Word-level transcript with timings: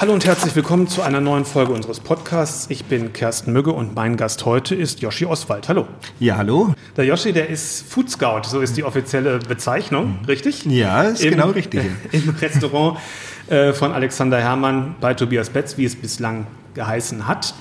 Hallo 0.00 0.12
und 0.12 0.24
herzlich 0.24 0.54
willkommen 0.54 0.86
zu 0.86 1.02
einer 1.02 1.20
neuen 1.20 1.44
Folge 1.44 1.72
unseres 1.72 1.98
Podcasts. 1.98 2.66
Ich 2.70 2.84
bin 2.84 3.12
Kersten 3.12 3.52
Mügge 3.52 3.72
und 3.72 3.96
mein 3.96 4.16
Gast 4.16 4.44
heute 4.44 4.76
ist 4.76 5.00
Joschi 5.00 5.26
Oswald. 5.26 5.68
Hallo. 5.68 5.88
Ja, 6.20 6.36
hallo. 6.36 6.72
Der 6.96 7.04
Joschi, 7.04 7.32
der 7.32 7.48
ist 7.48 7.84
Food 7.90 8.08
Scout, 8.08 8.42
so 8.44 8.60
ist 8.60 8.76
die 8.76 8.84
offizielle 8.84 9.40
Bezeichnung, 9.40 10.20
richtig? 10.28 10.64
Ja, 10.66 11.02
ist 11.02 11.24
Im, 11.24 11.32
genau 11.32 11.50
richtig. 11.50 11.82
Im 12.12 12.28
Restaurant 12.28 13.00
äh, 13.48 13.72
von 13.72 13.90
Alexander 13.90 14.38
Herrmann 14.38 14.94
bei 15.00 15.14
Tobias 15.14 15.50
Betz, 15.50 15.76
wie 15.78 15.84
es 15.84 15.96
bislang 15.96 16.46
geheißen 16.74 17.26
hat. 17.26 17.54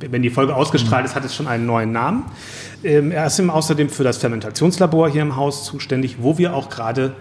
Wenn 0.00 0.22
die 0.22 0.30
Folge 0.30 0.56
ausgestrahlt 0.56 1.04
ist, 1.04 1.14
hat 1.14 1.24
es 1.24 1.32
schon 1.32 1.46
einen 1.46 1.66
neuen 1.66 1.92
Namen. 1.92 2.24
Ähm, 2.82 3.12
er 3.12 3.24
ist 3.24 3.38
außerdem 3.38 3.88
für 3.88 4.02
das 4.02 4.16
Fermentationslabor 4.16 5.10
hier 5.10 5.22
im 5.22 5.36
Haus 5.36 5.64
zuständig, 5.64 6.16
wo 6.18 6.38
wir 6.38 6.54
auch 6.54 6.70
gerade 6.70 7.14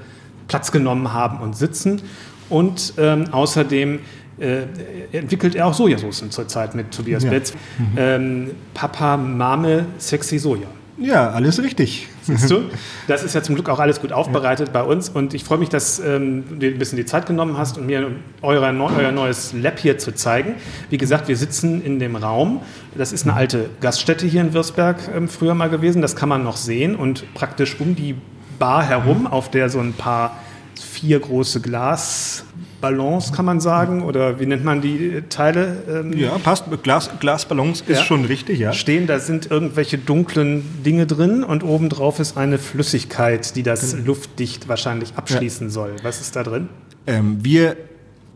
Platz 0.47 0.71
genommen 0.71 1.13
haben 1.13 1.41
und 1.41 1.55
sitzen. 1.55 2.02
Und 2.49 2.94
ähm, 2.97 3.31
außerdem 3.31 3.99
äh, 4.39 4.63
entwickelt 5.11 5.55
er 5.55 5.67
auch 5.67 5.73
Sojasauce 5.73 6.23
zurzeit 6.29 6.75
mit 6.75 6.91
Tobias 6.91 7.23
ja. 7.23 7.29
Betz. 7.29 7.53
Mhm. 7.53 7.85
Ähm, 7.97 8.51
Papa, 8.73 9.17
Mame, 9.17 9.85
Sexy 9.97 10.39
Soja. 10.39 10.67
Ja, 10.99 11.29
alles 11.29 11.61
richtig. 11.61 12.07
Siehst 12.23 12.49
du? 12.49 12.63
Das 13.07 13.23
ist 13.23 13.33
ja 13.35 13.41
zum 13.41 13.55
Glück 13.55 13.69
auch 13.69 13.79
alles 13.79 14.01
gut 14.01 14.11
aufbereitet 14.11 14.67
ja. 14.67 14.73
bei 14.73 14.83
uns 14.83 15.07
und 15.07 15.33
ich 15.33 15.45
freue 15.45 15.59
mich, 15.59 15.69
dass 15.69 15.99
ähm, 15.99 16.43
du 16.49 16.55
dir 16.55 16.71
ein 16.71 16.77
bisschen 16.77 16.97
die 16.97 17.05
Zeit 17.05 17.25
genommen 17.25 17.57
hast, 17.57 17.77
um 17.77 17.85
mir 17.85 18.11
eure, 18.41 18.65
euer 18.65 19.11
neues 19.13 19.53
Lab 19.53 19.79
hier 19.79 19.97
zu 19.97 20.13
zeigen. 20.13 20.55
Wie 20.89 20.97
gesagt, 20.97 21.29
wir 21.29 21.38
sitzen 21.38 21.81
in 21.81 21.99
dem 21.99 22.17
Raum. 22.17 22.61
Das 22.95 23.13
ist 23.13 23.23
eine 23.23 23.33
alte 23.33 23.69
Gaststätte 23.79 24.25
hier 24.25 24.41
in 24.41 24.53
Würzberg 24.53 24.97
ähm, 25.15 25.29
früher 25.29 25.53
mal 25.53 25.69
gewesen. 25.69 26.01
Das 26.01 26.15
kann 26.15 26.27
man 26.27 26.43
noch 26.43 26.57
sehen 26.57 26.95
und 26.95 27.33
praktisch 27.33 27.79
um 27.79 27.95
die 27.95 28.16
Bar 28.59 28.83
herum, 28.83 29.27
auf 29.27 29.49
der 29.51 29.69
so 29.69 29.79
ein 29.79 29.94
paar 29.94 30.38
vier 30.75 31.19
große 31.19 31.61
Glas 31.61 32.44
Ballons, 32.81 33.33
kann 33.33 33.45
man 33.45 33.59
sagen, 33.59 34.03
oder 34.03 34.39
wie 34.39 34.45
nennt 34.45 34.64
man 34.64 34.81
die 34.81 35.23
Teile? 35.30 35.83
Ähm, 35.89 36.17
ja, 36.17 36.38
passt. 36.38 36.66
Glas, 36.84 37.09
Glasballons 37.19 37.81
ist 37.81 37.89
ja. 37.89 38.03
schon 38.03 38.25
richtig, 38.25 38.59
ja. 38.59 38.73
Stehen, 38.73 39.08
da 39.08 39.19
sind 39.19 39.50
irgendwelche 39.50 39.97
dunklen 39.97 40.64
Dinge 40.86 41.08
drin 41.08 41.44
und 41.44 41.64
obendrauf 41.64 42.19
ist 42.19 42.38
eine 42.38 42.58
Flüssigkeit, 42.58 43.56
die 43.56 43.64
das 43.64 43.92
genau. 43.92 44.08
luftdicht 44.08 44.67
wahrscheinlich 44.67 45.14
abschließen 45.16 45.67
ja. 45.67 45.72
soll. 45.72 45.95
Was 46.03 46.22
ist 46.22 46.36
da 46.36 46.44
drin? 46.44 46.69
Ähm, 47.08 47.38
wir 47.42 47.78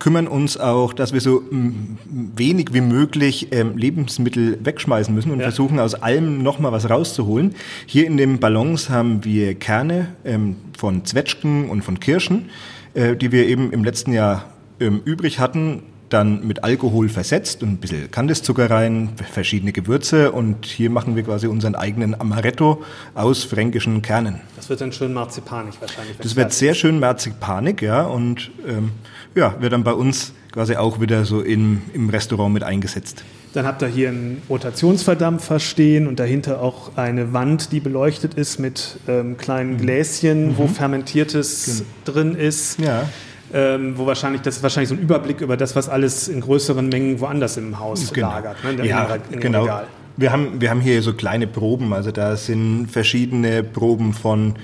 kümmern 0.02 0.28
uns 0.28 0.58
auch, 0.58 0.94
dass 0.94 1.14
wir 1.14 1.22
so 1.22 1.44
wenig 1.52 2.70
wie 2.74 2.82
möglich 2.82 3.50
ähm, 3.52 3.78
Lebensmittel 3.78 4.58
wegschmeißen 4.64 5.14
müssen 5.14 5.32
und 5.32 5.40
ja. 5.40 5.44
versuchen 5.44 5.80
aus 5.80 5.94
allem 5.94 6.42
nochmal 6.42 6.72
was 6.72 6.90
rauszuholen. 6.90 7.54
Hier 7.86 8.08
in 8.08 8.18
den 8.18 8.40
Ballons 8.40 8.90
haben 8.90 9.24
wir 9.24 9.54
Kerne 9.54 10.08
ähm, 10.26 10.56
von 10.76 11.06
Zwetschgen 11.06 11.70
und 11.70 11.84
von 11.84 12.00
Kirschen. 12.00 12.50
Äh, 12.94 13.16
die 13.16 13.32
wir 13.32 13.48
eben 13.48 13.72
im 13.72 13.86
letzten 13.86 14.12
Jahr 14.12 14.44
ähm, 14.82 15.02
übrig 15.06 15.40
hatten, 15.40 15.84
dann 16.10 16.46
mit 16.46 16.66
Alkohol 16.66 17.08
versetzt 17.08 17.64
und 17.64 17.70
ein 17.70 17.78
bisschen 17.78 18.12
Kandiszucker 18.12 18.70
rein, 18.70 19.12
verschiedene 19.32 19.72
Gewürze 19.72 20.34
und 20.34 20.66
hier 20.66 20.90
machen 20.90 21.16
wir 21.16 21.24
quasi 21.24 21.48
unseren 21.48 21.76
eigenen 21.76 22.20
Amaretto 22.20 22.84
aus 23.16 23.46
fränkischen 23.46 24.02
Kernen. 24.02 24.42
Das 24.58 24.70
wird 24.70 24.82
dann 24.82 24.92
schön 24.92 25.14
marzipanig 25.14 25.80
wahrscheinlich. 25.80 26.18
Das 26.18 26.36
wird 26.36 26.52
sehr 26.52 26.74
schön 26.74 27.00
marzipanig, 27.00 27.82
ja, 27.82 28.02
und 28.02 28.52
ähm, 28.68 28.92
ja, 29.36 29.56
wird 29.62 29.72
dann 29.72 29.86
bei 29.86 29.94
uns 29.94 30.34
quasi 30.52 30.76
auch 30.76 31.00
wieder 31.00 31.26
so 31.26 31.42
in, 31.42 31.82
im 31.94 32.10
Restaurant 32.10 32.54
mit 32.54 32.64
eingesetzt. 32.64 33.24
Dann 33.54 33.66
habt 33.66 33.82
ihr 33.82 33.88
hier 33.88 34.10
einen 34.10 34.42
Rotationsverdampfer 34.50 35.60
stehen 35.60 36.08
und 36.08 36.20
dahinter 36.20 36.62
auch 36.62 36.96
eine 36.98 37.34
Wand, 37.34 37.72
die 37.72 37.80
beleuchtet 37.80 38.34
ist 38.34 38.60
mit 38.60 38.98
ähm, 39.08 39.38
kleinen 39.38 39.74
mhm. 39.74 39.78
Gläschen, 39.78 40.48
mhm. 40.50 40.58
wo 40.58 40.68
Fermentiertes 40.68 41.84
genau. 42.06 42.20
drin 42.20 42.36
ist. 42.36 42.80
Ja. 42.80 43.10
Ähm, 43.54 43.98
wo 43.98 44.06
wahrscheinlich, 44.06 44.42
das 44.42 44.58
ist 44.58 44.64
wahrscheinlich 44.64 44.88
so 44.88 44.96
ein 44.96 45.02
Überblick 45.02 45.42
über 45.42 45.58
das, 45.58 45.76
was 45.76 45.90
alles 45.90 46.30
in 46.30 46.40
größeren 46.40 46.88
Mengen 46.88 47.20
woanders 47.20 47.58
im 47.58 47.80
Haus 47.80 48.14
genau. 48.14 48.30
lagert, 48.30 48.64
ne? 48.64 48.88
ja, 48.88 49.16
in, 49.16 49.34
in 49.34 49.40
genau. 49.42 49.64
Regal. 49.64 49.88
Wir 50.16 50.32
haben, 50.32 50.62
wir 50.62 50.70
haben 50.70 50.80
hier 50.80 51.02
so 51.02 51.14
kleine 51.14 51.48
Proben, 51.48 51.94
also 51.94 52.12
da 52.12 52.38
sind 52.38 52.88
verschiedene 52.90 53.64
Proben 53.64 54.14
von 54.14 54.56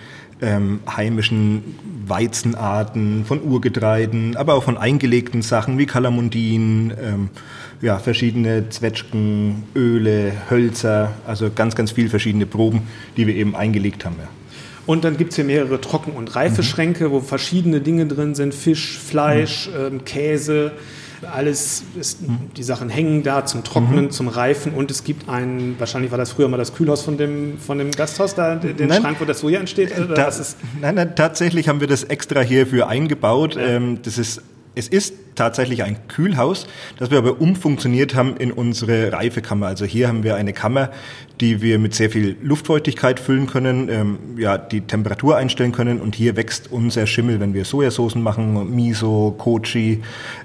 ähm, 0.41 0.79
heimischen 0.87 1.75
Weizenarten, 2.07 3.25
von 3.25 3.41
Urgetreiden, 3.41 4.35
aber 4.37 4.53
auch 4.53 4.63
von 4.63 4.77
eingelegten 4.77 5.41
Sachen 5.41 5.77
wie 5.77 5.85
Kalamundin, 5.85 6.93
ähm, 7.01 7.29
ja, 7.81 7.99
verschiedene 7.99 8.69
Zwetschgen, 8.69 9.63
Öle, 9.75 10.31
Hölzer, 10.49 11.13
also 11.25 11.49
ganz, 11.53 11.75
ganz 11.75 11.91
viele 11.91 12.09
verschiedene 12.09 12.45
Proben, 12.45 12.83
die 13.17 13.27
wir 13.27 13.35
eben 13.35 13.55
eingelegt 13.55 14.05
haben. 14.05 14.15
Ja. 14.19 14.27
Und 14.85 15.03
dann 15.03 15.17
gibt 15.17 15.31
es 15.31 15.35
hier 15.35 15.45
mehrere 15.45 15.81
Trocken- 15.81 16.13
und 16.13 16.35
Reifeschränke, 16.35 17.09
mhm. 17.09 17.11
wo 17.11 17.19
verschiedene 17.19 17.81
Dinge 17.81 18.05
drin 18.07 18.35
sind, 18.35 18.55
Fisch, 18.55 18.97
Fleisch, 18.97 19.67
mhm. 19.67 19.95
ähm, 19.95 20.05
Käse, 20.05 20.71
alles, 21.23 21.83
ist, 21.99 22.19
die 22.55 22.63
Sachen 22.63 22.89
hängen 22.89 23.23
da 23.23 23.45
zum 23.45 23.63
Trocknen, 23.63 24.05
mhm. 24.05 24.11
zum 24.11 24.27
Reifen 24.27 24.73
und 24.73 24.91
es 24.91 25.03
gibt 25.03 25.29
einen, 25.29 25.79
wahrscheinlich 25.79 26.11
war 26.11 26.17
das 26.17 26.31
früher 26.31 26.47
mal 26.47 26.57
das 26.57 26.73
Kühlhaus 26.73 27.01
von 27.01 27.17
dem, 27.17 27.57
von 27.59 27.77
dem 27.77 27.91
Gasthaus, 27.91 28.35
da, 28.35 28.55
den 28.55 28.87
nein, 28.87 29.01
Schrank, 29.01 29.19
wo 29.19 29.25
das 29.25 29.39
Soja 29.39 29.59
entsteht? 29.59 29.91
Da, 30.15 30.31
nein, 30.81 30.95
nein, 30.95 31.15
tatsächlich 31.15 31.67
haben 31.67 31.79
wir 31.79 31.87
das 31.87 32.03
extra 32.03 32.41
hierfür 32.41 32.87
eingebaut. 32.87 33.55
Ja. 33.55 33.61
Ähm, 33.61 33.99
das 34.03 34.17
ist 34.17 34.41
es 34.77 34.87
ist 34.87 35.15
tatsächlich 35.33 35.83
ein 35.83 36.07
Kühlhaus, 36.07 36.67
das 36.97 37.09
wir 37.09 37.17
aber 37.17 37.41
umfunktioniert 37.41 38.13
haben 38.13 38.37
in 38.37 38.51
unsere 38.51 39.11
Reifekammer. 39.11 39.65
Also 39.65 39.85
hier 39.85 40.07
haben 40.07 40.23
wir 40.23 40.35
eine 40.35 40.53
Kammer, 40.53 40.91
die 41.41 41.61
wir 41.61 41.79
mit 41.79 41.95
sehr 41.95 42.11
viel 42.11 42.37
Luftfeuchtigkeit 42.43 43.19
füllen 43.19 43.47
können, 43.47 43.89
ähm, 43.89 44.19
ja, 44.37 44.57
die 44.57 44.81
Temperatur 44.81 45.35
einstellen 45.35 45.71
können 45.71 45.99
und 45.99 46.15
hier 46.15 46.35
wächst 46.35 46.71
unser 46.71 47.07
Schimmel, 47.07 47.39
wenn 47.39 47.55
wir 47.55 47.65
Sojasoßen 47.65 48.21
machen, 48.21 48.75
Miso, 48.75 49.33
Kochi, 49.37 50.03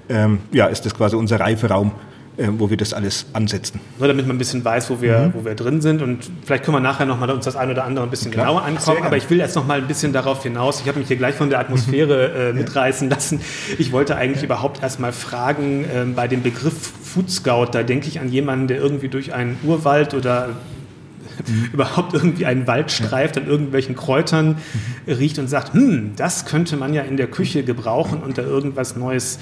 ähm, 0.09 0.39
ja, 0.51 0.65
ist 0.65 0.85
das 0.85 0.95
quasi 0.95 1.15
unser 1.15 1.39
Reiferaum 1.39 1.91
äh, 2.35 2.47
wo 2.57 2.67
wir 2.69 2.77
das 2.77 2.93
alles 2.93 3.27
ansetzen. 3.33 3.79
Nur 3.99 4.07
damit 4.07 4.25
man 4.25 4.35
ein 4.35 4.39
bisschen 4.39 4.65
weiß, 4.65 4.89
wo 4.89 5.01
wir, 5.01 5.19
mhm. 5.19 5.33
wo 5.35 5.45
wir 5.45 5.53
drin 5.53 5.81
sind. 5.81 6.01
Und 6.01 6.31
vielleicht 6.43 6.63
können 6.63 6.75
wir 6.75 6.81
nachher 6.81 7.05
nochmal 7.05 7.29
uns 7.29 7.45
das 7.45 7.55
ein 7.55 7.69
oder 7.69 7.83
andere 7.83 8.05
ein 8.05 8.09
bisschen 8.09 8.31
Klar, 8.31 8.47
genauer 8.47 8.63
ankommen. 8.63 9.03
Aber 9.03 9.17
ich 9.17 9.29
will 9.29 9.37
jetzt 9.37 9.55
nochmal 9.55 9.81
ein 9.81 9.87
bisschen 9.87 10.13
darauf 10.13 10.41
hinaus. 10.41 10.81
Ich 10.81 10.87
habe 10.87 10.97
mich 10.97 11.07
hier 11.07 11.17
gleich 11.17 11.35
von 11.35 11.51
der 11.51 11.59
Atmosphäre 11.59 12.49
äh, 12.49 12.53
mitreißen 12.53 13.07
lassen. 13.07 13.39
Ich 13.77 13.91
wollte 13.91 14.15
eigentlich 14.15 14.41
ja. 14.41 14.45
überhaupt 14.45 14.81
erstmal 14.81 15.11
fragen, 15.11 15.83
äh, 15.83 16.05
bei 16.15 16.27
dem 16.27 16.41
Begriff 16.41 16.73
Food 17.03 17.29
Scout, 17.29 17.67
da 17.73 17.83
denke 17.83 18.07
ich 18.07 18.19
an 18.19 18.29
jemanden, 18.29 18.67
der 18.67 18.77
irgendwie 18.77 19.09
durch 19.09 19.31
einen 19.33 19.59
Urwald 19.63 20.15
oder 20.15 20.49
mhm. 21.47 21.69
überhaupt 21.73 22.15
irgendwie 22.15 22.47
einen 22.47 22.65
Wald 22.65 22.91
streift, 22.91 23.37
an 23.37 23.45
irgendwelchen 23.45 23.95
Kräutern 23.95 24.57
mhm. 25.05 25.13
riecht 25.13 25.37
und 25.37 25.49
sagt, 25.49 25.75
hm, 25.75 26.13
das 26.15 26.45
könnte 26.45 26.77
man 26.77 26.95
ja 26.95 27.03
in 27.03 27.15
der 27.15 27.27
Küche 27.27 27.61
gebrauchen 27.63 28.23
und 28.23 28.39
da 28.39 28.41
irgendwas 28.41 28.95
Neues 28.95 29.37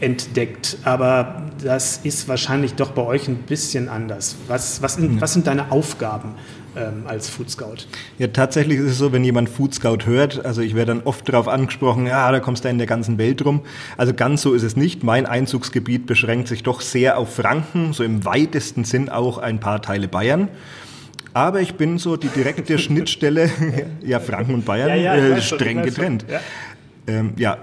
entdeckt. 0.00 0.78
Aber 0.84 1.42
das 1.62 1.98
ist 2.04 2.28
wahrscheinlich 2.28 2.74
doch 2.74 2.90
bei 2.90 3.02
euch 3.02 3.28
ein 3.28 3.36
bisschen 3.36 3.88
anders. 3.88 4.36
Was, 4.46 4.82
was, 4.82 4.96
in, 4.96 5.20
was 5.20 5.32
sind 5.32 5.46
deine 5.46 5.70
Aufgaben 5.72 6.34
ähm, 6.76 7.04
als 7.06 7.28
Food 7.28 7.50
Scout? 7.50 7.86
Ja, 8.18 8.28
tatsächlich 8.28 8.78
ist 8.78 8.90
es 8.90 8.98
so, 8.98 9.12
wenn 9.12 9.24
jemand 9.24 9.48
Food 9.48 9.74
Scout 9.74 10.06
hört, 10.06 10.44
also 10.44 10.60
ich 10.60 10.74
werde 10.74 10.94
dann 10.94 11.02
oft 11.04 11.28
darauf 11.28 11.48
angesprochen, 11.48 12.06
ja, 12.06 12.30
da 12.30 12.40
kommst 12.40 12.64
du 12.64 12.68
in 12.68 12.78
der 12.78 12.86
ganzen 12.86 13.18
Welt 13.18 13.44
rum. 13.44 13.62
Also 13.96 14.14
ganz 14.14 14.42
so 14.42 14.54
ist 14.54 14.62
es 14.62 14.76
nicht. 14.76 15.02
Mein 15.02 15.26
Einzugsgebiet 15.26 16.06
beschränkt 16.06 16.48
sich 16.48 16.62
doch 16.62 16.80
sehr 16.80 17.18
auf 17.18 17.34
Franken, 17.34 17.92
so 17.92 18.04
im 18.04 18.24
weitesten 18.24 18.84
Sinn 18.84 19.08
auch 19.08 19.38
ein 19.38 19.60
paar 19.60 19.82
Teile 19.82 20.08
Bayern. 20.08 20.48
Aber 21.34 21.60
ich 21.60 21.74
bin 21.74 21.98
so 21.98 22.16
die 22.16 22.28
direkte 22.28 22.78
Schnittstelle, 22.78 23.50
ja, 24.02 24.20
Franken 24.20 24.54
und 24.54 24.64
Bayern, 24.64 24.88
ja, 24.88 24.94
ja, 24.94 25.14
äh, 25.14 25.40
streng 25.40 25.82
getrennt. 25.82 26.24
Ja. 26.28 26.40
Ähm, 27.06 27.34
ja, 27.36 27.58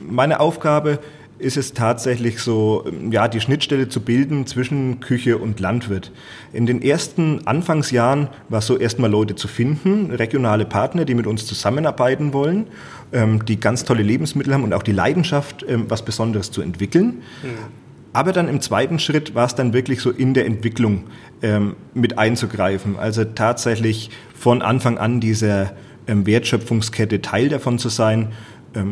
meine 0.00 0.40
Aufgabe 0.40 0.90
ist 0.92 1.04
es 1.44 1.74
tatsächlich 1.74 2.40
so, 2.40 2.84
ja, 3.10 3.28
die 3.28 3.40
Schnittstelle 3.40 3.88
zu 3.88 4.00
bilden 4.00 4.46
zwischen 4.46 5.00
Küche 5.00 5.38
und 5.38 5.60
Landwirt. 5.60 6.10
In 6.52 6.66
den 6.66 6.82
ersten 6.82 7.46
Anfangsjahren 7.46 8.28
war 8.48 8.60
es 8.60 8.66
so, 8.66 8.78
erstmal 8.78 9.10
Leute 9.10 9.34
zu 9.34 9.46
finden, 9.46 10.10
regionale 10.10 10.64
Partner, 10.64 11.04
die 11.04 11.14
mit 11.14 11.26
uns 11.26 11.46
zusammenarbeiten 11.46 12.32
wollen, 12.32 12.66
ähm, 13.12 13.44
die 13.44 13.60
ganz 13.60 13.84
tolle 13.84 14.02
Lebensmittel 14.02 14.54
haben 14.54 14.64
und 14.64 14.72
auch 14.72 14.82
die 14.82 14.92
Leidenschaft, 14.92 15.64
ähm, 15.68 15.84
was 15.88 16.04
Besonderes 16.04 16.50
zu 16.50 16.62
entwickeln. 16.62 17.22
Mhm. 17.42 17.84
Aber 18.14 18.32
dann 18.32 18.48
im 18.48 18.60
zweiten 18.60 18.98
Schritt 18.98 19.34
war 19.34 19.46
es 19.46 19.54
dann 19.54 19.72
wirklich 19.72 20.00
so 20.00 20.10
in 20.10 20.34
der 20.34 20.46
Entwicklung 20.46 21.04
ähm, 21.42 21.74
mit 21.94 22.16
einzugreifen. 22.16 22.96
Also 22.96 23.24
tatsächlich 23.24 24.10
von 24.34 24.62
Anfang 24.62 24.98
an 24.98 25.20
dieser 25.20 25.72
ähm, 26.06 26.24
Wertschöpfungskette 26.24 27.22
Teil 27.22 27.48
davon 27.48 27.78
zu 27.78 27.88
sein 27.88 28.28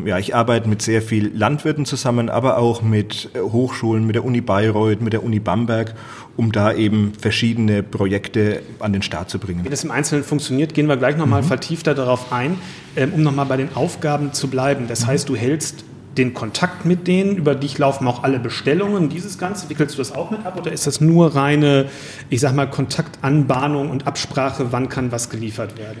ja, 0.05 0.17
ich 0.17 0.35
arbeite 0.35 0.69
mit 0.69 0.81
sehr 0.81 1.01
vielen 1.01 1.37
Landwirten 1.37 1.85
zusammen, 1.85 2.29
aber 2.29 2.57
auch 2.57 2.81
mit 2.81 3.29
äh, 3.33 3.39
Hochschulen, 3.39 4.05
mit 4.05 4.15
der 4.15 4.25
Uni 4.25 4.41
Bayreuth, 4.41 5.01
mit 5.01 5.13
der 5.13 5.23
Uni 5.23 5.39
Bamberg, 5.39 5.93
um 6.37 6.51
da 6.51 6.73
eben 6.73 7.13
verschiedene 7.19 7.83
Projekte 7.83 8.61
an 8.79 8.93
den 8.93 9.01
Start 9.01 9.29
zu 9.29 9.39
bringen. 9.39 9.63
Wie 9.63 9.69
das 9.69 9.83
im 9.83 9.91
Einzelnen 9.91 10.23
funktioniert, 10.23 10.73
gehen 10.73 10.87
wir 10.87 10.97
gleich 10.97 11.17
nochmal 11.17 11.41
mhm. 11.41 11.47
vertiefter 11.47 11.95
darauf 11.95 12.31
ein, 12.31 12.57
ähm, 12.95 13.13
um 13.13 13.23
nochmal 13.23 13.45
bei 13.45 13.57
den 13.57 13.75
Aufgaben 13.75 14.33
zu 14.33 14.49
bleiben. 14.49 14.85
Das 14.87 15.03
mhm. 15.03 15.07
heißt, 15.07 15.29
du 15.29 15.35
hältst 15.35 15.83
den 16.17 16.33
Kontakt 16.33 16.85
mit 16.85 17.07
denen, 17.07 17.37
über 17.37 17.55
dich 17.55 17.77
laufen 17.77 18.07
auch 18.07 18.23
alle 18.23 18.39
Bestellungen, 18.39 19.09
dieses 19.09 19.37
Ganze, 19.37 19.69
wickelst 19.69 19.95
du 19.95 19.97
das 19.97 20.11
auch 20.11 20.29
mit 20.29 20.45
ab 20.45 20.57
oder 20.59 20.71
ist 20.71 20.85
das 20.85 21.01
nur 21.01 21.35
reine, 21.35 21.87
ich 22.29 22.39
sag 22.39 22.53
mal, 22.53 22.69
Kontaktanbahnung 22.69 23.89
und 23.89 24.05
Absprache, 24.05 24.67
wann 24.71 24.89
kann 24.89 25.11
was 25.11 25.29
geliefert 25.29 25.77
werden? 25.77 25.97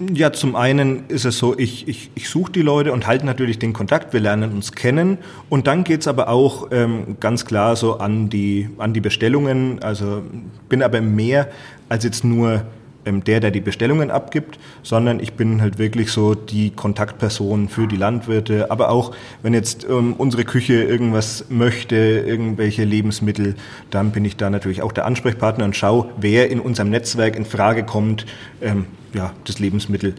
Ja, 0.00 0.32
zum 0.32 0.54
einen 0.54 1.06
ist 1.08 1.24
es 1.24 1.38
so, 1.38 1.58
ich, 1.58 1.88
ich, 1.88 2.10
ich 2.14 2.28
suche 2.28 2.52
die 2.52 2.62
Leute 2.62 2.92
und 2.92 3.08
halte 3.08 3.26
natürlich 3.26 3.58
den 3.58 3.72
Kontakt, 3.72 4.12
wir 4.12 4.20
lernen 4.20 4.52
uns 4.52 4.72
kennen. 4.72 5.18
Und 5.48 5.66
dann 5.66 5.82
geht's 5.82 6.06
aber 6.06 6.28
auch 6.28 6.68
ähm, 6.70 7.16
ganz 7.18 7.44
klar 7.44 7.74
so 7.74 7.98
an 7.98 8.28
die, 8.28 8.70
an 8.78 8.92
die 8.92 9.00
Bestellungen, 9.00 9.82
also 9.82 10.22
bin 10.68 10.84
aber 10.84 11.00
mehr 11.00 11.48
als 11.88 12.04
jetzt 12.04 12.22
nur 12.22 12.62
ähm, 13.06 13.24
der, 13.24 13.40
der 13.40 13.50
die 13.50 13.60
Bestellungen 13.60 14.12
abgibt, 14.12 14.60
sondern 14.84 15.18
ich 15.18 15.32
bin 15.32 15.60
halt 15.60 15.80
wirklich 15.80 16.12
so 16.12 16.36
die 16.36 16.70
Kontaktperson 16.70 17.68
für 17.68 17.88
die 17.88 17.96
Landwirte, 17.96 18.70
aber 18.70 18.90
auch 18.90 19.16
wenn 19.42 19.52
jetzt 19.52 19.84
ähm, 19.90 20.14
unsere 20.16 20.44
Küche 20.44 20.74
irgendwas 20.84 21.46
möchte, 21.48 21.96
irgendwelche 21.96 22.84
Lebensmittel, 22.84 23.56
dann 23.90 24.12
bin 24.12 24.24
ich 24.24 24.36
da 24.36 24.48
natürlich 24.48 24.82
auch 24.82 24.92
der 24.92 25.06
Ansprechpartner 25.06 25.64
und 25.64 25.74
schaue, 25.74 26.10
wer 26.20 26.50
in 26.50 26.60
unserem 26.60 26.90
Netzwerk 26.90 27.34
in 27.34 27.44
Frage 27.44 27.82
kommt, 27.82 28.26
ähm, 28.60 28.86
ja, 29.14 29.32
das 29.44 29.58
Lebensmittel 29.58 30.14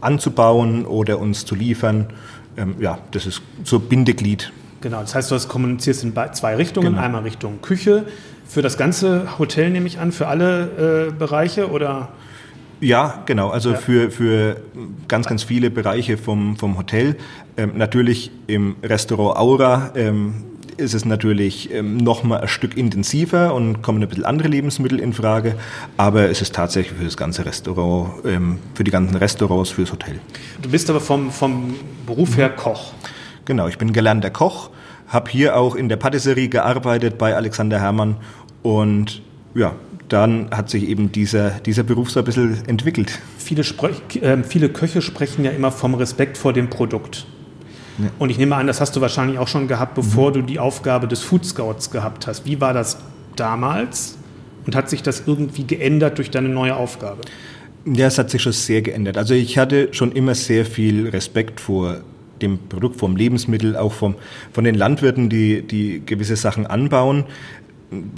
anzubauen 0.00 0.86
oder 0.86 1.18
uns 1.18 1.44
zu 1.44 1.54
liefern. 1.54 2.08
Ähm, 2.56 2.76
ja, 2.80 2.98
das 3.10 3.26
ist 3.26 3.42
so 3.64 3.78
Bindeglied. 3.78 4.52
Genau, 4.80 5.00
das 5.00 5.14
heißt, 5.14 5.30
du 5.30 5.34
hast 5.34 5.48
kommunizierst 5.48 6.04
in 6.04 6.14
zwei 6.32 6.56
Richtungen. 6.56 6.92
Genau. 6.92 7.02
Einmal 7.02 7.22
Richtung 7.22 7.60
Küche, 7.62 8.06
für 8.46 8.62
das 8.62 8.76
ganze 8.76 9.38
Hotel 9.38 9.70
nehme 9.70 9.86
ich 9.86 9.98
an, 9.98 10.12
für 10.12 10.28
alle 10.28 11.08
äh, 11.08 11.12
Bereiche 11.12 11.70
oder? 11.70 12.10
Ja, 12.80 13.22
genau. 13.26 13.48
Also 13.48 13.72
ja. 13.72 13.76
Für, 13.76 14.10
für 14.10 14.60
ganz, 15.08 15.26
ganz 15.26 15.42
viele 15.42 15.70
Bereiche 15.70 16.16
vom, 16.18 16.56
vom 16.56 16.76
Hotel. 16.78 17.16
Ähm, 17.56 17.72
natürlich 17.76 18.30
im 18.46 18.76
Restaurant 18.82 19.38
Aura 19.38 19.90
ähm, 19.96 20.44
ist 20.76 20.94
es 20.94 21.04
natürlich 21.04 21.72
ähm, 21.72 21.96
noch 21.96 22.22
mal 22.22 22.40
ein 22.40 22.48
Stück 22.48 22.76
intensiver 22.76 23.54
und 23.54 23.82
kommen 23.82 24.02
ein 24.02 24.08
bisschen 24.08 24.24
andere 24.24 24.48
Lebensmittel 24.48 25.00
in 25.00 25.12
Frage. 25.12 25.54
Aber 25.96 26.28
es 26.28 26.42
ist 26.42 26.54
tatsächlich 26.54 26.98
für 26.98 27.04
das 27.04 27.16
ganze 27.16 27.44
Restaurant, 27.44 28.24
ähm, 28.24 28.58
für 28.74 28.84
die 28.84 28.90
ganzen 28.90 29.16
Restaurants, 29.16 29.70
fürs 29.70 29.92
Hotel. 29.92 30.20
Du 30.62 30.70
bist 30.70 30.88
aber 30.90 31.00
vom, 31.00 31.30
vom 31.30 31.74
Beruf 32.06 32.36
her 32.36 32.50
Koch. 32.50 32.92
Genau, 33.44 33.68
ich 33.68 33.78
bin 33.78 33.92
gelernter 33.92 34.30
Koch 34.30 34.70
habe 35.08 35.30
hier 35.30 35.56
auch 35.56 35.74
in 35.74 35.88
der 35.88 35.96
Patisserie 35.96 36.48
gearbeitet 36.48 37.18
bei 37.18 37.34
Alexander 37.34 37.80
Herrmann 37.80 38.16
und 38.62 39.22
ja, 39.54 39.74
dann 40.08 40.50
hat 40.50 40.70
sich 40.70 40.88
eben 40.88 41.12
dieser, 41.12 41.50
dieser 41.50 41.82
Beruf 41.82 42.10
so 42.10 42.20
ein 42.20 42.24
bisschen 42.24 42.66
entwickelt. 42.66 43.18
Viele, 43.38 43.62
äh, 43.62 44.42
viele 44.42 44.68
Köche 44.68 45.02
sprechen 45.02 45.44
ja 45.44 45.50
immer 45.50 45.72
vom 45.72 45.94
Respekt 45.94 46.36
vor 46.36 46.52
dem 46.52 46.70
Produkt. 46.70 47.26
Ja. 47.98 48.10
Und 48.18 48.30
ich 48.30 48.38
nehme 48.38 48.56
an, 48.56 48.66
das 48.66 48.80
hast 48.80 48.94
du 48.96 49.00
wahrscheinlich 49.00 49.38
auch 49.38 49.48
schon 49.48 49.68
gehabt, 49.68 49.94
bevor 49.94 50.30
mhm. 50.30 50.34
du 50.34 50.42
die 50.42 50.58
Aufgabe 50.58 51.08
des 51.08 51.22
Food 51.22 51.44
Scouts 51.44 51.90
gehabt 51.90 52.26
hast. 52.26 52.44
Wie 52.44 52.60
war 52.60 52.74
das 52.74 52.98
damals 53.36 54.16
und 54.66 54.74
hat 54.74 54.90
sich 54.90 55.02
das 55.02 55.22
irgendwie 55.26 55.66
geändert 55.66 56.18
durch 56.18 56.30
deine 56.30 56.48
neue 56.48 56.76
Aufgabe? 56.76 57.22
Ja, 57.86 58.06
es 58.08 58.18
hat 58.18 58.30
sich 58.30 58.42
schon 58.42 58.52
sehr 58.52 58.82
geändert. 58.82 59.16
Also 59.16 59.34
ich 59.34 59.58
hatte 59.58 59.88
schon 59.92 60.12
immer 60.12 60.34
sehr 60.34 60.66
viel 60.66 61.08
Respekt 61.08 61.60
vor 61.60 61.98
dem 62.42 62.58
Produkt, 62.68 62.96
vom 62.98 63.16
Lebensmittel, 63.16 63.76
auch 63.76 63.92
vom, 63.92 64.16
von 64.52 64.64
den 64.64 64.74
Landwirten, 64.74 65.30
die, 65.30 65.62
die 65.62 66.02
gewisse 66.04 66.36
Sachen 66.36 66.66
anbauen, 66.66 67.24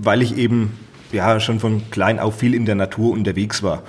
weil 0.03 0.23
ich 0.23 0.37
eben 0.37 0.73
ja 1.13 1.39
schon 1.39 1.61
von 1.61 1.83
klein 1.91 2.19
auf 2.19 2.39
viel 2.39 2.55
in 2.55 2.65
der 2.65 2.75
Natur 2.75 3.13
unterwegs 3.13 3.63
war. 3.63 3.83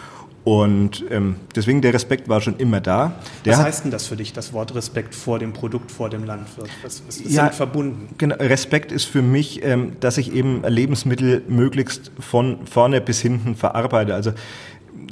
Und 0.44 1.04
ähm, 1.12 1.36
deswegen 1.56 1.82
der 1.82 1.94
Respekt 1.94 2.30
war 2.30 2.42
schon 2.42 2.58
immer 2.58 2.80
da. 2.80 3.14
Der 3.46 3.54
was 3.54 3.64
heißt 3.64 3.84
denn 3.84 3.92
das 3.92 4.08
für 4.08 4.16
dich, 4.16 4.34
das 4.34 4.54
Wort 4.54 4.74
Respekt 4.74 5.14
vor 5.14 5.38
dem 5.38 5.54
Produkt, 5.54 5.92
vor 5.92 6.10
dem 6.10 6.24
Landwirt? 6.24 6.70
Was, 6.82 7.04
was 7.06 7.18
ist 7.18 7.32
ja, 7.32 7.44
damit 7.44 7.56
verbunden? 7.56 8.08
Genau, 8.18 8.36
Respekt 8.36 8.92
ist 8.92 9.06
für 9.06 9.22
mich, 9.22 9.64
ähm, 9.64 9.98
dass 10.00 10.18
ich 10.18 10.34
eben 10.34 10.64
Lebensmittel 10.66 11.44
möglichst 11.48 12.12
von 12.20 12.66
vorne 12.66 13.02
bis 13.02 13.22
hinten 13.22 13.56
verarbeite. 13.56 14.16
Also 14.16 14.32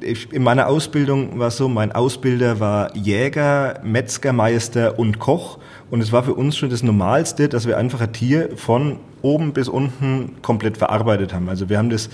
ich, 0.02 0.32
in 0.32 0.44
meiner 0.44 0.68
Ausbildung 0.68 1.38
war 1.40 1.52
so, 1.52 1.68
mein 1.68 1.92
Ausbilder 1.92 2.60
war 2.60 2.96
Jäger, 2.96 3.80
Metzgermeister 3.84 4.98
und 4.98 5.20
Koch. 5.20 5.60
Und 5.90 6.02
es 6.02 6.12
war 6.12 6.24
für 6.24 6.34
uns 6.34 6.58
schon 6.58 6.70
das 6.70 6.84
Normalste, 6.84 7.50
dass 7.50 7.68
wir 7.68 7.78
einfach 7.78 8.02
ein 8.02 8.14
Tier 8.14 8.50
von 8.58 9.00
oben 9.22 9.54
bis 9.54 9.68
unten 9.68 10.34
komplett 10.42 10.78
verarbeitet 10.78 11.34
haben. 11.34 11.50
Also 11.50 11.69
wir 11.69 11.78
haben 11.78 11.90
das 11.90 12.10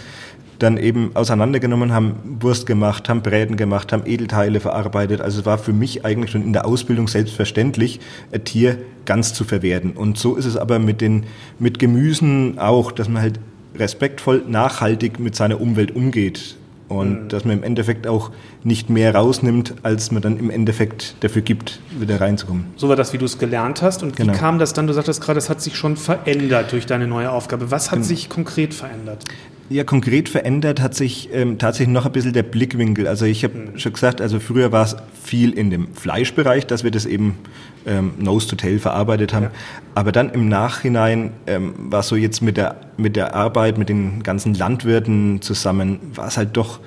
dann 0.59 0.77
eben 0.77 1.11
auseinandergenommen, 1.15 1.93
haben 1.93 2.37
Wurst 2.39 2.65
gemacht, 2.65 3.09
haben 3.09 3.21
Bräten 3.21 3.57
gemacht, 3.57 3.91
haben 3.91 4.03
Edelteile 4.05 4.59
verarbeitet. 4.59 5.19
Also 5.19 5.41
es 5.41 5.45
war 5.45 5.57
für 5.57 5.73
mich 5.73 6.05
eigentlich 6.05 6.31
schon 6.31 6.43
in 6.43 6.53
der 6.53 6.65
Ausbildung 6.65 7.07
selbstverständlich, 7.07 7.99
ein 8.31 8.43
Tier 8.43 8.77
ganz 9.05 9.33
zu 9.33 9.43
verwerten. 9.43 9.91
Und 9.91 10.17
so 10.17 10.35
ist 10.35 10.45
es 10.45 10.55
aber 10.55 10.79
mit 10.79 11.01
den, 11.01 11.25
mit 11.59 11.79
Gemüsen 11.79 12.59
auch, 12.59 12.91
dass 12.91 13.09
man 13.09 13.21
halt 13.21 13.39
respektvoll, 13.75 14.43
nachhaltig 14.47 15.19
mit 15.19 15.35
seiner 15.35 15.59
Umwelt 15.59 15.95
umgeht 15.95 16.55
und 16.93 17.23
mhm. 17.23 17.29
dass 17.29 17.45
man 17.45 17.57
im 17.57 17.63
Endeffekt 17.63 18.07
auch 18.07 18.31
nicht 18.63 18.89
mehr 18.89 19.13
rausnimmt, 19.15 19.75
als 19.83 20.11
man 20.11 20.21
dann 20.21 20.37
im 20.37 20.49
Endeffekt 20.49 21.15
dafür 21.21 21.41
gibt, 21.41 21.79
wieder 21.99 22.21
reinzukommen. 22.21 22.65
So 22.75 22.89
war 22.89 22.95
das, 22.95 23.13
wie 23.13 23.17
du 23.17 23.25
es 23.25 23.37
gelernt 23.37 23.81
hast. 23.81 24.03
Und 24.03 24.15
genau. 24.15 24.33
wie 24.33 24.37
kam 24.37 24.59
das 24.59 24.73
dann? 24.73 24.87
Du 24.87 24.93
sagtest 24.93 25.21
gerade, 25.21 25.37
es 25.37 25.49
hat 25.49 25.61
sich 25.61 25.75
schon 25.75 25.97
verändert 25.97 26.71
durch 26.71 26.85
deine 26.85 27.07
neue 27.07 27.31
Aufgabe. 27.31 27.71
Was 27.71 27.91
hat 27.91 27.99
genau. 27.99 28.07
sich 28.07 28.29
konkret 28.29 28.73
verändert? 28.73 29.25
Ja, 29.69 29.83
konkret 29.83 30.29
verändert 30.29 30.81
hat 30.81 30.93
sich 30.93 31.29
ähm, 31.33 31.57
tatsächlich 31.57 31.93
noch 31.93 32.05
ein 32.05 32.11
bisschen 32.11 32.33
der 32.33 32.43
Blickwinkel. 32.43 33.07
Also 33.07 33.25
ich 33.25 33.43
habe 33.43 33.55
mhm. 33.55 33.79
schon 33.79 33.93
gesagt, 33.93 34.21
also 34.21 34.39
früher 34.39 34.71
war 34.71 34.85
es 34.85 34.95
viel 35.23 35.51
in 35.51 35.69
dem 35.69 35.93
Fleischbereich, 35.93 36.67
dass 36.67 36.83
wir 36.83 36.91
das 36.91 37.05
eben 37.05 37.37
ähm, 37.85 38.13
Nose 38.17 38.47
to 38.47 38.55
Tail 38.55 38.79
verarbeitet 38.79 39.33
haben. 39.33 39.45
Ja. 39.45 39.51
Aber 39.95 40.11
dann 40.11 40.31
im 40.31 40.47
Nachhinein 40.47 41.31
ähm, 41.47 41.73
war 41.77 42.03
so 42.03 42.15
jetzt 42.15 42.41
mit 42.41 42.57
der, 42.57 42.75
mit 42.97 43.15
der 43.15 43.35
Arbeit, 43.35 43.77
mit 43.77 43.89
den 43.89 44.23
ganzen 44.23 44.53
Landwirten 44.53 45.41
zusammen, 45.41 45.99
war 46.15 46.27
es 46.27 46.37
halt 46.37 46.55
doch, 46.57 46.79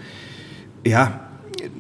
ja, 0.84 1.20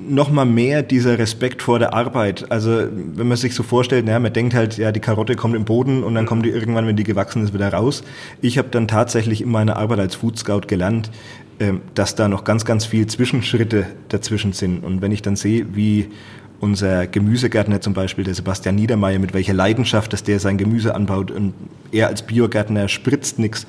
nochmal 0.08 0.46
mehr 0.46 0.82
dieser 0.82 1.18
Respekt 1.18 1.62
vor 1.62 1.78
der 1.78 1.94
Arbeit. 1.94 2.50
Also 2.50 2.86
wenn 2.90 3.28
man 3.28 3.36
sich 3.36 3.54
so 3.54 3.62
vorstellt, 3.62 4.08
ja, 4.08 4.18
man 4.18 4.32
denkt 4.32 4.54
halt, 4.54 4.78
ja, 4.78 4.92
die 4.92 5.00
Karotte 5.00 5.36
kommt 5.36 5.54
im 5.54 5.64
Boden 5.64 6.02
und 6.02 6.14
dann 6.14 6.24
mhm. 6.24 6.28
kommt 6.28 6.46
die 6.46 6.50
irgendwann, 6.50 6.86
wenn 6.86 6.96
die 6.96 7.04
gewachsen 7.04 7.42
ist, 7.44 7.54
wieder 7.54 7.72
raus. 7.72 8.02
Ich 8.40 8.58
habe 8.58 8.68
dann 8.70 8.88
tatsächlich 8.88 9.42
in 9.42 9.50
meiner 9.50 9.76
Arbeit 9.76 10.00
als 10.00 10.14
Food 10.14 10.38
Scout 10.38 10.62
gelernt, 10.66 11.10
ähm, 11.58 11.80
dass 11.94 12.14
da 12.14 12.28
noch 12.28 12.44
ganz, 12.44 12.64
ganz 12.64 12.84
viel 12.84 13.06
Zwischenschritte 13.06 13.86
dazwischen 14.08 14.52
sind. 14.52 14.84
Und 14.84 15.02
wenn 15.02 15.12
ich 15.12 15.22
dann 15.22 15.36
sehe, 15.36 15.66
wie 15.74 16.08
unser 16.60 17.06
Gemüsegärtner 17.06 17.80
zum 17.80 17.94
Beispiel, 17.94 18.24
der 18.24 18.34
Sebastian 18.34 18.76
Niedermeyer, 18.76 19.18
mit 19.18 19.34
welcher 19.34 19.54
Leidenschaft, 19.54 20.12
dass 20.12 20.22
der 20.22 20.40
sein 20.40 20.58
Gemüse 20.58 20.94
anbaut 20.94 21.30
und 21.30 21.54
er 21.92 22.08
als 22.08 22.22
Biogärtner 22.22 22.88
spritzt 22.88 23.38
nichts. 23.38 23.66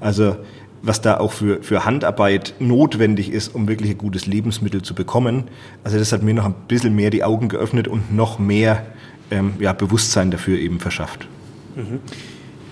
Also 0.00 0.36
was 0.82 1.02
da 1.02 1.18
auch 1.18 1.32
für, 1.32 1.62
für 1.62 1.84
Handarbeit 1.84 2.54
notwendig 2.58 3.30
ist, 3.30 3.54
um 3.54 3.68
wirklich 3.68 3.90
ein 3.90 3.98
gutes 3.98 4.26
Lebensmittel 4.26 4.82
zu 4.82 4.94
bekommen. 4.94 5.44
Also 5.84 5.98
das 5.98 6.12
hat 6.12 6.22
mir 6.22 6.34
noch 6.34 6.46
ein 6.46 6.54
bisschen 6.68 6.94
mehr 6.94 7.10
die 7.10 7.22
Augen 7.22 7.48
geöffnet 7.48 7.86
und 7.86 8.14
noch 8.14 8.38
mehr 8.38 8.86
ähm, 9.30 9.54
ja, 9.58 9.72
Bewusstsein 9.72 10.30
dafür 10.30 10.58
eben 10.58 10.80
verschafft. 10.80 11.28
Mhm. 11.76 12.00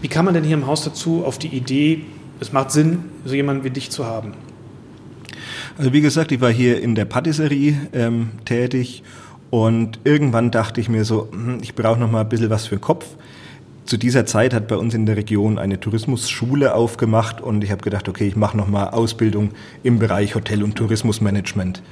Wie 0.00 0.08
kam 0.08 0.24
man 0.24 0.34
denn 0.34 0.44
hier 0.44 0.56
im 0.56 0.66
Haus 0.66 0.84
dazu, 0.84 1.24
auf 1.24 1.38
die 1.38 1.48
Idee, 1.48 2.04
es 2.40 2.52
macht 2.52 2.70
Sinn, 2.70 3.00
so 3.24 3.34
jemanden 3.34 3.64
wie 3.64 3.70
dich 3.70 3.90
zu 3.90 4.06
haben? 4.06 4.32
Also 5.76 5.92
wie 5.92 6.00
gesagt, 6.00 6.32
ich 6.32 6.40
war 6.40 6.50
hier 6.50 6.80
in 6.80 6.94
der 6.94 7.04
Patisserie 7.04 7.76
ähm, 7.92 8.30
tätig 8.44 9.02
und 9.50 10.00
irgendwann 10.04 10.50
dachte 10.50 10.80
ich 10.80 10.88
mir 10.88 11.04
so, 11.04 11.28
hm, 11.30 11.58
ich 11.62 11.74
brauche 11.74 11.98
noch 11.98 12.10
mal 12.10 12.22
ein 12.22 12.28
bisschen 12.28 12.50
was 12.50 12.66
für 12.66 12.78
Kopf 12.78 13.06
zu 13.88 13.96
dieser 13.96 14.26
Zeit 14.26 14.52
hat 14.52 14.68
bei 14.68 14.76
uns 14.76 14.92
in 14.92 15.06
der 15.06 15.16
Region 15.16 15.58
eine 15.58 15.80
Tourismusschule 15.80 16.74
aufgemacht 16.74 17.40
und 17.40 17.64
ich 17.64 17.70
habe 17.70 17.80
gedacht, 17.80 18.06
okay, 18.06 18.28
ich 18.28 18.36
mache 18.36 18.54
nochmal 18.54 18.90
Ausbildung 18.90 19.52
im 19.82 19.98
Bereich 19.98 20.34
Hotel- 20.34 20.62
und 20.62 20.76
Tourismusmanagement. 20.76 21.82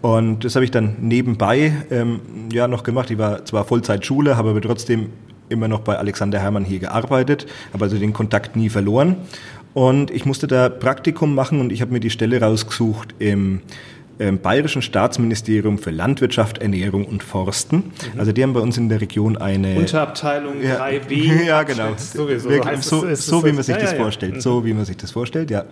Und 0.00 0.44
das 0.44 0.54
habe 0.54 0.64
ich 0.64 0.70
dann 0.70 0.96
nebenbei 1.02 1.74
ähm, 1.90 2.20
ja 2.50 2.68
noch 2.68 2.84
gemacht. 2.84 3.10
Ich 3.10 3.18
war 3.18 3.44
zwar 3.44 3.64
Vollzeitschule, 3.64 4.38
habe 4.38 4.50
aber 4.50 4.62
trotzdem 4.62 5.10
immer 5.50 5.68
noch 5.68 5.80
bei 5.80 5.98
Alexander 5.98 6.40
Hermann 6.40 6.64
hier 6.64 6.78
gearbeitet, 6.78 7.46
habe 7.74 7.84
also 7.84 7.98
den 7.98 8.14
Kontakt 8.14 8.56
nie 8.56 8.70
verloren. 8.70 9.16
Und 9.74 10.10
ich 10.10 10.24
musste 10.24 10.46
da 10.46 10.70
Praktikum 10.70 11.34
machen 11.34 11.60
und 11.60 11.70
ich 11.70 11.82
habe 11.82 11.92
mir 11.92 12.00
die 12.00 12.10
Stelle 12.10 12.40
rausgesucht 12.40 13.14
im 13.18 13.60
ähm, 14.22 14.38
Bayerischen 14.38 14.82
Staatsministerium 14.82 15.78
für 15.78 15.90
Landwirtschaft, 15.90 16.58
Ernährung 16.58 17.04
und 17.04 17.24
Forsten. 17.24 17.76
Mhm. 17.76 18.20
Also 18.20 18.32
die 18.32 18.42
haben 18.42 18.52
bei 18.52 18.60
uns 18.60 18.78
in 18.78 18.88
der 18.88 19.00
Region 19.00 19.36
eine 19.36 19.74
Unterabteilung 19.74 20.62
ja, 20.62 20.80
3b. 20.80 21.44
Ja, 21.46 21.64
genau. 21.64 21.94
Sowieso. 21.96 22.48
So, 22.80 23.00
so, 23.00 23.14
so, 23.14 23.44
wie 23.44 23.52
man 23.52 23.64
sich 23.64 23.74
ja, 23.74 23.80
das 23.80 23.92
ja, 23.92 23.98
vorstellt. 23.98 24.36
Mhm. 24.36 24.40
So 24.40 24.64
wie 24.64 24.74
man 24.74 24.84
sich 24.84 24.96
das 24.96 25.10
vorstellt, 25.10 25.50
ja. 25.50 25.64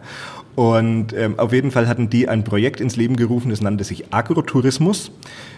Und 0.56 1.12
ähm, 1.12 1.38
auf 1.38 1.52
jeden 1.52 1.70
Fall 1.70 1.86
hatten 1.86 2.10
die 2.10 2.28
ein 2.28 2.42
Projekt 2.42 2.80
ins 2.80 2.96
Leben 2.96 3.14
gerufen, 3.14 3.50
das 3.50 3.60
nannte 3.60 3.84
sich 3.84 4.12
Agrotourismus. 4.12 5.12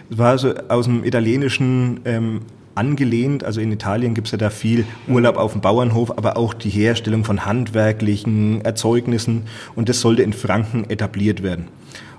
Das 0.09 0.19
war 0.19 0.37
so 0.37 0.53
aus 0.69 0.85
dem 0.85 1.03
italienischen 1.03 2.01
ähm, 2.05 2.41
angelehnt. 2.75 3.43
Also 3.43 3.59
in 3.59 3.71
Italien 3.71 4.13
gibt 4.13 4.27
es 4.27 4.31
ja 4.33 4.37
da 4.37 4.51
viel 4.51 4.85
Urlaub 5.07 5.37
auf 5.37 5.53
dem 5.53 5.61
Bauernhof, 5.61 6.15
aber 6.15 6.37
auch 6.37 6.53
die 6.53 6.69
Herstellung 6.69 7.23
von 7.23 7.45
handwerklichen 7.45 8.61
Erzeugnissen. 8.61 9.43
Und 9.75 9.89
das 9.89 9.99
sollte 9.99 10.21
in 10.21 10.33
Franken 10.33 10.89
etabliert 10.89 11.41
werden. 11.41 11.67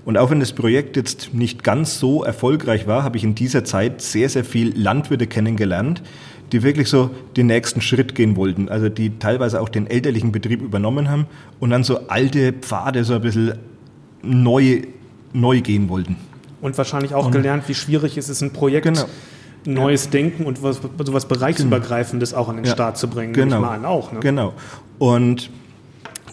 Und 0.05 0.19
auch 0.19 0.31
wenn 0.31 0.41
das 0.41 0.53
Projekt 0.53 0.97
jetzt 0.97 1.33
nicht 1.33 1.65
ganz 1.65 1.99
so 1.99 2.25
erfolgreich 2.25 2.87
war, 2.87 3.05
habe 3.05 3.17
ich 3.17 3.25
in 3.25 3.35
dieser 3.35 3.65
Zeit 3.65 4.03
sehr, 4.03 4.29
sehr 4.29 4.45
viel 4.45 4.79
Landwirte 4.79 5.27
kennengelernt, 5.27 6.03
die 6.53 6.63
wirklich 6.63 6.89
so 6.89 7.11
den 7.37 7.47
nächsten 7.47 7.81
Schritt 7.81 8.15
gehen 8.15 8.37
wollten. 8.37 8.69
Also 8.69 8.89
die 8.89 9.19
teilweise 9.19 9.61
auch 9.61 9.69
den 9.69 9.87
elterlichen 9.87 10.31
Betrieb 10.31 10.61
übernommen 10.61 11.09
haben 11.09 11.27
und 11.59 11.71
dann 11.71 11.85
so 11.85 12.09
alte 12.09 12.53
Pfade 12.53 13.05
so 13.05 13.15
ein 13.15 13.23
bisschen 13.23 13.55
neu, 14.23 14.83
neu 15.33 15.61
gehen 15.63 15.89
wollten. 15.89 16.17
Und 16.61 16.77
wahrscheinlich 16.77 17.15
auch 17.15 17.27
und 17.27 17.33
gelernt, 17.33 17.69
wie 17.69 17.75
schwierig 17.75 18.19
es 18.19 18.29
ist, 18.29 18.43
ein 18.43 18.53
Projekt 18.53 18.85
genau 18.85 19.07
neues 19.67 20.11
Denken 20.11 20.45
und 20.45 20.63
was, 20.63 20.81
sowas 21.05 21.27
Bereichsübergreifendes 21.27 22.35
auch 22.35 22.49
an 22.49 22.57
den. 22.57 22.67
Start 22.67 22.97
zu 22.99 23.09
bringen. 23.09 23.33
Genau. 23.33 23.63
An 23.63 23.85
auch, 23.85 24.13
ne? 24.13 24.21
Genau. 24.21 24.55
Und 24.99 25.51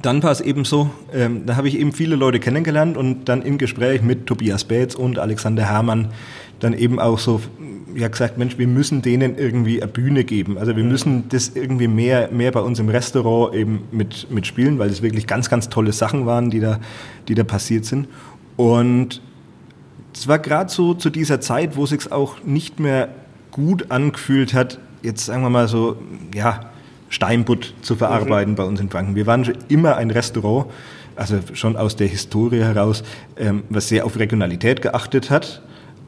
dann 0.02 0.24
war 0.24 0.32
es 0.32 0.42
eben 0.42 0.66
so, 0.66 0.90
ähm, 1.14 1.46
da 1.46 1.56
habe 1.56 1.68
ich 1.68 1.78
eben 1.80 1.94
viele 1.94 2.16
Leute 2.16 2.40
kennengelernt 2.40 2.98
und 2.98 3.26
dann 3.26 3.42
im 3.42 3.58
Gespräch 3.58 4.02
mit 4.02 4.28
Tobias 4.28 4.64
Beetz 4.64 4.96
und 4.96 5.20
Alexander 5.20 5.64
Herrmann 5.64 6.10
dann 6.60 6.74
eben 6.74 7.00
auch 7.00 7.20
so 7.20 7.42
ja 7.96 8.08
gesagt, 8.08 8.38
Mensch, 8.38 8.58
wir 8.58 8.68
müssen 8.68 9.02
denen 9.02 9.38
irgendwie 9.38 9.82
eine 9.82 9.92
Bühne 9.92 10.24
geben. 10.24 10.58
Also 10.58 10.76
wir 10.76 10.84
müssen 10.84 11.30
das 11.30 11.50
irgendwie 11.50 11.88
mehr, 11.88 12.30
mehr 12.32 12.52
bei 12.52 12.62
uns 12.62 12.80
im 12.80 12.90
Restaurant 12.90 13.54
eben 13.56 13.84
mit, 13.92 14.32
mit 14.32 14.48
spielen, 14.48 14.80
weil 14.80 14.90
es 14.90 15.02
wirklich 15.02 15.28
ganz, 15.28 15.50
ganz 15.50 15.70
tolle 15.70 15.92
Sachen 15.92 16.26
waren, 16.26 16.50
die 16.50 16.60
da, 16.60 16.80
die 17.28 17.36
da 17.36 17.44
passiert 17.44 17.86
sind. 17.86 18.08
Und 18.58 19.22
es 20.14 20.28
war 20.28 20.40
gerade 20.40 20.72
so 20.72 20.94
zu 20.94 21.10
dieser 21.10 21.42
Zeit, 21.42 21.76
wo 21.76 21.84
es 21.84 21.90
sich 21.92 22.12
auch 22.12 22.44
nicht 22.44 22.80
mehr 22.80 23.10
gut 23.52 23.92
angefühlt 23.92 24.54
hat, 24.54 24.80
jetzt 25.04 25.26
sagen 25.26 25.44
wir 25.44 25.50
mal 25.50 25.68
so, 25.68 25.98
ja, 26.34 26.71
Steinbutt 27.12 27.74
zu 27.82 27.96
verarbeiten 27.96 28.54
mhm. 28.54 28.56
bei 28.56 28.64
uns 28.64 28.80
in 28.80 28.90
Franken. 28.90 29.16
Wir 29.16 29.28
waren 29.28 29.46
schon 29.46 29.58
immer 29.68 29.98
ein 29.98 30.10
Restaurant, 30.10 30.66
also 31.16 31.40
schon 31.54 31.76
aus 31.76 31.96
der 31.98 32.08
Historie 32.08 32.62
heraus, 32.62 33.04
ähm, 33.38 33.64
was 33.70 33.90
sehr 33.90 34.06
auf 34.06 34.18
Regionalität 34.18 34.82
geachtet 34.82 35.30
hat. 35.30 35.62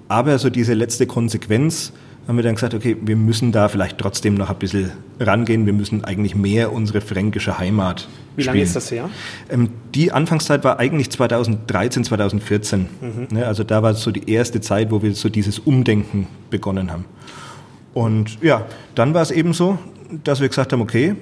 Aber 0.07 0.39
so 0.39 0.49
diese 0.49 0.73
letzte 0.73 1.05
Konsequenz 1.05 1.91
haben 2.25 2.37
wir 2.37 2.43
dann 2.43 2.55
gesagt, 2.55 2.73
okay, 2.73 2.95
wir 3.01 3.17
müssen 3.17 3.51
da 3.51 3.67
vielleicht 3.67 3.97
trotzdem 3.97 4.35
noch 4.35 4.49
ein 4.49 4.55
bisschen 4.55 4.91
rangehen. 5.19 5.65
Wir 5.65 5.73
müssen 5.73 6.05
eigentlich 6.05 6.35
mehr 6.35 6.71
unsere 6.71 7.01
fränkische 7.01 7.57
Heimat 7.59 8.07
Wie 8.37 8.43
lange 8.43 8.61
ist 8.61 8.77
das 8.77 8.89
her? 8.89 9.09
Ähm, 9.49 9.71
die 9.93 10.13
Anfangszeit 10.13 10.63
war 10.63 10.79
eigentlich 10.79 11.09
2013, 11.09 12.05
2014. 12.05 12.79
Mhm. 12.79 13.27
Ne, 13.29 13.45
also 13.45 13.65
da 13.65 13.83
war 13.83 13.93
so 13.93 14.11
die 14.11 14.31
erste 14.31 14.61
Zeit, 14.61 14.89
wo 14.89 15.01
wir 15.01 15.13
so 15.15 15.27
dieses 15.27 15.59
Umdenken 15.59 16.27
begonnen 16.49 16.91
haben. 16.91 17.03
Und 17.93 18.41
ja, 18.41 18.65
dann 18.95 19.13
war 19.13 19.21
es 19.21 19.29
eben 19.29 19.53
so, 19.53 19.77
dass 20.23 20.41
wir 20.41 20.49
gesagt 20.49 20.73
haben, 20.73 20.81
okay, 20.81 21.15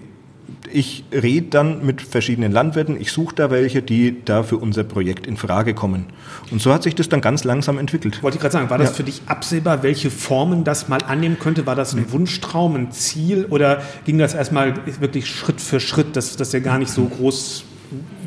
ich 0.72 1.04
rede 1.12 1.48
dann 1.48 1.86
mit 1.86 2.02
verschiedenen 2.02 2.52
Landwirten, 2.52 3.00
ich 3.00 3.12
suche 3.12 3.36
da 3.36 3.52
welche, 3.52 3.82
die 3.82 4.24
da 4.24 4.44
für 4.44 4.58
unser 4.58 4.84
Projekt 4.84 5.28
in 5.28 5.38
Frage 5.38 5.74
kommen. 5.74 6.08
Und 6.50 6.62
so 6.62 6.74
hat 6.74 6.84
sich 6.84 6.96
das 6.96 7.10
dann 7.10 7.22
ganz 7.22 7.44
langsam 7.44 7.78
entwickelt. 7.78 8.22
Wollte 8.22 8.36
ich 8.36 8.42
gerade 8.42 8.54
sagen, 8.54 8.70
war 8.70 8.78
das 8.78 8.90
ja. 8.90 8.96
für 8.96 9.04
dich 9.04 9.22
absehbar, 9.26 9.84
welche 9.84 10.10
Formen 10.10 10.64
das 10.64 10.88
mal 10.88 11.02
annehmen 11.04 11.40
könnte? 11.40 11.66
War 11.66 11.76
das 11.76 11.94
ein. 11.94 12.12
Wunschtraum, 12.12 12.76
ein 12.76 12.92
Ziel 12.92 13.46
oder 13.50 13.82
ging 14.06 14.18
das 14.18 14.34
erstmal 14.34 14.74
wirklich 15.00 15.28
Schritt 15.28 15.62
für 15.62 15.80
Schritt, 15.80 16.16
dass, 16.16 16.36
dass 16.36 16.54
ihr 16.54 16.62
gar 16.62 16.78
nicht 16.78 16.92
so 16.92 17.06
groß 17.06 17.66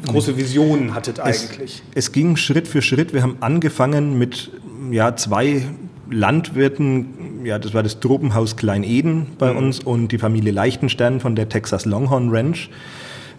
große 0.07 0.37
Visionen 0.37 0.95
hattet 0.95 1.21
eigentlich? 1.21 1.83
Es, 1.95 2.07
es, 2.07 2.13
ging 2.13 2.37
Schritt 2.37 2.69
für 2.69 2.83
Schritt. 2.83 3.13
Wir 3.13 3.23
haben 3.23 3.37
angefangen 3.41 4.19
mit 4.19 4.51
ja, 4.91 5.17
zwei 5.17 5.67
Landwirten, 6.11 7.24
ja, 7.45 7.59
das 7.59 7.75
war 7.75 7.83
das 7.83 8.01
Tropenhaus 8.01 8.57
Klein-Eden 8.57 9.27
bei 9.39 9.53
mhm. 9.53 9.59
uns 9.59 9.81
und 9.81 10.09
die 10.09 10.19
Familie 10.19 10.53
Leichtenstern 10.53 11.21
von 11.21 11.37
der 11.37 11.49
Texas 11.49 11.85
Longhorn 11.85 12.31
Ranch. 12.31 12.71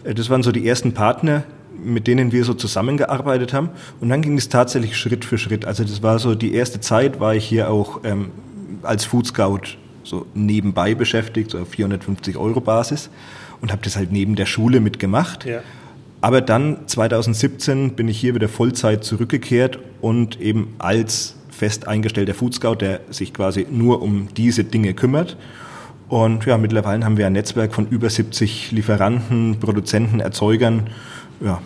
Äh, 0.04 0.14
das 0.14 0.30
waren 0.30 0.42
so 0.42 0.52
die 0.52 0.66
ersten 0.66 0.92
Partner, 0.92 1.44
mit 1.82 2.06
denen 2.06 2.32
wir 2.32 2.44
so 2.44 2.54
zusammengearbeitet 2.54 3.52
haben. 3.52 3.70
Und 4.00 4.08
dann 4.08 4.22
ging 4.22 4.38
es 4.38 4.48
tatsächlich 4.48 4.96
Schritt 4.96 5.24
für 5.24 5.38
Schritt. 5.38 5.64
Also 5.64 5.84
das 5.84 6.02
war 6.02 6.18
so 6.18 6.34
die 6.34 6.54
erste 6.54 6.80
Zeit, 6.80 7.20
war 7.20 7.34
ich 7.34 7.44
hier 7.44 7.70
auch 7.70 8.00
ähm, 8.04 8.30
als 8.82 9.04
Food 9.04 9.26
Scout 9.26 9.76
so 10.02 10.26
nebenbei 10.34 10.94
beschäftigt, 10.94 11.50
so 11.50 11.58
auf 11.58 11.68
450 11.70 12.36
Euro 12.36 12.60
Basis 12.60 13.10
und 13.60 13.72
habe 13.72 13.82
das 13.82 13.96
halt 13.96 14.12
neben 14.12 14.36
der 14.36 14.46
Schule 14.46 14.80
mitgemacht. 14.80 15.44
Ja. 15.44 15.60
Aber 16.20 16.40
dann 16.40 16.86
2017 16.86 17.94
bin 17.94 18.08
ich 18.08 18.18
hier 18.18 18.34
wieder 18.34 18.48
Vollzeit 18.48 19.04
zurückgekehrt 19.04 19.78
und 20.00 20.40
eben 20.40 20.74
als 20.78 21.35
fest 21.56 21.88
eingestellter 21.88 22.34
Food 22.34 22.54
Scout, 22.54 22.76
der 22.76 23.00
sich 23.10 23.32
quasi 23.32 23.66
nur 23.70 24.02
um 24.02 24.28
diese 24.36 24.64
Dinge 24.64 24.94
kümmert. 24.94 25.36
Und 26.08 26.46
ja, 26.46 26.56
mittlerweile 26.56 27.04
haben 27.04 27.16
wir 27.16 27.26
ein 27.26 27.32
Netzwerk 27.32 27.74
von 27.74 27.88
über 27.88 28.08
70 28.08 28.70
Lieferanten, 28.72 29.58
Produzenten, 29.58 30.20
Erzeugern. 30.20 30.88
Ja. 31.40 31.60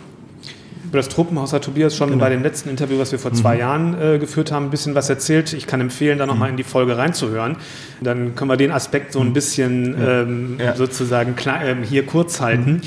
Über 0.85 0.97
das 0.97 1.09
Tropenhaus 1.09 1.53
hat 1.53 1.63
Tobias 1.63 1.95
schon 1.95 2.09
genau. 2.09 2.21
bei 2.21 2.29
dem 2.29 2.41
letzten 2.41 2.69
Interview, 2.69 2.97
was 2.97 3.11
wir 3.11 3.19
vor 3.19 3.33
zwei 3.33 3.53
mhm. 3.53 3.59
Jahren 3.59 4.01
äh, 4.01 4.19
geführt 4.19 4.51
haben, 4.51 4.65
ein 4.65 4.71
bisschen 4.71 4.95
was 4.95 5.09
erzählt. 5.09 5.53
Ich 5.53 5.67
kann 5.67 5.79
empfehlen, 5.79 6.17
da 6.17 6.25
nochmal 6.25 6.49
mhm. 6.49 6.53
in 6.53 6.57
die 6.57 6.63
Folge 6.63 6.97
reinzuhören. 6.97 7.57
Dann 8.01 8.35
können 8.35 8.49
wir 8.49 8.57
den 8.57 8.71
Aspekt 8.71 9.13
so 9.13 9.19
ein 9.19 9.29
mhm. 9.29 9.33
bisschen 9.33 10.01
ja. 10.01 10.21
Ähm, 10.21 10.57
ja. 10.59 10.75
sozusagen 10.75 11.35
äh, 11.45 11.75
hier 11.85 12.05
kurz 12.05 12.41
halten. 12.41 12.71
Mhm. 12.71 12.81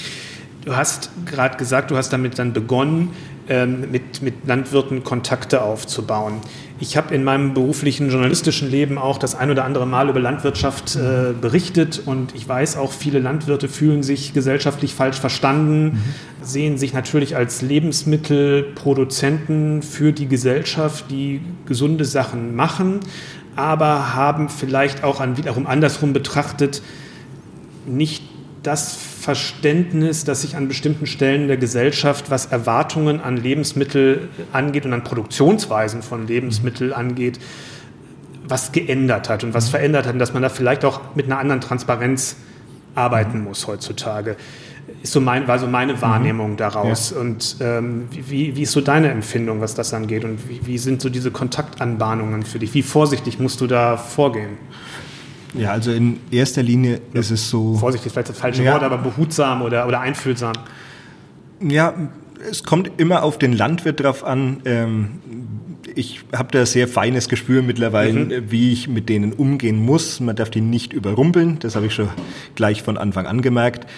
Du 0.65 0.77
hast 0.77 1.11
gerade 1.25 1.57
gesagt, 1.57 1.91
du 1.91 1.97
hast 1.97 2.13
damit 2.13 2.39
dann 2.39 2.53
begonnen, 2.53 3.11
ähm, 3.49 3.91
mit, 3.91 4.23
mit 4.23 4.47
Landwirten 4.47 5.05
Kontakte 5.05 5.63
aufzubauen. 5.63 6.41
Ich 6.81 6.97
habe 6.97 7.15
in 7.15 7.23
meinem 7.23 7.55
beruflichen 7.55 8.11
journalistischen 8.11 8.69
Leben 8.69 8.99
auch 8.99 9.19
das 9.19 9.37
ein 9.37 9.49
oder 9.49 9.65
andere 9.65 9.87
Mal 9.87 10.09
über 10.09 10.19
Landwirtschaft 10.19 10.97
äh, 10.97 11.33
berichtet 11.41 12.03
und 12.05 12.35
ich 12.35 12.49
weiß 12.49 12.79
auch, 12.79 12.91
viele 12.91 13.21
Landwirte 13.21 13.69
fühlen 13.69 14.03
sich 14.03 14.33
gesellschaftlich 14.33 14.93
falsch 14.93 15.21
verstanden, 15.21 15.85
mhm. 15.85 16.03
sehen 16.43 16.77
sich 16.77 16.93
natürlich 16.93 17.37
als 17.37 17.63
Lebensmittelproduzenten 17.63 19.83
für 19.83 20.13
die 20.13 20.27
Gesellschaft, 20.27 21.05
die 21.11 21.43
gesunde 21.65 22.05
Sachen 22.05 22.57
machen, 22.57 22.99
aber 23.55 24.15
haben 24.15 24.49
vielleicht 24.49 25.05
auch 25.05 25.21
an, 25.21 25.37
wiederum 25.37 25.69
andersrum 25.69 26.13
betrachtet 26.13 26.83
nicht 27.87 28.25
das 28.65 28.99
Verständnis, 29.25 30.25
das 30.25 30.43
sich 30.43 30.55
an 30.55 30.69
bestimmten 30.69 31.07
Stellen 31.07 31.49
der 31.49 31.57
Gesellschaft, 31.57 32.31
was 32.31 32.45
Erwartungen 32.45 33.21
an 33.21 33.39
Lebensmittel 33.39 34.29
angeht 34.53 34.85
und 34.85 34.93
an 34.93 35.03
Produktionsweisen 35.03 36.03
von 36.03 36.27
Lebensmitteln 36.27 36.93
angeht, 36.93 37.41
was 38.47 38.73
geändert 38.73 39.31
hat 39.31 39.43
und 39.43 39.55
was 39.55 39.71
verändert 39.71 40.05
hat 40.07 40.13
und 40.13 40.19
dass 40.19 40.35
man 40.35 40.43
da 40.43 40.51
vielleicht 40.51 40.85
auch 40.85 41.01
mit 41.15 41.25
einer 41.25 41.39
anderen 41.39 41.63
Transparenz 41.63 42.37
arbeiten 42.95 43.43
muss 43.43 43.67
heutzutage. 43.67 44.37
Ist 45.03 45.15
so 45.15 45.23
mein, 45.23 45.49
war 45.49 45.59
so 45.59 45.69
meine 45.69 46.03
Wahrnehmung 46.03 46.53
mhm. 46.53 46.57
daraus. 46.59 47.13
Ja. 47.13 47.21
Und 47.21 47.57
ähm, 47.61 48.09
wie, 48.11 48.55
wie 48.55 48.63
ist 48.63 48.73
so 48.73 48.83
deine 48.83 49.11
Empfindung, 49.11 49.63
was 49.63 49.75
das 49.75 49.95
angeht? 49.95 50.27
Und 50.27 50.51
wie, 50.51 50.67
wie 50.67 50.77
sind 50.77 51.01
so 51.01 51.09
diese 51.09 51.31
Kontaktanbahnungen 51.31 52.43
für 52.43 52.59
dich? 52.59 52.75
Wie 52.75 52.83
vorsichtig 52.83 53.39
musst 53.39 53.63
du 53.63 53.67
da 53.67 53.97
vorgehen? 53.97 54.59
Ja, 55.55 55.71
also 55.71 55.93
in 55.93 56.19
erster 56.31 56.63
Linie 56.63 57.01
ja. 57.13 57.21
ist 57.21 57.31
es 57.31 57.49
so. 57.49 57.75
Vorsichtig, 57.75 58.13
vielleicht 58.13 58.29
das 58.29 58.39
falsche 58.39 58.63
ja. 58.63 58.73
Wort, 58.73 58.83
aber 58.83 58.99
behutsam 58.99 59.63
oder, 59.63 59.87
oder 59.87 60.01
einfühlsam. 60.01 60.55
Ja, 61.61 61.95
es 62.51 62.63
kommt 62.65 62.91
immer 62.99 63.23
auf 63.23 63.39
den 63.39 63.53
Landwirt 63.53 64.01
drauf 64.01 64.25
an. 64.25 64.61
Ähm, 64.65 65.21
ich 65.95 66.25
habe 66.35 66.49
da 66.51 66.67
sehr 66.67 66.89
feines 66.89 67.29
Gespür 67.29 67.63
mittlerweile, 67.63 68.25
mhm. 68.25 68.51
wie 68.51 68.73
ich 68.73 68.89
mit 68.89 69.09
denen 69.09 69.33
umgehen 69.33 69.79
muss. 69.79 70.21
Man 70.21 70.37
darf 70.37 70.51
die 70.51 70.61
nicht 70.61 70.93
überrumpeln, 70.93 71.59
das 71.61 71.77
habe 71.77 71.87
ich 71.87 71.95
schon 71.95 72.09
gleich 72.55 72.83
von 72.83 72.99
Anfang 72.99 73.27
an 73.27 73.43
gemerkt. 73.43 73.89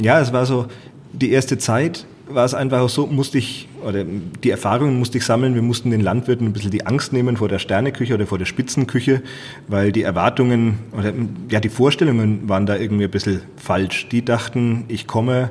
Ja, 0.00 0.20
es 0.20 0.32
war 0.32 0.44
so 0.44 0.66
die 1.12 1.30
erste 1.30 1.56
Zeit, 1.58 2.06
war 2.28 2.44
es 2.44 2.54
einfach 2.54 2.80
auch 2.80 2.88
so, 2.88 3.06
musste 3.06 3.38
ich, 3.38 3.68
oder 3.84 4.04
die 4.04 4.50
Erfahrungen 4.50 4.98
musste 4.98 5.18
ich 5.18 5.24
sammeln, 5.24 5.54
wir 5.54 5.62
mussten 5.62 5.90
den 5.90 6.00
Landwirten 6.00 6.46
ein 6.46 6.52
bisschen 6.52 6.70
die 6.70 6.86
Angst 6.86 7.12
nehmen 7.12 7.36
vor 7.36 7.48
der 7.48 7.58
Sterneküche 7.58 8.14
oder 8.14 8.26
vor 8.26 8.38
der 8.38 8.46
Spitzenküche, 8.46 9.22
weil 9.68 9.92
die 9.92 10.02
Erwartungen 10.02 10.78
oder 10.92 11.12
ja, 11.50 11.60
die 11.60 11.68
Vorstellungen 11.68 12.48
waren 12.48 12.66
da 12.66 12.76
irgendwie 12.76 13.04
ein 13.04 13.10
bisschen 13.10 13.42
falsch. 13.56 14.08
Die 14.08 14.24
dachten, 14.24 14.84
ich 14.88 15.06
komme 15.06 15.50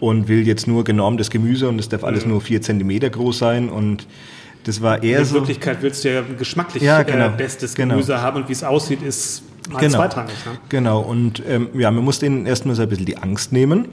und 0.00 0.28
will 0.28 0.46
jetzt 0.46 0.66
nur 0.66 0.84
genormtes 0.84 1.30
Gemüse 1.30 1.68
und 1.68 1.78
es 1.78 1.88
darf 1.88 2.04
alles 2.04 2.24
mhm. 2.24 2.32
nur 2.32 2.40
vier 2.40 2.60
Zentimeter 2.60 3.08
groß 3.08 3.38
sein 3.38 3.68
und 3.68 4.06
das 4.64 4.82
war 4.82 5.02
eher 5.02 5.20
In 5.20 5.24
so. 5.24 5.36
In 5.36 5.42
Wirklichkeit 5.42 5.78
willst 5.80 6.04
du 6.04 6.12
ja 6.12 6.22
geschmacklich 6.36 6.82
ja, 6.82 7.02
genau, 7.04 7.26
äh, 7.26 7.36
bestes 7.36 7.74
genau. 7.74 7.94
Gemüse 7.94 8.20
haben 8.20 8.42
und 8.42 8.48
wie 8.48 8.52
es 8.52 8.64
aussieht, 8.64 9.00
ist 9.00 9.44
mal 9.70 9.78
genau, 9.78 9.98
zweitrangig. 9.98 10.34
Ne? 10.44 10.58
Genau, 10.68 11.00
und 11.00 11.40
ähm, 11.48 11.68
ja, 11.74 11.90
man 11.92 12.04
muss 12.04 12.18
denen 12.18 12.46
erstmal 12.46 12.74
so 12.74 12.82
ein 12.82 12.88
bisschen 12.88 13.06
die 13.06 13.16
Angst 13.16 13.52
nehmen. 13.52 13.86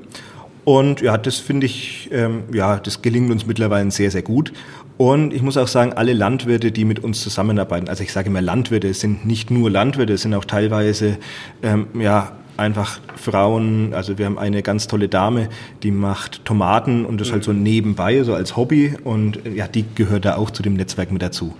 Und 0.65 1.01
ja, 1.01 1.17
das 1.17 1.37
finde 1.37 1.65
ich, 1.65 2.09
ähm, 2.11 2.43
ja, 2.53 2.77
das 2.77 3.01
gelingt 3.01 3.31
uns 3.31 3.45
mittlerweile 3.45 3.91
sehr, 3.91 4.11
sehr 4.11 4.21
gut. 4.21 4.53
Und 4.97 5.33
ich 5.33 5.41
muss 5.41 5.57
auch 5.57 5.67
sagen, 5.67 5.93
alle 5.93 6.13
Landwirte, 6.13 6.71
die 6.71 6.85
mit 6.85 7.03
uns 7.03 7.21
zusammenarbeiten, 7.21 7.89
also 7.89 8.03
ich 8.03 8.13
sage 8.13 8.29
immer 8.29 8.41
Landwirte, 8.41 8.87
es 8.87 8.99
sind 8.99 9.25
nicht 9.25 9.51
nur 9.51 9.69
Landwirte, 9.69 10.13
es 10.13 10.21
sind 10.21 10.33
auch 10.33 10.45
teilweise, 10.45 11.17
ähm, 11.63 11.87
ja, 11.99 12.33
einfach 12.55 12.99
Frauen, 13.15 13.93
also 13.95 14.19
wir 14.19 14.27
haben 14.27 14.37
eine 14.37 14.61
ganz 14.61 14.87
tolle 14.87 15.09
Dame, 15.09 15.49
die 15.81 15.89
macht 15.89 16.45
Tomaten 16.45 17.03
und 17.05 17.19
das 17.19 17.31
halt 17.31 17.43
so 17.43 17.51
nebenbei, 17.51 18.23
so 18.23 18.35
als 18.35 18.55
Hobby 18.55 18.95
und 19.03 19.39
ja, 19.55 19.67
die 19.67 19.85
gehört 19.95 20.25
da 20.25 20.35
auch 20.35 20.51
zu 20.51 20.61
dem 20.61 20.75
Netzwerk 20.75 21.11
mit 21.11 21.23
dazu. 21.23 21.55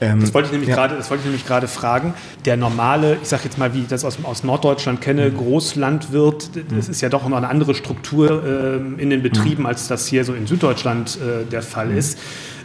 Ähm, 0.00 0.20
das 0.20 0.34
wollte 0.34 0.46
ich 0.46 0.52
nämlich 0.52 0.68
ja. 0.68 0.74
gerade, 0.74 0.96
das 0.96 1.10
wollte 1.10 1.22
ich 1.22 1.26
nämlich 1.26 1.46
gerade 1.46 1.68
fragen. 1.68 2.14
Der 2.44 2.56
normale, 2.56 3.18
ich 3.22 3.28
sage 3.28 3.44
jetzt 3.44 3.58
mal, 3.58 3.74
wie 3.74 3.80
ich 3.80 3.88
das 3.88 4.04
aus, 4.04 4.18
aus 4.22 4.44
Norddeutschland 4.44 5.00
kenne, 5.00 5.30
mhm. 5.30 5.36
Großlandwirt, 5.36 6.50
das 6.70 6.86
mhm. 6.86 6.92
ist 6.92 7.00
ja 7.00 7.08
doch 7.08 7.26
noch 7.28 7.36
eine 7.36 7.48
andere 7.48 7.74
Struktur 7.74 8.44
äh, 8.44 9.02
in 9.02 9.10
den 9.10 9.22
Betrieben, 9.22 9.62
mhm. 9.62 9.66
als 9.66 9.88
das 9.88 10.06
hier 10.06 10.24
so 10.24 10.34
in 10.34 10.46
Süddeutschland 10.46 11.16
äh, 11.16 11.44
der 11.50 11.62
Fall 11.62 11.88
mhm. 11.88 11.98
ist, 11.98 12.18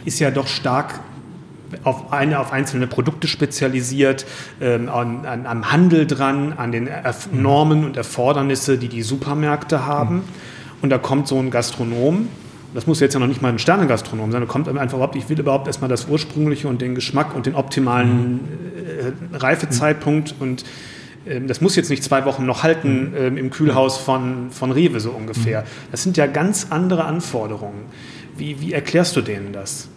ist 0.04 0.18
ja 0.18 0.30
doch 0.30 0.46
stark 0.46 1.00
auf, 1.84 2.12
eine, 2.12 2.38
auf 2.38 2.52
einzelne 2.52 2.86
Produkte 2.86 3.28
spezialisiert, 3.28 4.26
ähm, 4.60 4.90
an, 4.90 5.24
an, 5.24 5.46
am 5.46 5.72
Handel 5.72 6.06
dran, 6.06 6.52
an 6.56 6.70
den 6.70 6.86
Erf 6.86 7.32
mhm. 7.32 7.42
Normen 7.42 7.84
und 7.84 7.96
Erfordernisse, 7.96 8.76
die 8.76 8.88
die 8.88 9.02
Supermärkte 9.02 9.86
haben. 9.86 10.16
Mhm. 10.16 10.22
Und 10.82 10.90
da 10.90 10.98
kommt 10.98 11.28
so 11.28 11.38
ein 11.38 11.50
Gastronom 11.50 12.28
das 12.74 12.86
muss 12.86 13.00
jetzt 13.00 13.14
ja 13.14 13.20
noch 13.20 13.26
nicht 13.26 13.42
mal 13.42 13.50
ein 13.50 13.58
Sternengastronom 13.58 14.32
sein, 14.32 14.40
da 14.40 14.46
kommt 14.46 14.68
einfach 14.68 14.96
überhaupt, 14.96 15.16
ich 15.16 15.28
will 15.28 15.38
überhaupt 15.38 15.66
erstmal 15.66 15.90
das 15.90 16.06
Ursprüngliche 16.06 16.68
und 16.68 16.80
den 16.80 16.94
Geschmack 16.94 17.34
und 17.34 17.46
den 17.46 17.54
optimalen 17.54 18.40
äh, 19.32 19.36
Reifezeitpunkt 19.36 20.34
und 20.40 20.64
ähm, 21.26 21.48
das 21.48 21.60
muss 21.60 21.76
jetzt 21.76 21.90
nicht 21.90 22.02
zwei 22.02 22.24
Wochen 22.24 22.46
noch 22.46 22.62
halten 22.62 23.12
ähm, 23.16 23.36
im 23.36 23.50
Kühlhaus 23.50 23.98
von, 23.98 24.50
von 24.50 24.72
Rewe 24.72 25.00
so 25.00 25.10
ungefähr. 25.10 25.64
Das 25.90 26.02
sind 26.02 26.16
ja 26.16 26.26
ganz 26.26 26.68
andere 26.70 27.04
Anforderungen. 27.04 27.86
Wie, 28.36 28.60
wie 28.60 28.72
erklärst 28.72 29.16
du 29.16 29.20
denen 29.20 29.52
das? 29.52 29.88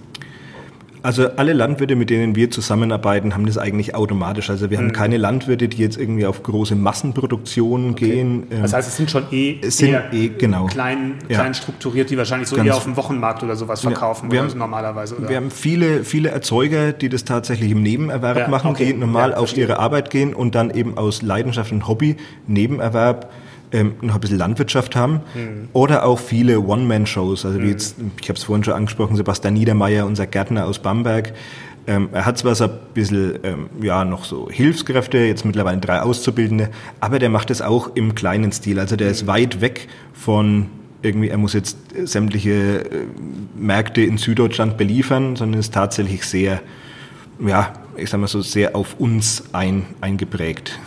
Also 1.06 1.30
alle 1.36 1.54
Landwirte, 1.54 1.96
mit 1.96 2.10
denen 2.10 2.36
wir 2.36 2.50
zusammenarbeiten, 2.50 3.36
haben 3.36 3.46
das 3.46 3.60
eigentlich 3.60 3.94
automatisch. 3.94 4.50
Also 4.50 4.72
wir 4.72 4.80
mhm. 4.80 4.86
haben 4.86 4.92
keine 4.92 5.18
Landwirte, 5.18 5.68
die 5.68 5.78
jetzt 5.78 5.98
irgendwie 5.98 6.26
auf 6.26 6.42
große 6.42 6.76
Massenproduktionen 6.76 7.92
okay. 7.92 8.10
gehen. 8.10 8.48
Das 8.50 8.74
heißt, 8.74 8.88
es 8.88 8.98
sind 8.98 9.12
schon 9.12 9.32
eh, 9.32 9.60
sind 9.70 9.96
eh 10.12 10.30
genau. 10.30 10.66
klein, 10.66 11.20
klein 11.28 11.48
ja. 11.48 11.54
strukturiert, 11.54 12.10
die 12.10 12.18
wahrscheinlich 12.18 12.50
so 12.50 12.56
Ganz 12.56 12.68
eher 12.68 12.76
auf 12.76 12.86
dem 12.86 12.98
Wochenmarkt 12.98 13.44
oder 13.44 13.56
sowas 13.56 13.82
verkaufen 13.82 14.32
ja, 14.32 14.42
haben, 14.42 14.58
normalerweise. 14.58 15.16
Oder? 15.16 15.30
Wir 15.30 15.38
haben 15.38 15.52
viele, 15.52 16.04
viele 16.04 16.30
Erzeuger, 16.30 16.92
die 16.92 17.10
das 17.10 17.24
tatsächlich 17.24 17.70
im 17.70 17.84
Nebenerwerb 17.84 18.38
ja, 18.38 18.48
machen, 18.48 18.72
okay. 18.72 18.88
die 18.88 18.94
normal 18.94 19.36
auf 19.36 19.56
ihre 19.56 19.78
Arbeit 19.78 20.10
gehen 20.10 20.34
und 20.34 20.56
dann 20.56 20.72
eben 20.72 20.98
aus 20.98 21.22
Leidenschaft 21.22 21.72
und 21.72 21.88
Hobby 21.88 22.16
Nebenerwerb 22.48 23.32
ähm, 23.76 23.96
noch 24.02 24.16
ein 24.16 24.22
bisschen 24.22 24.38
Landwirtschaft 24.38 24.96
haben. 24.96 25.22
Mhm. 25.36 25.70
Oder 25.74 26.06
auch 26.06 26.20
viele 26.20 26.62
One-Man-Shows. 26.62 27.46
Also 27.46 27.60
wie 27.60 27.64
mhm. 27.64 27.70
jetzt, 27.70 27.98
ich 28.22 28.30
habe 28.30 28.38
es 28.38 28.46
vorhin 28.46 28.64
schon 28.64 28.74
angesprochen, 28.74 29.16
Sebastian 29.16 29.54
Niedermeyer, 29.54 30.06
unser 30.06 30.26
Gärtner 30.26 30.66
aus 30.66 30.80
Bamberg. 30.80 31.34
Ähm, 31.88 32.10
er 32.14 32.26
hat 32.26 32.38
zwar 32.38 32.56
so 32.56 32.64
ein 32.64 32.72
bisschen, 32.94 33.40
ähm, 33.44 33.70
ja, 33.82 34.06
noch 34.06 34.24
so 34.24 34.50
Hilfskräfte, 34.50 35.20
jetzt 35.20 35.46
mittlerweile 35.46 35.78
drei 35.80 36.02
Auszubildende, 36.02 36.70
aber 37.00 37.20
der 37.20 37.30
macht 37.30 37.52
es 37.52 37.62
auch 37.62 37.96
im 37.96 38.16
kleinen 38.16 38.52
Stil. 38.52 38.80
Also 38.80 38.96
der 38.96 39.10
ist 39.10 39.24
mhm. 39.24 39.28
weit 39.28 39.62
weg 39.62 39.88
von 40.14 40.68
irgendwie, 41.02 41.28
er 41.28 41.38
muss 41.38 41.54
jetzt 41.54 41.78
sämtliche 42.06 42.80
äh, 42.80 43.06
Märkte 43.56 44.02
in 44.02 44.18
Süddeutschland 44.18 44.78
beliefern, 44.78 45.36
sondern 45.36 45.60
ist 45.60 45.74
tatsächlich 45.74 46.26
sehr, 46.26 46.62
ja, 47.46 47.74
ich 47.98 48.10
sag 48.10 48.20
mal 48.20 48.28
so, 48.28 48.42
sehr 48.42 48.76
auf 48.76 49.00
uns 49.00 49.44
ein, 49.52 49.86
eingeprägt. 50.02 50.80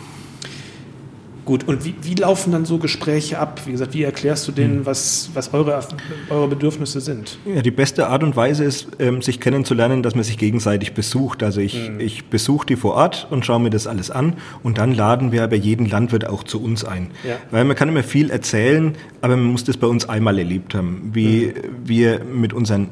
Gut, 1.49 1.67
und 1.67 1.83
wie, 1.83 1.95
wie, 2.03 2.13
laufen 2.13 2.51
dann 2.51 2.65
so 2.65 2.77
Gespräche 2.77 3.39
ab? 3.39 3.61
Wie 3.65 3.71
gesagt, 3.71 3.95
wie 3.95 4.03
erklärst 4.03 4.47
du 4.47 4.51
denen, 4.51 4.75
hm. 4.75 4.85
was, 4.85 5.31
was 5.33 5.51
eure, 5.51 5.81
eure 6.29 6.47
Bedürfnisse 6.47 7.01
sind? 7.01 7.39
Ja, 7.43 7.63
die 7.63 7.71
beste 7.71 8.05
Art 8.05 8.21
und 8.21 8.35
Weise 8.35 8.63
ist, 8.63 8.89
ähm, 8.99 9.23
sich 9.23 9.39
kennenzulernen, 9.39 10.03
dass 10.03 10.13
man 10.13 10.23
sich 10.23 10.37
gegenseitig 10.37 10.93
besucht. 10.93 11.41
Also 11.41 11.59
ich, 11.59 11.87
hm. 11.87 11.99
ich 11.99 12.25
besuche 12.25 12.67
die 12.67 12.75
vor 12.75 12.93
Ort 12.93 13.25
und 13.31 13.47
schaue 13.47 13.61
mir 13.61 13.71
das 13.71 13.87
alles 13.87 14.11
an 14.11 14.33
und 14.61 14.77
dann 14.77 14.93
laden 14.93 15.31
wir 15.31 15.43
aber 15.43 15.55
jeden 15.55 15.89
Landwirt 15.89 16.27
auch 16.27 16.43
zu 16.43 16.61
uns 16.61 16.85
ein. 16.85 17.09
Ja. 17.27 17.37
Weil 17.49 17.65
man 17.65 17.75
kann 17.75 17.89
immer 17.89 18.03
viel 18.03 18.29
erzählen, 18.29 18.93
aber 19.21 19.35
man 19.35 19.47
muss 19.47 19.63
das 19.63 19.75
bei 19.75 19.87
uns 19.87 20.07
einmal 20.07 20.37
erlebt 20.37 20.75
haben, 20.75 21.09
wie 21.13 21.45
hm. 21.45 21.53
wir 21.83 22.23
mit 22.25 22.53
unseren 22.53 22.89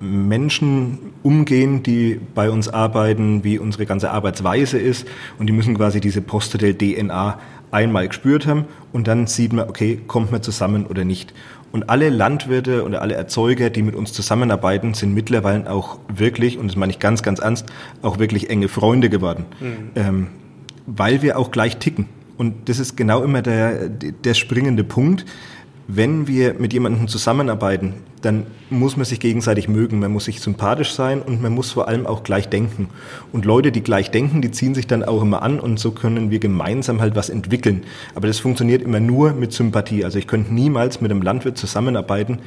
Menschen 0.00 0.98
umgehen, 1.22 1.82
die 1.82 2.20
bei 2.34 2.50
uns 2.50 2.68
arbeiten, 2.68 3.44
wie 3.44 3.58
unsere 3.58 3.86
ganze 3.86 4.10
Arbeitsweise 4.10 4.78
ist 4.78 5.06
und 5.38 5.46
die 5.46 5.52
müssen 5.52 5.76
quasi 5.76 6.00
diese 6.00 6.20
Posthotel-DNA 6.20 7.38
einmal 7.76 8.08
gespürt 8.08 8.46
haben 8.46 8.64
und 8.92 9.06
dann 9.06 9.26
sieht 9.26 9.52
man, 9.52 9.68
okay, 9.68 10.00
kommt 10.06 10.32
man 10.32 10.42
zusammen 10.42 10.86
oder 10.86 11.04
nicht. 11.04 11.34
Und 11.72 11.90
alle 11.90 12.08
Landwirte 12.08 12.84
oder 12.84 13.02
alle 13.02 13.14
Erzeuger, 13.14 13.68
die 13.68 13.82
mit 13.82 13.94
uns 13.94 14.14
zusammenarbeiten, 14.14 14.94
sind 14.94 15.12
mittlerweile 15.12 15.70
auch 15.70 15.98
wirklich, 16.08 16.56
und 16.58 16.68
das 16.68 16.76
meine 16.76 16.90
ich 16.90 16.98
ganz, 16.98 17.22
ganz 17.22 17.38
ernst, 17.38 17.66
auch 18.00 18.18
wirklich 18.18 18.48
enge 18.48 18.68
Freunde 18.68 19.10
geworden, 19.10 19.44
mhm. 19.60 19.90
ähm, 19.94 20.26
weil 20.86 21.20
wir 21.20 21.38
auch 21.38 21.50
gleich 21.50 21.76
ticken. 21.76 22.08
Und 22.38 22.68
das 22.70 22.78
ist 22.78 22.96
genau 22.96 23.22
immer 23.22 23.42
der, 23.42 23.88
der 23.88 24.34
springende 24.34 24.84
Punkt 24.84 25.26
wenn 25.88 26.26
wir 26.26 26.54
mit 26.54 26.72
jemandem 26.72 27.06
zusammenarbeiten, 27.06 27.94
dann 28.22 28.46
muss 28.70 28.96
man 28.96 29.04
sich 29.04 29.20
gegenseitig 29.20 29.68
mögen, 29.68 30.00
man 30.00 30.10
muss 30.10 30.24
sich 30.24 30.40
sympathisch 30.40 30.92
sein 30.92 31.22
und 31.22 31.40
man 31.40 31.52
muss 31.52 31.70
vor 31.70 31.86
allem 31.86 32.06
auch 32.06 32.24
gleich 32.24 32.48
denken. 32.48 32.88
Und 33.32 33.44
Leute, 33.44 33.70
die 33.70 33.82
gleich 33.82 34.10
denken, 34.10 34.42
die 34.42 34.50
ziehen 34.50 34.74
sich 34.74 34.88
dann 34.88 35.04
auch 35.04 35.22
immer 35.22 35.42
an 35.42 35.60
und 35.60 35.78
so 35.78 35.92
können 35.92 36.30
wir 36.30 36.40
gemeinsam 36.40 37.00
halt 37.00 37.14
was 37.14 37.28
entwickeln. 37.28 37.84
Aber 38.16 38.26
das 38.26 38.40
funktioniert 38.40 38.82
immer 38.82 38.98
nur 38.98 39.32
mit 39.32 39.52
Sympathie. 39.52 40.04
Also 40.04 40.18
ich 40.18 40.26
könnte 40.26 40.52
niemals 40.52 41.00
mit 41.00 41.12
einem 41.12 41.22
Landwirt 41.22 41.56
zusammenarbeiten, 41.56 42.40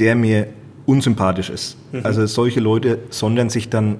der 0.00 0.16
mir 0.16 0.48
unsympathisch 0.84 1.50
ist. 1.50 1.76
Mhm. 1.92 2.00
Also 2.02 2.26
solche 2.26 2.60
Leute 2.60 2.98
sondern 3.10 3.50
sich 3.50 3.68
dann 3.70 3.98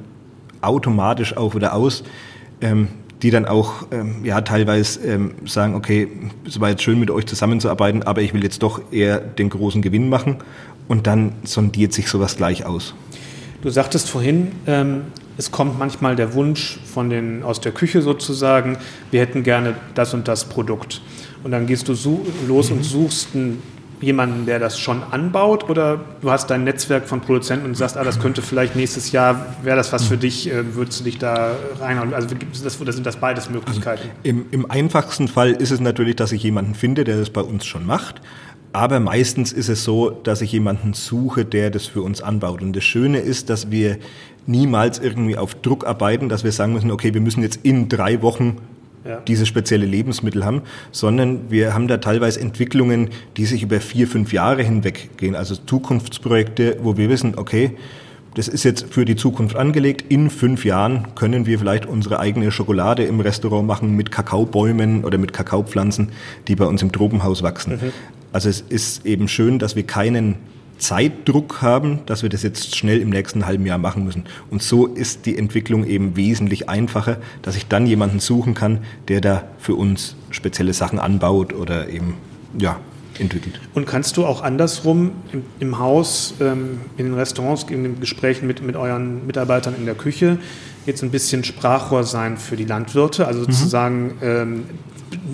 automatisch 0.62 1.36
auch 1.36 1.54
wieder 1.54 1.74
aus. 1.74 2.02
Ähm, 2.60 2.88
die 3.22 3.30
dann 3.30 3.46
auch 3.46 3.86
ähm, 3.90 4.24
ja, 4.24 4.40
teilweise 4.40 5.00
ähm, 5.06 5.34
sagen, 5.46 5.74
okay, 5.74 6.08
es 6.46 6.60
war 6.60 6.70
jetzt 6.70 6.82
schön 6.82 6.98
mit 6.98 7.10
euch 7.10 7.26
zusammenzuarbeiten, 7.26 8.02
aber 8.02 8.22
ich 8.22 8.34
will 8.34 8.42
jetzt 8.42 8.62
doch 8.62 8.80
eher 8.92 9.18
den 9.18 9.50
großen 9.50 9.82
Gewinn 9.82 10.08
machen 10.08 10.38
und 10.88 11.06
dann 11.06 11.32
sondiert 11.44 11.92
sich 11.92 12.08
sowas 12.08 12.36
gleich 12.36 12.66
aus. 12.66 12.94
Du 13.62 13.70
sagtest 13.70 14.10
vorhin, 14.10 14.52
ähm, 14.66 15.02
es 15.38 15.50
kommt 15.50 15.78
manchmal 15.78 16.16
der 16.16 16.34
Wunsch 16.34 16.78
von 16.84 17.08
den, 17.08 17.42
aus 17.42 17.60
der 17.60 17.72
Küche 17.72 18.02
sozusagen, 18.02 18.76
wir 19.10 19.20
hätten 19.20 19.42
gerne 19.42 19.74
das 19.94 20.12
und 20.12 20.28
das 20.28 20.44
Produkt. 20.44 21.00
Und 21.42 21.50
dann 21.50 21.66
gehst 21.66 21.88
du 21.88 21.92
los 22.46 22.70
mhm. 22.70 22.76
und 22.76 22.82
suchst 22.84 23.34
ein 23.34 23.62
jemanden, 24.00 24.46
der 24.46 24.58
das 24.58 24.78
schon 24.78 25.02
anbaut 25.02 25.68
oder 25.68 26.00
du 26.20 26.30
hast 26.30 26.50
dein 26.50 26.64
Netzwerk 26.64 27.08
von 27.08 27.20
Produzenten 27.20 27.66
und 27.66 27.76
sagst, 27.76 27.96
ah, 27.96 28.04
das 28.04 28.20
könnte 28.20 28.42
vielleicht 28.42 28.76
nächstes 28.76 29.12
Jahr, 29.12 29.46
wäre 29.62 29.76
das 29.76 29.92
was 29.92 30.04
für 30.04 30.16
dich, 30.16 30.50
äh, 30.50 30.74
würdest 30.74 31.00
du 31.00 31.04
dich 31.04 31.18
da 31.18 31.52
reinhauen? 31.80 32.14
Also 32.14 32.28
das, 32.62 32.78
sind 32.78 33.06
das 33.06 33.16
beides 33.16 33.50
Möglichkeiten? 33.50 34.08
Also 34.08 34.20
im, 34.22 34.46
Im 34.50 34.70
einfachsten 34.70 35.28
Fall 35.28 35.52
ist 35.52 35.70
es 35.70 35.80
natürlich, 35.80 36.16
dass 36.16 36.32
ich 36.32 36.42
jemanden 36.42 36.74
finde, 36.74 37.04
der 37.04 37.18
das 37.18 37.30
bei 37.30 37.42
uns 37.42 37.64
schon 37.66 37.86
macht. 37.86 38.20
Aber 38.72 38.98
meistens 38.98 39.52
ist 39.52 39.68
es 39.68 39.84
so, 39.84 40.10
dass 40.10 40.40
ich 40.40 40.50
jemanden 40.50 40.94
suche, 40.94 41.44
der 41.44 41.70
das 41.70 41.86
für 41.86 42.02
uns 42.02 42.20
anbaut. 42.20 42.60
Und 42.60 42.74
das 42.74 42.82
Schöne 42.82 43.20
ist, 43.20 43.48
dass 43.48 43.70
wir 43.70 43.98
niemals 44.46 44.98
irgendwie 44.98 45.36
auf 45.36 45.54
Druck 45.54 45.86
arbeiten, 45.86 46.28
dass 46.28 46.42
wir 46.42 46.50
sagen 46.50 46.72
müssen, 46.72 46.90
okay, 46.90 47.14
wir 47.14 47.20
müssen 47.20 47.42
jetzt 47.42 47.60
in 47.62 47.88
drei 47.88 48.20
Wochen 48.20 48.56
ja. 49.06 49.20
diese 49.26 49.46
spezielle 49.46 49.86
Lebensmittel 49.86 50.44
haben, 50.44 50.62
sondern 50.92 51.50
wir 51.50 51.74
haben 51.74 51.88
da 51.88 51.98
teilweise 51.98 52.40
Entwicklungen, 52.40 53.10
die 53.36 53.46
sich 53.46 53.62
über 53.62 53.80
vier, 53.80 54.08
fünf 54.08 54.32
Jahre 54.32 54.62
hinweg 54.62 55.16
gehen. 55.16 55.34
Also 55.34 55.56
Zukunftsprojekte, 55.56 56.78
wo 56.82 56.96
wir 56.96 57.08
wissen, 57.08 57.34
okay, 57.36 57.76
das 58.34 58.48
ist 58.48 58.64
jetzt 58.64 58.92
für 58.92 59.04
die 59.04 59.14
Zukunft 59.14 59.54
angelegt. 59.54 60.06
In 60.08 60.28
fünf 60.28 60.64
Jahren 60.64 61.14
können 61.14 61.46
wir 61.46 61.58
vielleicht 61.58 61.86
unsere 61.86 62.18
eigene 62.18 62.50
Schokolade 62.50 63.04
im 63.04 63.20
Restaurant 63.20 63.66
machen 63.66 63.94
mit 63.94 64.10
Kakaobäumen 64.10 65.04
oder 65.04 65.18
mit 65.18 65.32
Kakaopflanzen, 65.32 66.10
die 66.48 66.56
bei 66.56 66.64
uns 66.64 66.82
im 66.82 66.90
Tropenhaus 66.90 67.44
wachsen. 67.44 67.74
Mhm. 67.74 67.92
Also 68.32 68.48
es 68.48 68.60
ist 68.60 69.06
eben 69.06 69.28
schön, 69.28 69.60
dass 69.60 69.76
wir 69.76 69.84
keinen 69.84 70.36
Zeitdruck 70.84 71.62
haben, 71.62 72.00
dass 72.04 72.22
wir 72.22 72.28
das 72.28 72.42
jetzt 72.42 72.76
schnell 72.76 73.00
im 73.00 73.08
nächsten 73.08 73.46
halben 73.46 73.64
Jahr 73.64 73.78
machen 73.78 74.04
müssen. 74.04 74.24
Und 74.50 74.62
so 74.62 74.86
ist 74.86 75.24
die 75.24 75.38
Entwicklung 75.38 75.86
eben 75.86 76.14
wesentlich 76.14 76.68
einfacher, 76.68 77.16
dass 77.40 77.56
ich 77.56 77.68
dann 77.68 77.86
jemanden 77.86 78.20
suchen 78.20 78.52
kann, 78.52 78.80
der 79.08 79.22
da 79.22 79.44
für 79.58 79.74
uns 79.74 80.14
spezielle 80.30 80.74
Sachen 80.74 80.98
anbaut 80.98 81.54
oder 81.54 81.88
eben 81.88 82.18
ja, 82.58 82.78
entwickelt. 83.18 83.58
Und 83.72 83.86
kannst 83.86 84.18
du 84.18 84.26
auch 84.26 84.42
andersrum 84.42 85.12
im, 85.32 85.44
im 85.58 85.78
Haus, 85.78 86.34
ähm, 86.40 86.80
in 86.98 87.06
den 87.06 87.14
Restaurants, 87.14 87.64
in 87.70 87.82
den 87.82 88.00
Gesprächen 88.00 88.46
mit, 88.46 88.62
mit 88.62 88.76
euren 88.76 89.26
Mitarbeitern 89.26 89.74
in 89.78 89.86
der 89.86 89.94
Küche 89.94 90.38
jetzt 90.84 91.02
ein 91.02 91.10
bisschen 91.10 91.44
Sprachrohr 91.44 92.04
sein 92.04 92.36
für 92.36 92.56
die 92.56 92.66
Landwirte, 92.66 93.26
also 93.26 93.40
mhm. 93.40 93.44
sozusagen 93.44 94.04
mhm. 94.04 94.12
ähm, 94.22 94.64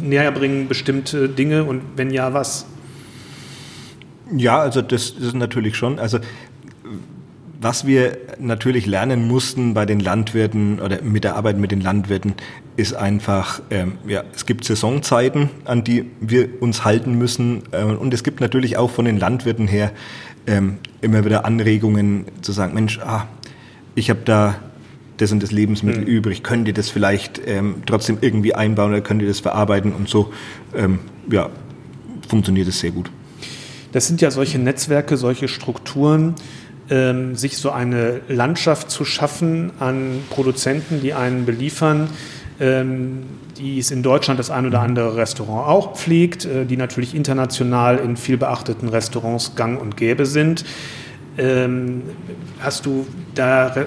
näher 0.00 0.30
bringen 0.30 0.68
bestimmte 0.68 1.28
Dinge 1.28 1.64
und 1.64 1.82
wenn 1.96 2.10
ja, 2.10 2.32
was? 2.32 2.66
Ja, 4.36 4.60
also 4.60 4.82
das 4.82 5.10
ist 5.10 5.34
natürlich 5.34 5.76
schon. 5.76 5.98
Also 5.98 6.18
was 7.60 7.86
wir 7.86 8.16
natürlich 8.38 8.86
lernen 8.86 9.28
mussten 9.28 9.74
bei 9.74 9.84
den 9.84 10.00
Landwirten 10.00 10.80
oder 10.80 11.02
mit 11.02 11.24
der 11.24 11.36
Arbeit 11.36 11.58
mit 11.58 11.70
den 11.70 11.82
Landwirten, 11.82 12.34
ist 12.76 12.94
einfach, 12.94 13.60
ähm, 13.70 13.98
ja, 14.06 14.24
es 14.34 14.46
gibt 14.46 14.64
Saisonzeiten, 14.64 15.50
an 15.66 15.84
die 15.84 16.06
wir 16.20 16.62
uns 16.62 16.84
halten 16.84 17.18
müssen. 17.18 17.62
Äh, 17.72 17.84
und 17.84 18.14
es 18.14 18.24
gibt 18.24 18.40
natürlich 18.40 18.78
auch 18.78 18.90
von 18.90 19.04
den 19.04 19.18
Landwirten 19.18 19.68
her 19.68 19.92
ähm, 20.46 20.78
immer 21.02 21.24
wieder 21.24 21.44
Anregungen 21.44 22.24
zu 22.40 22.52
sagen, 22.52 22.72
Mensch, 22.72 22.98
ah, 23.00 23.28
ich 23.94 24.08
habe 24.08 24.20
da 24.24 24.56
das 25.18 25.32
und 25.32 25.42
das 25.42 25.50
Lebensmittel 25.52 26.02
mhm. 26.02 26.08
übrig, 26.08 26.42
könnt 26.42 26.66
ihr 26.66 26.72
das 26.72 26.88
vielleicht 26.88 27.42
ähm, 27.46 27.82
trotzdem 27.84 28.18
irgendwie 28.22 28.54
einbauen 28.54 28.92
oder 28.92 29.02
könnt 29.02 29.20
ihr 29.20 29.28
das 29.28 29.40
verarbeiten 29.40 29.92
und 29.92 30.08
so, 30.08 30.32
ähm, 30.74 31.00
ja, 31.30 31.50
funktioniert 32.26 32.68
es 32.68 32.80
sehr 32.80 32.90
gut. 32.90 33.10
Das 33.92 34.06
sind 34.06 34.20
ja 34.20 34.30
solche 34.30 34.58
Netzwerke, 34.58 35.16
solche 35.16 35.48
Strukturen, 35.48 36.34
ähm, 36.90 37.36
sich 37.36 37.56
so 37.56 37.70
eine 37.70 38.20
Landschaft 38.28 38.90
zu 38.90 39.04
schaffen 39.04 39.72
an 39.80 40.22
Produzenten, 40.30 41.00
die 41.00 41.14
einen 41.14 41.46
beliefern, 41.46 42.08
ähm, 42.60 43.22
die 43.58 43.78
es 43.78 43.90
in 43.90 44.02
Deutschland 44.02 44.38
das 44.38 44.50
ein 44.50 44.66
oder 44.66 44.80
andere 44.80 45.16
Restaurant 45.16 45.68
auch 45.68 45.96
pflegt, 45.96 46.44
äh, 46.44 46.66
die 46.66 46.76
natürlich 46.76 47.14
international 47.14 47.98
in 47.98 48.16
viel 48.16 48.36
beachteten 48.36 48.88
Restaurants 48.88 49.54
gang 49.54 49.80
und 49.80 49.96
gäbe 49.96 50.26
sind. 50.26 50.64
Ähm, 51.38 52.02
hast 52.58 52.86
du 52.86 53.06
da 53.34 53.68
äh, 53.74 53.86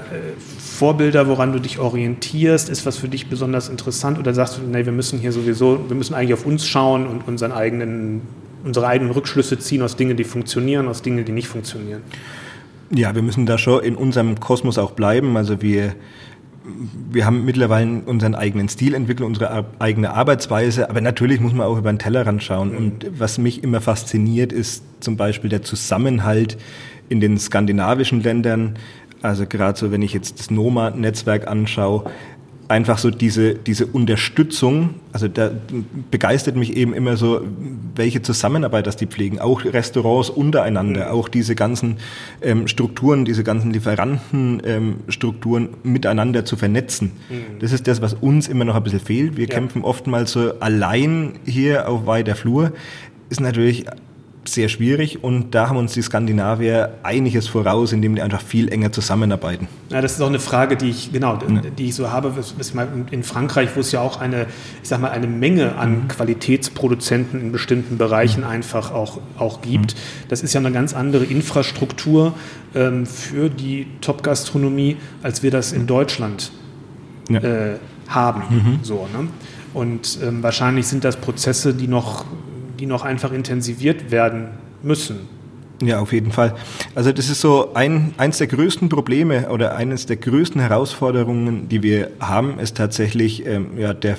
Vorbilder, 0.60 1.28
woran 1.28 1.52
du 1.52 1.60
dich 1.60 1.78
orientierst? 1.78 2.70
Ist 2.70 2.86
was 2.86 2.98
für 2.98 3.10
dich 3.10 3.28
besonders 3.28 3.70
interessant 3.70 4.18
oder 4.18 4.34
sagst 4.34 4.58
du, 4.58 4.62
nee, 4.62 4.86
wir 4.86 4.94
müssen 4.94 5.20
hier 5.20 5.32
sowieso, 5.32 5.90
wir 5.90 5.96
müssen 5.96 6.14
eigentlich 6.14 6.34
auf 6.34 6.46
uns 6.46 6.66
schauen 6.66 7.06
und 7.06 7.28
unseren 7.28 7.52
eigenen 7.52 8.22
unsere 8.64 8.88
eigenen 8.88 9.12
Rückschlüsse 9.12 9.60
ziehen 9.60 9.82
aus 9.82 9.96
Dingen, 9.96 10.18
die 10.18 10.24
funktionieren, 10.24 10.88
aus 10.88 11.02
Dingen, 11.02 11.26
die 11.26 11.32
nicht 11.32 11.48
funktionieren. 11.48 12.02
Ja, 12.90 13.16
wir 13.16 13.22
müssen 13.22 13.46
da 13.46 13.58
schon 13.58 13.84
in 13.84 13.96
unserem 13.96 14.40
Kosmos 14.40 14.78
auch 14.78 14.92
bleiben. 14.92 15.36
Also 15.36 15.62
wir, 15.62 15.96
wir 17.12 17.26
haben 17.26 17.44
mittlerweile 17.46 18.02
unseren 18.06 18.36
eigenen 18.36 18.70
Stil 18.70 18.94
entwickelt, 18.94 19.28
unsere 19.28 19.66
eigene 19.80 20.14
Arbeitsweise, 20.14 20.90
aber 20.90 21.02
natürlich 21.02 21.40
muss 21.40 21.54
man 21.54 21.66
auch 21.66 21.78
über 21.78 21.92
den 21.92 22.00
Tellerrand 22.00 22.44
schauen. 22.44 22.72
Mhm. 22.72 22.78
Und 22.78 23.20
was 23.20 23.38
mich 23.38 23.64
immer 23.64 23.82
fasziniert, 23.82 24.52
ist 24.52 24.84
zum 25.00 25.18
Beispiel 25.18 25.50
der 25.50 25.64
Zusammenhalt 25.64 26.58
in 27.10 27.20
den 27.20 27.38
skandinavischen 27.38 28.22
Ländern. 28.22 28.76
Also 29.22 29.46
gerade 29.46 29.78
so, 29.78 29.92
wenn 29.92 30.02
ich 30.02 30.14
jetzt 30.14 30.40
das 30.40 30.52
NOMA-Netzwerk 30.52 31.48
anschaue, 31.48 32.06
einfach 32.68 32.98
so 32.98 33.10
diese, 33.12 33.56
diese 33.56 33.86
Unterstützung, 33.86 34.96
also 35.12 35.28
da 35.28 35.52
begeistert 36.12 36.56
mich 36.56 36.76
eben 36.76 36.94
immer 36.94 37.18
so, 37.18 37.42
welche 37.96 38.22
Zusammenarbeit 38.22 38.88
das 38.88 38.96
die 38.96 39.06
pflegen, 39.06 39.40
auch 39.40 39.64
Restaurants 39.66 40.30
untereinander, 40.30 41.08
mhm. 41.08 41.12
auch 41.12 41.28
diese 41.30 41.56
ganzen 41.56 41.98
ähm, 42.42 42.68
Strukturen, 42.68 43.26
diese 43.26 43.44
ganzen 43.44 43.72
Lieferantenstrukturen 43.72 45.70
ähm, 45.84 45.92
miteinander 45.92 46.46
zu 46.46 46.56
vernetzen. 46.56 47.12
Mhm. 47.30 47.60
Das 47.60 47.72
ist 47.72 47.88
das, 47.88 48.02
was 48.02 48.14
uns 48.14 48.48
immer 48.48 48.66
noch 48.66 48.76
ein 48.76 48.84
bisschen 48.84 49.00
fehlt. 49.00 49.38
Wir 49.38 49.48
ja. 49.48 49.54
kämpfen 49.54 49.84
oftmals 49.84 50.32
so 50.32 50.60
allein 50.60 51.34
hier 51.46 51.90
auf 51.90 52.06
weiter 52.06 52.36
Flur. 52.36 52.72
Ist 53.30 53.42
natürlich 53.42 53.86
sehr 54.50 54.70
schwierig 54.70 55.24
und 55.24 55.56
da 55.56 55.70
haben 55.70 55.78
uns 55.78 55.94
die 55.94 56.02
Skandinavier 56.02 56.96
einiges 57.04 57.48
voraus, 57.48 57.94
indem 57.94 58.16
die 58.16 58.22
einfach 58.22 58.42
viel 58.42 58.70
enger 58.70 58.92
zusammenarbeiten. 58.92 59.68
Ja, 59.90 60.02
das 60.02 60.14
ist 60.14 60.22
auch 60.22 60.28
eine 60.28 60.40
Frage, 60.40 60.76
die 60.76 60.90
ich 60.90 61.12
genau, 61.12 61.36
ja. 61.36 61.62
die 61.78 61.86
ich 61.86 61.96
so 61.96 62.12
habe, 62.12 62.34
in 63.12 63.24
Frankreich, 63.24 63.70
wo 63.76 63.80
es 63.80 63.92
ja 63.92 64.02
auch 64.02 64.20
eine, 64.20 64.48
ich 64.82 64.90
sag 64.90 65.00
mal, 65.00 65.12
eine 65.12 65.28
Menge 65.28 65.76
an 65.76 66.04
mhm. 66.04 66.08
Qualitätsproduzenten 66.08 67.40
in 67.40 67.52
bestimmten 67.52 67.98
Bereichen 67.98 68.42
mhm. 68.42 68.50
einfach 68.50 68.92
auch, 68.92 69.20
auch 69.38 69.62
gibt. 69.62 69.94
Mhm. 69.94 70.28
Das 70.30 70.42
ist 70.42 70.54
ja 70.54 70.60
eine 70.60 70.72
ganz 70.72 70.94
andere 70.94 71.24
Infrastruktur 71.26 72.34
ähm, 72.76 73.06
für 73.06 73.50
die 73.50 73.88
Top-Gastronomie, 74.02 74.98
als 75.22 75.44
wir 75.44 75.52
das 75.52 75.72
in 75.72 75.88
Deutschland 75.88 76.52
ja. 77.30 77.40
äh, 77.40 77.76
haben. 78.08 78.44
Mhm. 78.50 78.80
So, 78.82 79.08
ne? 79.14 79.28
Und 79.74 80.20
ähm, 80.22 80.44
wahrscheinlich 80.44 80.88
sind 80.88 81.04
das 81.04 81.18
Prozesse, 81.18 81.74
die 81.74 81.88
noch 81.88 82.26
die 82.80 82.86
noch 82.86 83.04
einfach 83.04 83.32
intensiviert 83.32 84.12
werden 84.12 84.50
müssen. 84.82 85.28
Ja, 85.82 86.00
auf 86.00 86.14
jeden 86.14 86.32
Fall. 86.32 86.56
Also 86.96 87.12
das 87.12 87.30
ist 87.30 87.42
so 87.42 87.74
ein, 87.74 88.14
eins 88.18 88.38
der 88.38 88.48
größten 88.48 88.90
Probleme 88.90 89.50
oder 89.50 89.76
eines 89.76 90.06
der 90.06 90.18
größten 90.18 90.62
Herausforderungen, 90.62 91.68
die 91.68 91.84
wir 91.84 92.12
haben, 92.20 92.60
ist 92.60 92.78
tatsächlich, 92.78 93.46
ähm, 93.46 93.78
ja, 93.78 93.94
der, 93.94 94.18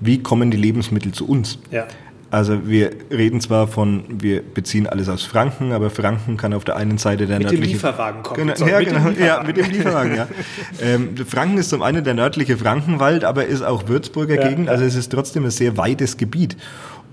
wie 0.00 0.22
kommen 0.22 0.50
die 0.50 0.56
Lebensmittel 0.56 1.12
zu 1.12 1.26
uns? 1.26 1.58
Ja. 1.70 1.86
Also 2.32 2.68
wir 2.68 2.92
reden 3.10 3.40
zwar 3.40 3.66
von, 3.66 4.04
wir 4.08 4.40
beziehen 4.42 4.86
alles 4.86 5.08
aus 5.08 5.24
Franken, 5.24 5.72
aber 5.72 5.90
Franken 5.90 6.36
kann 6.36 6.52
auf 6.52 6.64
der 6.64 6.76
einen 6.76 6.96
Seite 6.96 7.26
der 7.26 7.38
mit 7.38 7.46
nördliche... 7.46 7.60
Mit 7.60 7.70
dem 7.70 7.74
Lieferwagen 7.74 8.22
kommen. 8.22 8.54
Genau, 8.54 8.70
ja, 8.70 8.80
genau, 8.80 9.10
ja, 9.18 9.42
mit 9.42 9.56
dem 9.56 9.68
Lieferwagen, 9.68 10.14
ja. 10.14 10.28
ähm, 10.80 11.16
Franken 11.26 11.58
ist 11.58 11.70
zum 11.70 11.82
einen 11.82 12.04
der 12.04 12.14
nördliche 12.14 12.56
Frankenwald, 12.56 13.24
aber 13.24 13.46
ist 13.46 13.62
auch 13.62 13.88
Würzburger 13.88 14.36
ja, 14.36 14.48
Gegend, 14.48 14.68
also 14.68 14.84
es 14.84 14.94
ist 14.94 15.10
trotzdem 15.10 15.44
ein 15.44 15.50
sehr 15.50 15.76
weites 15.76 16.18
Gebiet. 16.18 16.56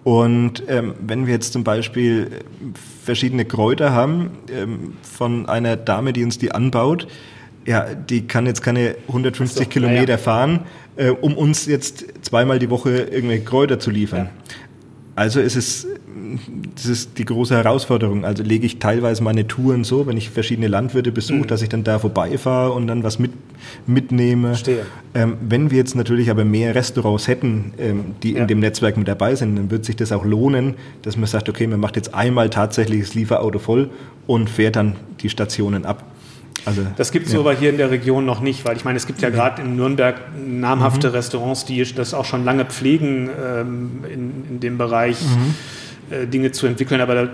Und 0.08 0.64
ähm, 0.70 0.94
wenn 1.06 1.28
wir 1.28 1.34
jetzt 1.34 1.52
zum 1.52 1.66
Beispiel 1.66 2.30
verschiedene 3.04 3.44
Kräuter 3.44 3.92
haben 3.92 4.30
ähm, 4.50 4.94
von 5.02 5.50
einer 5.50 5.76
Dame, 5.76 6.14
die 6.14 6.24
uns 6.24 6.38
die 6.38 6.54
anbaut, 6.54 7.10
ja, 7.66 7.94
die 7.94 8.26
kann 8.26 8.46
jetzt 8.46 8.62
keine 8.62 8.96
150 9.10 9.66
so, 9.66 9.70
Kilometer 9.70 10.14
ja. 10.14 10.18
fahren, 10.18 10.62
äh, 10.96 11.10
um 11.10 11.34
uns 11.34 11.66
jetzt 11.66 12.06
zweimal 12.22 12.58
die 12.58 12.70
Woche 12.70 12.92
irgendwelche 12.92 13.44
Kräuter 13.44 13.80
zu 13.80 13.92
liefern. 13.92 14.30
Ja. 14.30 14.56
Also 15.16 15.42
ist 15.42 15.58
es 15.58 15.86
das 16.76 16.86
ist 16.86 17.18
die 17.18 17.26
große 17.26 17.56
Herausforderung. 17.56 18.24
Also 18.24 18.44
lege 18.44 18.66
ich 18.66 18.80
teilweise 18.80 19.22
meine 19.24 19.46
Touren 19.46 19.84
so, 19.84 20.08
wenn 20.08 20.16
ich 20.16 20.30
verschiedene 20.30 20.70
Landwirte 20.70 21.12
besuche, 21.12 21.40
mhm. 21.40 21.48
dass 21.48 21.62
ich 21.62 21.70
dann 21.70 21.84
da 21.84 22.00
vorbeifahre 22.00 22.72
und 22.72 22.88
dann 22.88 23.04
was 23.04 23.20
mit, 23.20 23.32
mitnehme. 23.86 24.56
Ähm, 25.14 25.38
wenn 25.42 25.72
wir 25.72 25.78
jetzt 25.78 25.96
natürlich 25.96 26.30
aber 26.30 26.46
mehr 26.46 26.76
Restaurants 26.76 27.28
hätten, 27.28 27.74
ähm, 27.78 28.16
die 28.24 28.34
ja. 28.34 28.42
in 28.42 28.48
dem 28.48 28.60
Netzwerk 28.60 28.98
mit 28.98 29.08
dabei 29.08 29.36
sind, 29.36 29.56
dann 29.56 29.72
wird 29.72 29.86
sich 29.86 29.96
das 29.96 30.12
auch 30.12 30.26
lohnen, 30.26 30.76
dass 31.02 31.18
man 31.18 31.28
sagt, 31.28 31.50
okay, 31.50 31.68
man 31.68 31.80
macht 31.80 31.96
jetzt 31.96 32.14
einmal 32.14 32.50
tatsächlich 32.50 33.02
das 33.02 33.14
Lieferauto 33.16 33.60
voll 33.60 33.90
und 34.28 34.50
fährt 34.50 34.76
dann 34.76 34.96
die 35.22 35.30
Stationen 35.30 35.86
ab. 35.86 36.04
Also, 36.66 36.82
das 36.98 37.12
gibt 37.12 37.28
es 37.28 37.34
ja. 37.34 37.40
aber 37.40 37.54
hier 37.54 37.70
in 37.70 37.78
der 37.78 37.92
Region 37.92 38.26
noch 38.26 38.42
nicht, 38.42 38.66
weil 38.66 38.76
ich 38.76 38.84
meine, 38.84 38.98
es 38.98 39.08
gibt 39.08 39.22
ja 39.22 39.30
gerade 39.30 39.62
in 39.62 39.78
Nürnberg 39.78 40.20
namhafte 40.46 41.08
mhm. 41.08 41.14
Restaurants, 41.16 41.64
die 41.64 41.82
das 41.94 42.14
auch 42.14 42.26
schon 42.26 42.44
lange 42.44 42.66
pflegen 42.66 43.30
ähm, 43.42 43.90
in, 44.12 44.32
in, 44.50 44.60
dem 44.60 44.78
Bereich. 44.78 45.22
Mhm 45.22 45.56
Dinge 46.26 46.52
zu 46.52 46.68
entwickeln, 46.68 47.02
aber 47.02 47.16
da, 47.16 47.30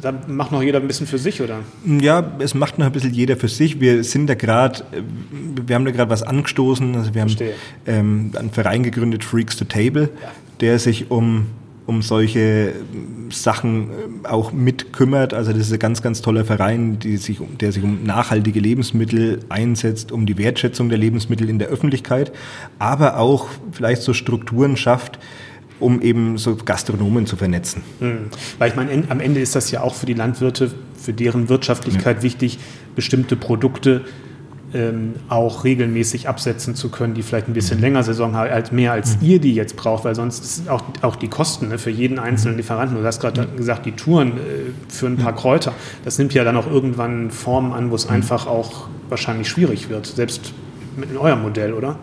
da, 0.00 0.14
macht 0.26 0.52
noch 0.52 0.62
jeder 0.62 0.80
ein 0.80 0.86
bisschen 0.86 1.06
für 1.06 1.18
sich, 1.18 1.42
oder? 1.42 1.60
Ja, 1.84 2.32
es 2.38 2.54
macht 2.54 2.78
noch 2.78 2.86
ein 2.86 2.92
bisschen 2.92 3.12
jeder 3.12 3.36
für 3.36 3.48
sich. 3.48 3.80
Wir 3.80 4.04
sind 4.04 4.28
da 4.28 4.34
gerade, 4.34 4.80
äh, 4.92 5.02
wir 5.66 5.74
haben 5.74 5.84
da 5.84 5.90
gerade 5.90 6.10
was 6.10 6.22
angestoßen. 6.22 6.94
Also 6.94 7.14
wir 7.14 7.22
haben 7.22 7.36
ähm, 7.86 8.32
einen 8.34 8.50
Verein 8.50 8.82
gegründet, 8.82 9.24
Freaks 9.24 9.56
to 9.56 9.64
Table, 9.64 10.10
ja. 10.22 10.30
der 10.60 10.78
sich 10.78 11.10
um 11.10 11.46
um 11.88 12.02
solche 12.02 12.74
Sachen 13.30 13.88
äh, 14.24 14.28
auch 14.28 14.52
mitkümmert. 14.52 15.32
Also 15.32 15.52
das 15.52 15.62
ist 15.62 15.72
ein 15.72 15.78
ganz, 15.78 16.02
ganz 16.02 16.20
toller 16.20 16.44
Verein, 16.44 16.98
sich, 17.00 17.40
der 17.60 17.72
sich 17.72 17.82
um 17.82 18.04
nachhaltige 18.04 18.60
Lebensmittel 18.60 19.40
einsetzt, 19.48 20.12
um 20.12 20.26
die 20.26 20.36
Wertschätzung 20.36 20.90
der 20.90 20.98
Lebensmittel 20.98 21.48
in 21.48 21.58
der 21.58 21.68
Öffentlichkeit, 21.68 22.30
aber 22.78 23.18
auch 23.18 23.46
vielleicht 23.72 24.02
so 24.02 24.12
Strukturen 24.12 24.76
schafft, 24.76 25.18
um 25.80 26.00
eben 26.02 26.38
so 26.38 26.56
Gastronomen 26.56 27.26
zu 27.26 27.36
vernetzen. 27.36 27.82
Mhm. 28.00 28.30
Weil 28.58 28.70
ich 28.70 28.76
meine, 28.76 29.04
am 29.08 29.20
Ende 29.20 29.40
ist 29.40 29.54
das 29.56 29.70
ja 29.70 29.82
auch 29.82 29.94
für 29.94 30.06
die 30.06 30.14
Landwirte, 30.14 30.70
für 30.96 31.12
deren 31.12 31.48
Wirtschaftlichkeit 31.48 32.18
ja. 32.18 32.22
wichtig, 32.22 32.58
bestimmte 32.94 33.36
Produkte 33.36 34.02
ähm, 34.74 35.14
auch 35.28 35.64
regelmäßig 35.64 36.28
absetzen 36.28 36.74
zu 36.74 36.90
können, 36.90 37.14
die 37.14 37.22
vielleicht 37.22 37.48
ein 37.48 37.54
bisschen 37.54 37.78
mhm. 37.78 37.84
länger 37.84 38.02
Saison 38.02 38.34
haben, 38.34 38.50
als 38.50 38.70
mehr 38.70 38.92
als 38.92 39.20
mhm. 39.20 39.26
ihr 39.26 39.40
die 39.40 39.54
jetzt 39.54 39.76
braucht, 39.76 40.04
weil 40.04 40.14
sonst 40.14 40.56
sind 40.56 40.68
auch, 40.68 40.82
auch 41.02 41.16
die 41.16 41.28
Kosten 41.28 41.68
ne, 41.68 41.78
für 41.78 41.90
jeden 41.90 42.18
einzelnen 42.18 42.54
mhm. 42.54 42.58
Lieferanten, 42.58 42.98
du 42.98 43.04
hast 43.04 43.20
gerade 43.20 43.46
mhm. 43.46 43.56
gesagt, 43.56 43.86
die 43.86 43.92
Touren 43.92 44.32
äh, 44.32 44.32
für 44.88 45.06
ein 45.06 45.16
paar 45.16 45.34
Kräuter, 45.34 45.72
das 46.04 46.18
nimmt 46.18 46.34
ja 46.34 46.44
dann 46.44 46.56
auch 46.56 46.66
irgendwann 46.66 47.30
Formen 47.30 47.72
an, 47.72 47.90
wo 47.90 47.94
es 47.94 48.08
einfach 48.08 48.46
auch 48.46 48.88
wahrscheinlich 49.08 49.48
schwierig 49.48 49.88
wird, 49.88 50.06
selbst 50.06 50.52
mit 50.96 51.16
eurem 51.16 51.42
Modell, 51.42 51.72
oder? 51.72 51.96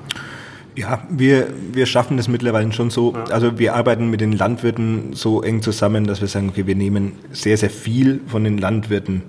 Ja, 0.76 1.04
wir, 1.10 1.48
wir 1.72 1.86
schaffen 1.86 2.18
das 2.18 2.28
mittlerweile 2.28 2.72
schon 2.74 2.90
so. 2.90 3.14
Ja. 3.14 3.24
Also 3.26 3.58
wir 3.58 3.76
arbeiten 3.76 4.10
mit 4.10 4.22
den 4.22 4.34
Landwirten 4.34 5.14
so 5.14 5.42
eng 5.42 5.62
zusammen, 5.62 6.06
dass 6.06 6.22
wir 6.22 6.28
sagen, 6.28 6.50
okay, 6.50 6.68
wir 6.68 6.76
nehmen 6.76 7.14
sehr, 7.32 7.58
sehr 7.58 7.70
viel 7.70 8.22
von 8.28 8.44
den 8.44 8.58
Landwirten 8.58 9.24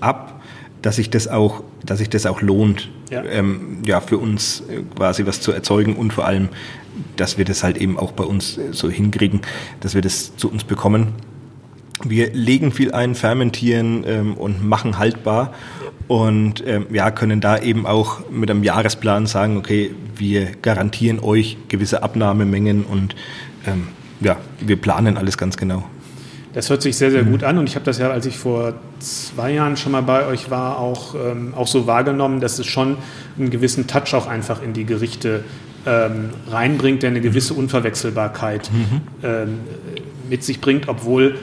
ab, 0.00 0.40
dass 0.80 0.96
sich 0.96 1.10
das 1.10 1.28
auch, 1.28 1.62
dass 1.84 1.98
sich 1.98 2.08
das 2.08 2.24
auch 2.24 2.40
lohnt, 2.40 2.88
ja. 3.10 3.24
Ähm, 3.24 3.78
ja, 3.86 4.00
für 4.00 4.18
uns 4.18 4.62
äh, 4.68 4.82
quasi 4.94 5.24
was 5.26 5.40
zu 5.40 5.52
erzeugen 5.52 5.96
und 5.96 6.12
vor 6.12 6.26
allem, 6.26 6.48
dass 7.16 7.38
wir 7.38 7.44
das 7.44 7.62
halt 7.62 7.78
eben 7.78 7.98
auch 7.98 8.12
bei 8.12 8.24
uns 8.24 8.58
äh, 8.58 8.72
so 8.72 8.90
hinkriegen, 8.90 9.40
dass 9.80 9.94
wir 9.94 10.02
das 10.02 10.36
zu 10.36 10.50
uns 10.50 10.64
bekommen. 10.64 11.14
Wir 12.04 12.32
legen 12.32 12.72
viel 12.72 12.92
ein, 12.92 13.14
fermentieren 13.14 14.04
ähm, 14.06 14.34
und 14.34 14.64
machen 14.64 14.98
haltbar 14.98 15.52
und 16.06 16.64
ähm, 16.66 16.86
ja, 16.90 17.10
können 17.10 17.40
da 17.40 17.58
eben 17.58 17.86
auch 17.86 18.30
mit 18.30 18.50
einem 18.50 18.62
Jahresplan 18.62 19.26
sagen, 19.26 19.56
okay, 19.56 19.90
wir 20.16 20.48
garantieren 20.62 21.20
euch 21.20 21.56
gewisse 21.68 22.02
Abnahmemengen 22.02 22.84
und 22.84 23.14
ähm, 23.66 23.88
ja, 24.20 24.36
wir 24.60 24.76
planen 24.76 25.16
alles 25.16 25.36
ganz 25.36 25.56
genau. 25.56 25.84
Das 26.54 26.70
hört 26.70 26.82
sich 26.82 26.96
sehr, 26.96 27.10
sehr 27.10 27.24
mhm. 27.24 27.32
gut 27.32 27.44
an 27.44 27.58
und 27.58 27.68
ich 27.68 27.74
habe 27.74 27.84
das 27.84 27.98
ja, 27.98 28.10
als 28.10 28.26
ich 28.26 28.38
vor 28.38 28.74
zwei 29.00 29.52
Jahren 29.52 29.76
schon 29.76 29.92
mal 29.92 30.02
bei 30.02 30.26
euch 30.26 30.50
war, 30.50 30.78
auch, 30.78 31.14
ähm, 31.14 31.52
auch 31.54 31.66
so 31.66 31.86
wahrgenommen, 31.86 32.40
dass 32.40 32.58
es 32.58 32.66
schon 32.66 32.96
einen 33.38 33.50
gewissen 33.50 33.86
Touch 33.86 34.14
auch 34.14 34.26
einfach 34.26 34.62
in 34.62 34.72
die 34.72 34.84
Gerichte 34.84 35.44
ähm, 35.86 36.30
reinbringt, 36.50 37.02
der 37.02 37.10
eine 37.10 37.20
gewisse 37.20 37.52
mhm. 37.52 37.60
Unverwechselbarkeit 37.60 38.70
mhm. 38.72 39.00
ähm, 39.22 39.58
mit 40.28 40.42
sich 40.42 40.60
bringt, 40.60 40.88
obwohl 40.88 41.36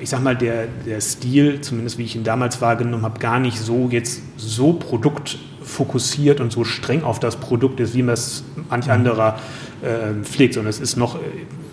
ich 0.00 0.10
sag 0.10 0.22
mal, 0.22 0.36
der, 0.36 0.66
der 0.86 1.00
Stil, 1.00 1.60
zumindest 1.60 1.98
wie 1.98 2.04
ich 2.04 2.16
ihn 2.16 2.24
damals 2.24 2.60
wahrgenommen 2.60 3.04
habe, 3.04 3.18
gar 3.18 3.40
nicht 3.40 3.58
so 3.58 3.88
jetzt 3.90 4.22
so 4.36 4.72
produktfokussiert 4.72 6.40
und 6.40 6.52
so 6.52 6.64
streng 6.64 7.02
auf 7.02 7.20
das 7.20 7.36
Produkt 7.36 7.80
ist, 7.80 7.94
wie 7.94 8.02
man 8.02 8.14
es 8.14 8.44
manch 8.70 8.86
mhm. 8.86 8.92
anderer 8.92 9.38
äh, 9.82 10.22
pflegt, 10.22 10.54
sondern 10.54 10.70
es 10.70 10.80
ist 10.80 10.96
noch, 10.96 11.18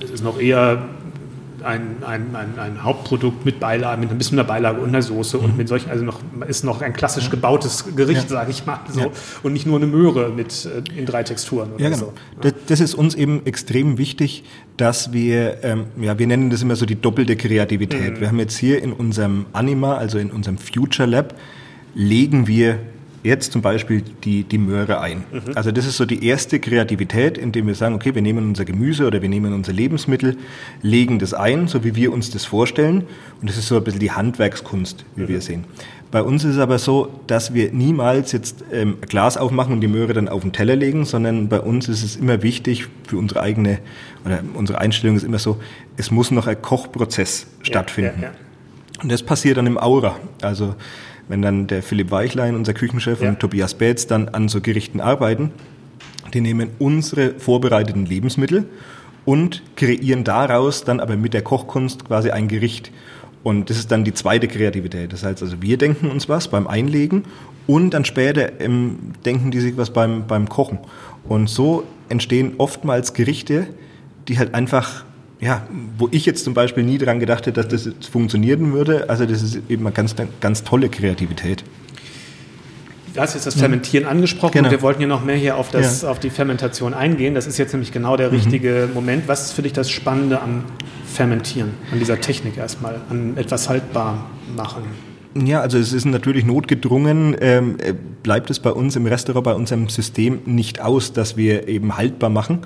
es 0.03 0.09
ist 0.09 0.23
noch 0.23 0.39
eher 0.39 0.85
ein, 1.63 2.03
ein, 2.05 2.35
ein, 2.35 2.59
ein, 2.59 2.83
Hauptprodukt 2.83 3.45
mit 3.45 3.59
Beilage, 3.59 3.99
mit 3.99 4.11
ein 4.11 4.17
bisschen 4.17 4.39
einer 4.39 4.47
Beilage 4.47 4.81
und 4.81 4.89
einer 4.89 5.01
Soße 5.01 5.37
mhm. 5.37 5.45
und 5.45 5.57
mit 5.57 5.67
solchen, 5.67 5.89
also 5.89 6.03
noch, 6.03 6.19
ist 6.47 6.63
noch 6.63 6.81
ein 6.81 6.93
klassisch 6.93 7.29
gebautes 7.29 7.85
Gericht, 7.95 8.23
ja. 8.23 8.29
sage 8.29 8.51
ich 8.51 8.65
mal, 8.65 8.79
so. 8.89 8.99
Ja. 8.99 9.07
Und 9.43 9.53
nicht 9.53 9.65
nur 9.65 9.77
eine 9.77 9.87
Möhre 9.87 10.29
mit 10.29 10.65
äh, 10.65 10.97
in 10.97 11.05
drei 11.05 11.23
Texturen 11.23 11.73
oder 11.73 11.83
ja, 11.83 11.89
genau. 11.89 11.99
so. 11.99 12.13
Das, 12.41 12.53
das, 12.67 12.79
ist 12.79 12.95
uns 12.95 13.15
eben 13.15 13.45
extrem 13.45 13.97
wichtig, 13.97 14.43
dass 14.77 15.13
wir, 15.13 15.63
ähm, 15.63 15.85
ja, 15.99 16.17
wir 16.17 16.27
nennen 16.27 16.49
das 16.49 16.61
immer 16.61 16.75
so 16.75 16.85
die 16.85 16.99
doppelte 16.99 17.35
Kreativität. 17.35 18.15
Mhm. 18.15 18.19
Wir 18.19 18.27
haben 18.27 18.39
jetzt 18.39 18.57
hier 18.57 18.81
in 18.81 18.93
unserem 18.93 19.45
Anima, 19.53 19.97
also 19.97 20.17
in 20.17 20.31
unserem 20.31 20.57
Future 20.57 21.07
Lab, 21.07 21.35
legen 21.95 22.47
wir 22.47 22.79
jetzt 23.23 23.51
zum 23.51 23.61
Beispiel 23.61 24.03
die, 24.23 24.43
die 24.43 24.57
Möhre 24.57 25.01
ein. 25.01 25.23
Mhm. 25.31 25.41
Also 25.55 25.71
das 25.71 25.85
ist 25.85 25.97
so 25.97 26.05
die 26.05 26.25
erste 26.25 26.59
Kreativität, 26.59 27.37
indem 27.37 27.67
wir 27.67 27.75
sagen, 27.75 27.95
okay, 27.95 28.15
wir 28.15 28.21
nehmen 28.21 28.47
unser 28.47 28.65
Gemüse 28.65 29.05
oder 29.05 29.21
wir 29.21 29.29
nehmen 29.29 29.53
unser 29.53 29.73
Lebensmittel, 29.73 30.37
legen 30.81 31.19
das 31.19 31.33
ein, 31.33 31.67
so 31.67 31.83
wie 31.83 31.95
wir 31.95 32.13
uns 32.13 32.31
das 32.31 32.45
vorstellen. 32.45 33.03
Und 33.41 33.49
das 33.49 33.57
ist 33.57 33.67
so 33.67 33.77
ein 33.77 33.83
bisschen 33.83 33.99
die 33.99 34.11
Handwerkskunst, 34.11 35.05
wie 35.15 35.23
mhm. 35.23 35.27
wir 35.27 35.41
sehen. 35.41 35.65
Bei 36.11 36.23
uns 36.23 36.43
ist 36.43 36.55
es 36.55 36.59
aber 36.59 36.79
so, 36.79 37.19
dass 37.27 37.53
wir 37.53 37.71
niemals 37.71 38.31
jetzt 38.31 38.63
ähm, 38.71 38.97
Glas 39.01 39.37
aufmachen 39.37 39.73
und 39.73 39.81
die 39.81 39.87
Möhre 39.87 40.13
dann 40.13 40.27
auf 40.27 40.41
den 40.41 40.51
Teller 40.51 40.75
legen, 40.75 41.05
sondern 41.05 41.49
bei 41.49 41.59
uns 41.59 41.87
ist 41.87 42.03
es 42.03 42.15
immer 42.15 42.41
wichtig 42.41 42.87
für 43.07 43.17
unsere 43.17 43.41
eigene, 43.41 43.77
oder 44.25 44.39
unsere 44.55 44.79
Einstellung 44.79 45.17
ist 45.17 45.23
immer 45.23 45.37
so, 45.37 45.57
es 45.97 46.09
muss 46.09 46.31
noch 46.31 46.47
ein 46.47 46.59
Kochprozess 46.59 47.45
ja, 47.59 47.65
stattfinden. 47.65 48.21
Ja, 48.21 48.27
ja. 48.29 48.33
Und 49.03 49.11
das 49.11 49.21
passiert 49.21 49.57
dann 49.57 49.67
im 49.67 49.77
Aura. 49.77 50.17
Also 50.41 50.75
wenn 51.29 51.41
dann 51.41 51.67
der 51.67 51.81
Philipp 51.81 52.11
Weichlein, 52.11 52.55
unser 52.55 52.73
Küchenchef, 52.73 53.21
ja. 53.21 53.29
und 53.29 53.39
Tobias 53.39 53.75
Betz 53.75 54.07
dann 54.07 54.27
an 54.29 54.49
so 54.49 54.59
Gerichten 54.59 54.99
arbeiten, 54.99 55.51
die 56.33 56.41
nehmen 56.41 56.71
unsere 56.79 57.35
vorbereiteten 57.35 58.05
Lebensmittel 58.05 58.65
und 59.25 59.63
kreieren 59.75 60.23
daraus 60.23 60.83
dann 60.83 60.99
aber 60.99 61.15
mit 61.15 61.33
der 61.33 61.43
Kochkunst 61.43 62.05
quasi 62.05 62.31
ein 62.31 62.47
Gericht. 62.47 62.91
Und 63.41 63.69
das 63.69 63.77
ist 63.77 63.91
dann 63.91 64.03
die 64.03 64.13
zweite 64.13 64.47
Kreativität. 64.47 65.13
Das 65.13 65.23
heißt 65.23 65.41
also, 65.41 65.61
wir 65.61 65.77
denken 65.77 66.11
uns 66.11 66.27
was 66.27 66.49
beim 66.49 66.67
Einlegen 66.67 67.23
und 67.67 67.91
dann 67.91 68.03
später 68.03 68.59
ähm, 68.59 68.97
denken 69.25 69.51
die 69.51 69.59
sich 69.59 69.77
was 69.77 69.91
beim, 69.91 70.27
beim 70.27 70.49
Kochen. 70.49 70.79
Und 71.27 71.49
so 71.49 71.85
entstehen 72.09 72.53
oftmals 72.57 73.13
Gerichte, 73.13 73.67
die 74.27 74.37
halt 74.37 74.55
einfach 74.55 75.05
ja, 75.39 75.65
wo 75.97 76.09
ich 76.11 76.25
jetzt 76.25 76.43
zum 76.43 76.53
Beispiel 76.53 76.83
nie 76.83 76.97
daran 76.97 77.19
gedacht 77.19 77.45
hätte, 77.45 77.63
dass 77.63 77.83
das 77.85 78.07
funktionieren 78.07 78.73
würde. 78.73 79.09
Also 79.09 79.25
das 79.25 79.41
ist 79.41 79.59
eben 79.69 79.85
eine 79.85 79.93
ganz, 79.93 80.15
ganz 80.41 80.63
tolle 80.63 80.89
Kreativität. 80.89 81.63
Du 83.13 83.21
hast 83.21 83.33
jetzt 83.33 83.47
das 83.47 83.55
Fermentieren 83.55 84.05
angesprochen 84.05 84.53
genau. 84.53 84.67
und 84.67 84.71
wir 84.71 84.81
wollten 84.81 85.01
ja 85.01 85.07
noch 85.07 85.23
mehr 85.23 85.35
hier 85.35 85.57
auf, 85.57 85.71
das, 85.71 86.03
ja. 86.03 86.09
auf 86.09 86.19
die 86.19 86.29
Fermentation 86.29 86.93
eingehen. 86.93 87.33
Das 87.33 87.47
ist 87.47 87.57
jetzt 87.57 87.73
nämlich 87.73 87.91
genau 87.91 88.17
der 88.17 88.29
mhm. 88.29 88.35
richtige 88.35 88.87
mhm. 88.87 88.93
Moment. 88.93 89.27
Was 89.27 89.47
ist 89.47 89.53
für 89.53 89.61
dich 89.61 89.73
das 89.73 89.89
Spannende 89.89 90.41
am 90.41 90.63
Fermentieren, 91.05 91.71
an 91.91 91.99
dieser 91.99 92.21
Technik 92.21 92.57
erstmal, 92.57 93.01
an 93.09 93.35
etwas 93.35 93.67
haltbar 93.67 94.29
machen? 94.55 94.83
Ja, 95.35 95.61
also 95.61 95.77
es 95.77 95.93
ist 95.93 96.05
natürlich 96.05 96.45
notgedrungen, 96.45 97.35
ähm, 97.39 97.77
äh, 97.79 97.93
bleibt 98.23 98.49
es 98.49 98.59
bei 98.59 98.71
uns 98.71 98.95
im 98.95 99.05
Restaurant, 99.05 99.43
bei 99.43 99.53
unserem 99.53 99.89
System 99.89 100.39
nicht 100.45 100.81
aus, 100.81 101.13
dass 101.13 101.37
wir 101.37 101.67
eben 101.67 101.97
haltbar 101.97 102.29
machen. 102.29 102.59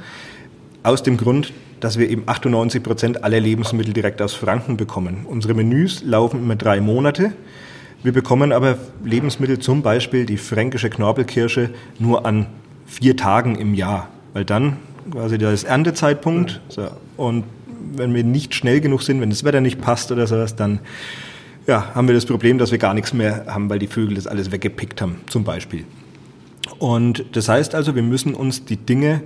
Aus 0.84 1.02
dem 1.02 1.16
Grund, 1.16 1.54
dass 1.80 1.98
wir 1.98 2.10
eben 2.10 2.24
98 2.26 2.84
Prozent 2.84 3.24
aller 3.24 3.40
Lebensmittel 3.40 3.94
direkt 3.94 4.22
aus 4.22 4.34
Franken 4.34 4.76
bekommen. 4.76 5.26
Unsere 5.28 5.54
Menüs 5.54 6.04
laufen 6.04 6.42
immer 6.42 6.58
drei 6.58 6.82
Monate. 6.82 7.32
Wir 8.04 8.12
bekommen 8.12 8.52
aber 8.52 8.78
Lebensmittel, 9.04 9.60
zum 9.60 9.82
Beispiel 9.82 10.26
die 10.26 10.36
fränkische 10.36 10.90
Knorpelkirsche, 10.90 11.70
nur 12.00 12.26
an 12.26 12.48
vier 12.86 13.16
Tagen 13.16 13.56
im 13.56 13.74
Jahr, 13.74 14.10
weil 14.34 14.44
dann 14.44 14.78
quasi 15.10 15.38
der 15.38 15.52
ist 15.52 15.64
Erntezeitpunkt. 15.64 16.60
So. 16.68 16.90
Und 17.16 17.46
wenn 17.96 18.14
wir 18.14 18.26
nicht 18.26 18.54
schnell 18.54 18.82
genug 18.82 19.04
sind, 19.04 19.22
wenn 19.22 19.30
das 19.30 19.46
Wetter 19.46 19.62
nicht 19.62 19.80
passt 19.80 20.12
oder 20.12 20.28
sowas, 20.28 20.58
dann 20.58 20.80
ja, 21.66 21.96
haben 21.96 22.08
wir 22.08 22.16
das 22.16 22.26
Problem, 22.26 22.58
dass 22.58 22.72
wir 22.72 22.78
gar 22.78 22.94
nichts 22.94 23.14
mehr 23.14 23.46
haben, 23.48 23.70
weil 23.70 23.80
die 23.80 23.88
Vögel 23.88 24.16
das 24.16 24.28
alles 24.28 24.52
weggepickt 24.52 25.02
haben, 25.02 25.22
zum 25.28 25.46
Beispiel. 25.46 25.86
Und 26.80 27.24
das 27.32 27.48
heißt 27.48 27.74
also, 27.74 27.96
wir 27.96 28.04
müssen 28.04 28.34
uns 28.34 28.66
die 28.66 28.78
Dinge 28.78 29.22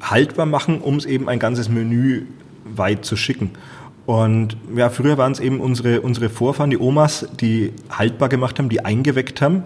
haltbar 0.00 0.46
machen, 0.46 0.80
um 0.80 0.96
es 0.96 1.04
eben 1.04 1.28
ein 1.28 1.38
ganzes 1.38 1.68
Menü 1.68 2.26
weit 2.64 3.04
zu 3.04 3.16
schicken. 3.16 3.52
Und 4.06 4.56
ja, 4.74 4.88
früher 4.88 5.18
waren 5.18 5.32
es 5.32 5.40
eben 5.40 5.60
unsere, 5.60 6.00
unsere 6.00 6.30
Vorfahren, 6.30 6.70
die 6.70 6.78
Omas, 6.78 7.28
die 7.40 7.72
haltbar 7.90 8.28
gemacht 8.28 8.58
haben, 8.58 8.68
die 8.68 8.84
eingeweckt 8.84 9.42
haben. 9.42 9.64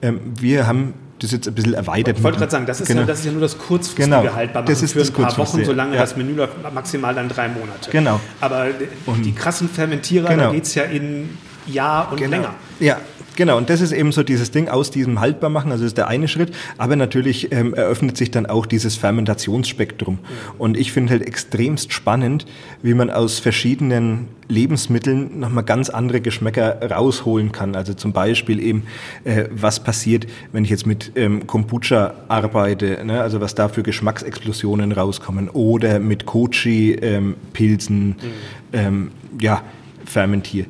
Ähm, 0.00 0.20
wir 0.38 0.66
haben 0.66 0.94
das 1.18 1.32
jetzt 1.32 1.48
ein 1.48 1.54
bisschen 1.54 1.74
erweitert. 1.74 2.18
Ich 2.18 2.22
wollte 2.22 2.38
gerade 2.38 2.52
sagen, 2.52 2.66
das 2.66 2.80
ist, 2.80 2.88
genau. 2.88 3.00
ja, 3.00 3.06
das 3.06 3.20
ist 3.20 3.26
ja 3.26 3.32
nur 3.32 3.40
das 3.40 3.58
kurzfristige 3.58 4.20
genau. 4.20 4.34
haltbar 4.34 4.64
das 4.64 4.82
ist 4.82 4.92
für 4.92 5.02
ein 5.02 5.12
paar 5.12 5.36
Wochen, 5.38 5.64
solange 5.64 5.94
ja. 5.94 6.00
das 6.00 6.16
Menü 6.16 6.34
läuft, 6.34 6.54
maximal 6.72 7.14
dann 7.14 7.28
drei 7.28 7.48
Monate. 7.48 7.90
Genau. 7.90 8.20
Aber 8.40 8.66
und 9.06 9.24
die 9.24 9.32
krassen 9.32 9.68
Fermentierer, 9.68 10.28
genau. 10.28 10.44
da 10.44 10.52
geht 10.52 10.64
es 10.64 10.74
ja 10.74 10.84
in 10.84 11.36
Jahr 11.66 12.10
und 12.10 12.18
genau. 12.18 12.30
länger. 12.30 12.54
Ja, 12.78 12.98
Genau, 13.40 13.56
und 13.56 13.70
das 13.70 13.80
ist 13.80 13.92
eben 13.92 14.12
so 14.12 14.22
dieses 14.22 14.50
Ding 14.50 14.68
aus 14.68 14.90
diesem 14.90 15.18
haltbar 15.18 15.48
machen, 15.48 15.72
also 15.72 15.82
das 15.82 15.92
ist 15.92 15.96
der 15.96 16.08
eine 16.08 16.28
Schritt, 16.28 16.54
aber 16.76 16.94
natürlich 16.94 17.50
ähm, 17.52 17.72
eröffnet 17.72 18.18
sich 18.18 18.30
dann 18.30 18.44
auch 18.44 18.66
dieses 18.66 18.96
Fermentationsspektrum. 18.96 20.18
Und 20.58 20.76
ich 20.76 20.92
finde 20.92 21.12
halt 21.12 21.22
extremst 21.26 21.94
spannend, 21.94 22.44
wie 22.82 22.92
man 22.92 23.08
aus 23.08 23.38
verschiedenen 23.38 24.28
Lebensmitteln 24.48 25.40
nochmal 25.40 25.64
ganz 25.64 25.88
andere 25.88 26.20
Geschmäcker 26.20 26.90
rausholen 26.90 27.50
kann. 27.50 27.76
Also 27.76 27.94
zum 27.94 28.12
Beispiel 28.12 28.60
eben, 28.60 28.82
äh, 29.24 29.44
was 29.50 29.82
passiert, 29.82 30.26
wenn 30.52 30.64
ich 30.64 30.70
jetzt 30.70 30.86
mit 30.86 31.12
ähm, 31.14 31.46
Kombucha 31.46 32.12
arbeite, 32.28 33.02
ne? 33.06 33.22
also 33.22 33.40
was 33.40 33.54
da 33.54 33.70
für 33.70 33.82
Geschmacksexplosionen 33.82 34.92
rauskommen 34.92 35.48
oder 35.48 35.98
mit 35.98 36.26
Kochi-Pilzen, 36.26 37.96
ähm, 38.04 38.08
mhm. 38.10 38.78
ähm, 38.78 39.10
ja, 39.40 39.62
fermentiere. 40.04 40.66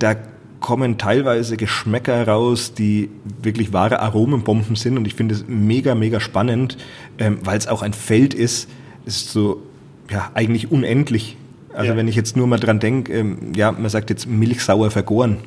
Da 0.00 0.16
kommen 0.62 0.96
teilweise 0.96 1.58
Geschmäcker 1.58 2.26
raus, 2.26 2.72
die 2.72 3.10
wirklich 3.42 3.74
wahre 3.74 4.00
Aromenbomben 4.00 4.76
sind. 4.76 4.96
Und 4.96 5.06
ich 5.06 5.14
finde 5.14 5.34
es 5.34 5.44
mega, 5.46 5.94
mega 5.94 6.20
spannend, 6.20 6.78
ähm, 7.18 7.40
weil 7.44 7.58
es 7.58 7.68
auch 7.68 7.82
ein 7.82 7.92
Feld 7.92 8.32
ist, 8.32 8.70
ist 9.04 9.30
so 9.30 9.62
ja, 10.10 10.30
eigentlich 10.32 10.70
unendlich. 10.70 11.36
Also 11.74 11.90
ja. 11.90 11.96
wenn 11.96 12.08
ich 12.08 12.16
jetzt 12.16 12.36
nur 12.36 12.46
mal 12.46 12.58
dran 12.58 12.80
denke, 12.80 13.12
ähm, 13.12 13.52
ja, 13.54 13.72
man 13.72 13.90
sagt 13.90 14.08
jetzt 14.10 14.26
milchsauer 14.26 14.90
vergoren 14.90 15.38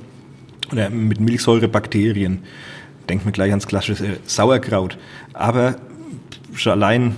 oder 0.71 0.89
mit 0.89 1.19
Milchsäurebakterien, 1.19 2.39
denkt 3.09 3.25
man 3.25 3.33
gleich 3.33 3.51
ans 3.51 3.67
klassische 3.67 4.17
Sauerkraut. 4.25 4.97
Aber 5.33 5.75
schon 6.53 6.73
allein 6.73 7.15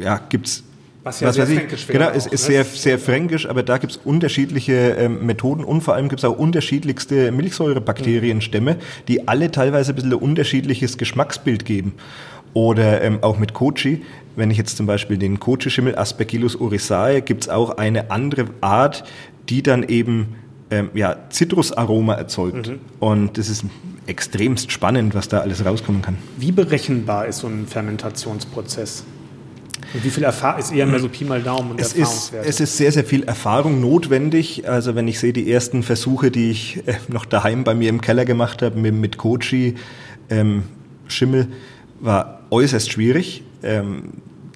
ja, 0.00 0.18
gibt 0.28 0.46
es 0.46 0.64
was 1.04 1.20
ja 1.20 1.28
was 1.28 1.36
sehr 1.36 1.46
fränkisch 1.46 1.88
wäre. 1.88 1.98
Genau, 1.98 2.10
es 2.10 2.26
ist, 2.26 2.48
ne? 2.48 2.54
sehr, 2.54 2.64
sehr 2.64 2.98
fränkisch, 2.98 3.46
aber 3.48 3.62
da 3.62 3.78
gibt 3.78 3.92
es 3.92 3.98
unterschiedliche 4.04 4.72
ähm, 4.72 5.26
Methoden 5.26 5.64
und 5.64 5.80
vor 5.82 5.94
allem 5.94 6.08
gibt 6.08 6.20
es 6.20 6.24
auch 6.24 6.38
unterschiedlichste 6.38 7.32
Milchsäurebakterienstämme, 7.32 8.76
die 9.08 9.26
alle 9.28 9.50
teilweise 9.50 9.92
ein 9.92 9.94
bisschen 9.96 10.12
ein 10.12 10.18
unterschiedliches 10.18 10.98
Geschmacksbild 10.98 11.64
geben. 11.64 11.94
Oder 12.54 13.02
ähm, 13.02 13.18
auch 13.22 13.38
mit 13.38 13.54
Kochi, 13.54 14.02
wenn 14.36 14.50
ich 14.50 14.58
jetzt 14.58 14.76
zum 14.76 14.86
Beispiel 14.86 15.16
den 15.16 15.40
Kochi-Schimmel 15.40 15.96
Aspergillus 15.96 16.60
oryzae, 16.60 17.22
gibt 17.22 17.44
es 17.44 17.48
auch 17.48 17.78
eine 17.78 18.10
andere 18.10 18.46
Art, 18.60 19.04
die 19.48 19.62
dann 19.62 19.82
eben 19.84 20.36
ähm, 20.70 20.90
ja, 20.94 21.16
Zitrusaroma 21.30 22.14
erzeugt. 22.14 22.68
Mhm. 22.68 22.80
Und 23.00 23.38
das 23.38 23.48
ist 23.48 23.64
extremst 24.06 24.70
spannend, 24.70 25.14
was 25.14 25.28
da 25.28 25.40
alles 25.40 25.64
rauskommen 25.64 26.02
kann. 26.02 26.18
Wie 26.36 26.52
berechenbar 26.52 27.26
ist 27.26 27.38
so 27.38 27.46
ein 27.46 27.66
Fermentationsprozess? 27.66 29.04
Und 29.94 30.04
wie 30.04 30.10
viel 30.10 30.24
Erfahrung 30.24 30.60
ist 30.60 30.72
eher 30.72 30.86
mehr 30.86 31.00
so 31.00 31.08
Pi 31.08 31.24
mal 31.24 31.42
Daumen 31.42 31.72
und 31.72 31.80
es 31.80 31.92
ist, 31.92 32.32
es 32.32 32.60
ist 32.60 32.76
sehr, 32.76 32.92
sehr 32.92 33.04
viel 33.04 33.24
Erfahrung 33.24 33.80
notwendig. 33.80 34.68
Also 34.68 34.94
wenn 34.94 35.06
ich 35.06 35.18
sehe, 35.18 35.32
die 35.32 35.50
ersten 35.50 35.82
Versuche, 35.82 36.30
die 36.30 36.50
ich 36.50 36.86
äh, 36.86 36.94
noch 37.08 37.24
daheim 37.24 37.64
bei 37.64 37.74
mir 37.74 37.90
im 37.90 38.00
Keller 38.00 38.24
gemacht 38.24 38.62
habe 38.62 38.78
mit, 38.78 38.94
mit 38.94 39.18
Kochi, 39.18 39.74
ähm, 40.30 40.64
Schimmel, 41.08 41.48
war 42.00 42.40
äußerst 42.50 42.90
schwierig. 42.90 43.42
Ähm, 43.62 44.14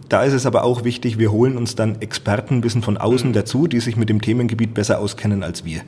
da 0.09 0.22
ist 0.22 0.33
es 0.33 0.46
aber 0.46 0.64
auch 0.64 0.85
wichtig, 0.85 1.18
wir 1.18 1.33
holen 1.33 1.57
uns 1.57 1.75
dann 1.75 2.01
Expertenwissen 2.01 2.83
von 2.83 2.96
außen 2.96 3.31
mhm. 3.31 3.35
dazu, 3.35 3.66
die 3.66 3.81
sich 3.81 3.96
mit 3.96 4.09
dem 4.09 4.20
Themengebiet 4.20 4.75
besser 4.75 5.01
auskennen 5.01 5.42
als 5.42 5.64
wir. 5.64 5.83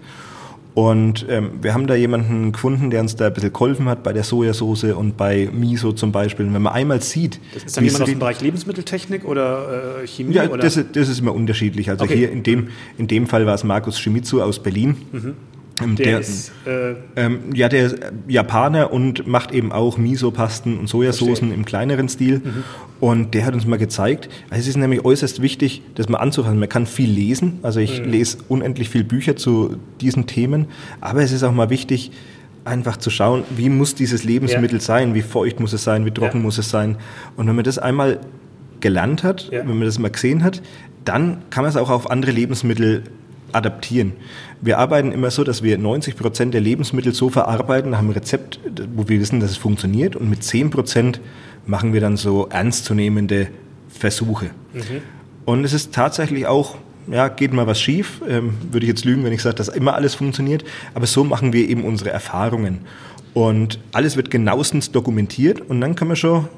Und 0.78 1.26
ähm, 1.28 1.50
wir 1.60 1.74
haben 1.74 1.88
da 1.88 1.96
jemanden 1.96 2.52
gefunden, 2.52 2.90
der 2.90 3.00
uns 3.00 3.16
da 3.16 3.26
ein 3.26 3.32
bisschen 3.32 3.52
geholfen 3.52 3.88
hat 3.88 4.04
bei 4.04 4.12
der 4.12 4.22
Sojasauce 4.22 4.84
und 4.84 5.16
bei 5.16 5.48
Miso 5.52 5.90
zum 5.90 6.12
Beispiel. 6.12 6.46
Und 6.46 6.54
wenn 6.54 6.62
man 6.62 6.72
einmal 6.72 7.02
sieht. 7.02 7.40
Das 7.52 7.64
ist 7.64 7.76
dann 7.76 7.82
jemand 7.82 8.02
aus 8.02 8.08
dem 8.08 8.18
Bereich 8.20 8.40
Lebensmitteltechnik 8.40 9.24
oder 9.24 10.02
äh, 10.02 10.06
Chemie? 10.06 10.34
Ja, 10.34 10.48
oder? 10.48 10.62
Das, 10.62 10.78
das, 10.92 11.08
ist 11.08 11.18
immer 11.18 11.34
unterschiedlich. 11.34 11.90
Also 11.90 12.04
okay. 12.04 12.18
hier 12.18 12.30
in 12.30 12.44
dem, 12.44 12.68
in 12.96 13.08
dem 13.08 13.26
Fall 13.26 13.44
war 13.44 13.56
es 13.56 13.64
Markus 13.64 13.98
Schimizu 13.98 14.40
aus 14.40 14.62
Berlin. 14.62 14.94
Mhm. 15.10 15.34
Ähm, 15.80 15.96
der, 15.96 16.06
der, 16.06 16.20
ist, 16.20 16.52
äh, 16.66 16.94
ähm, 17.16 17.54
ja, 17.54 17.68
der 17.68 17.86
ist 17.86 17.96
Japaner 18.26 18.92
und 18.92 19.26
macht 19.26 19.52
eben 19.52 19.72
auch 19.72 19.98
Miso-Pasten 19.98 20.78
und 20.78 20.88
Sojasoßen 20.88 21.52
im 21.52 21.64
kleineren 21.64 22.08
Stil. 22.08 22.40
Mhm. 22.44 22.64
Und 23.00 23.34
der 23.34 23.46
hat 23.46 23.54
uns 23.54 23.66
mal 23.66 23.78
gezeigt, 23.78 24.28
also 24.50 24.60
es 24.60 24.68
ist 24.68 24.76
nämlich 24.76 25.04
äußerst 25.04 25.40
wichtig, 25.40 25.82
das 25.94 26.08
mal 26.08 26.18
anzufassen. 26.18 26.58
Man 26.58 26.68
kann 26.68 26.86
viel 26.86 27.10
lesen, 27.10 27.60
also 27.62 27.80
ich 27.80 28.00
mhm. 28.00 28.10
lese 28.10 28.38
unendlich 28.48 28.88
viel 28.88 29.04
Bücher 29.04 29.36
zu 29.36 29.76
diesen 30.00 30.26
Themen, 30.26 30.66
aber 31.00 31.22
es 31.22 31.32
ist 31.32 31.44
auch 31.44 31.52
mal 31.52 31.70
wichtig, 31.70 32.10
einfach 32.64 32.96
zu 32.96 33.10
schauen, 33.10 33.44
wie 33.56 33.68
muss 33.68 33.94
dieses 33.94 34.24
Lebensmittel 34.24 34.78
ja. 34.78 34.84
sein, 34.84 35.14
wie 35.14 35.22
feucht 35.22 35.60
muss 35.60 35.72
es 35.72 35.84
sein, 35.84 36.04
wie 36.04 36.10
trocken 36.10 36.38
ja. 36.38 36.42
muss 36.42 36.58
es 36.58 36.70
sein. 36.70 36.96
Und 37.36 37.46
wenn 37.46 37.56
man 37.56 37.64
das 37.64 37.78
einmal 37.78 38.20
gelernt 38.80 39.24
hat, 39.24 39.48
ja. 39.50 39.60
wenn 39.60 39.78
man 39.78 39.84
das 39.84 39.98
mal 39.98 40.10
gesehen 40.10 40.44
hat, 40.44 40.62
dann 41.04 41.38
kann 41.50 41.62
man 41.62 41.70
es 41.70 41.76
auch 41.76 41.90
auf 41.90 42.10
andere 42.10 42.32
Lebensmittel 42.32 43.04
adaptieren. 43.52 44.12
Wir 44.60 44.78
arbeiten 44.78 45.12
immer 45.12 45.30
so, 45.30 45.44
dass 45.44 45.62
wir 45.62 45.78
90 45.78 46.16
Prozent 46.16 46.54
der 46.54 46.60
Lebensmittel 46.60 47.14
so 47.14 47.30
verarbeiten, 47.30 47.96
haben 47.96 48.08
ein 48.08 48.12
Rezept, 48.12 48.60
wo 48.94 49.08
wir 49.08 49.20
wissen, 49.20 49.40
dass 49.40 49.50
es 49.50 49.56
funktioniert 49.56 50.16
und 50.16 50.28
mit 50.28 50.42
10 50.42 50.70
Prozent 50.70 51.20
machen 51.66 51.92
wir 51.92 52.00
dann 52.00 52.16
so 52.16 52.48
ernstzunehmende 52.48 53.48
Versuche. 53.88 54.46
Mhm. 54.72 55.02
Und 55.44 55.64
es 55.64 55.72
ist 55.72 55.94
tatsächlich 55.94 56.46
auch, 56.46 56.76
ja, 57.10 57.28
geht 57.28 57.52
mal 57.52 57.66
was 57.66 57.80
schief, 57.80 58.20
ähm, 58.28 58.54
würde 58.70 58.84
ich 58.84 58.90
jetzt 58.90 59.04
lügen, 59.04 59.24
wenn 59.24 59.32
ich 59.32 59.42
sage, 59.42 59.56
dass 59.56 59.68
immer 59.68 59.94
alles 59.94 60.14
funktioniert, 60.14 60.64
aber 60.94 61.06
so 61.06 61.24
machen 61.24 61.52
wir 61.52 61.68
eben 61.68 61.84
unsere 61.84 62.10
Erfahrungen. 62.10 62.80
Und 63.34 63.78
alles 63.92 64.16
wird 64.16 64.30
genauestens 64.30 64.90
dokumentiert 64.90 65.60
und 65.60 65.80
dann 65.80 65.94
kann 65.94 66.08
man 66.08 66.16
schon 66.16 66.48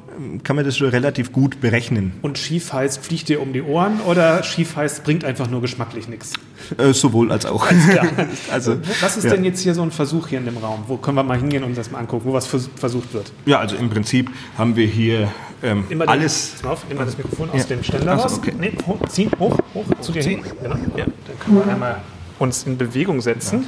kann 0.43 0.57
man 0.57 0.65
das 0.65 0.77
schon 0.77 0.89
relativ 0.89 1.33
gut 1.33 1.61
berechnen. 1.61 2.13
Und 2.23 2.39
schief 2.39 2.73
heißt, 2.73 3.05
fliegt 3.05 3.29
dir 3.29 3.41
um 3.41 3.53
die 3.53 3.63
Ohren 3.63 4.01
oder 4.01 4.43
schief 4.43 4.77
heißt, 4.77 5.05
bringt 5.05 5.25
einfach 5.25 5.49
nur 5.49 5.61
geschmacklich 5.61 6.09
nichts? 6.09 6.33
Äh, 6.79 6.93
sowohl 6.93 7.33
als 7.33 7.47
auch. 7.47 7.67
also, 8.51 8.79
was 9.01 9.17
ist 9.17 9.25
ja. 9.25 9.31
denn 9.31 9.45
jetzt 9.45 9.61
hier 9.61 9.75
so 9.75 9.83
ein 9.83 9.91
Versuch 9.91 10.29
hier 10.29 10.39
in 10.39 10.45
dem 10.45 10.57
Raum? 10.59 10.85
Wo 10.87 10.97
können 10.97 11.17
wir 11.17 11.23
mal 11.23 11.39
hingehen 11.39 11.65
und 11.65 11.77
das 11.77 11.91
mal 11.91 11.99
angucken, 11.99 12.25
wo 12.27 12.33
was 12.33 12.47
versucht 12.47 13.15
wird? 13.15 13.33
Ja, 13.47 13.59
also 13.59 13.77
im 13.77 13.91
Prinzip 13.91 14.31
haben 14.59 14.77
wir 14.77 14.87
hier 14.87 15.29
ähm, 15.63 15.85
immer 15.89 16.09
alles. 16.09 16.57
Den, 16.61 16.71
auf, 16.71 16.85
immer 16.91 17.05
das 17.05 17.17
Mikrofon 17.17 17.51
aus 17.51 17.67
dem 17.67 17.83
Ständer 17.83 18.15
raus. 18.15 18.39
Okay. 18.39 18.55
Nee, 18.59 18.73
hoch, 18.87 18.99
ziehen, 19.09 19.31
hoch, 19.39 19.59
hoch, 19.75 19.85
hoch 19.89 20.01
zu 20.01 20.13
dir 20.13 20.23
hin. 20.23 20.43
Genau. 20.63 20.77
Ja, 20.97 21.05
dann 21.05 21.39
können 21.39 21.57
wir 21.57 21.67
einmal 21.67 22.01
uns 22.39 22.65
in 22.65 22.77
Bewegung 22.79 23.21
setzen. 23.21 23.67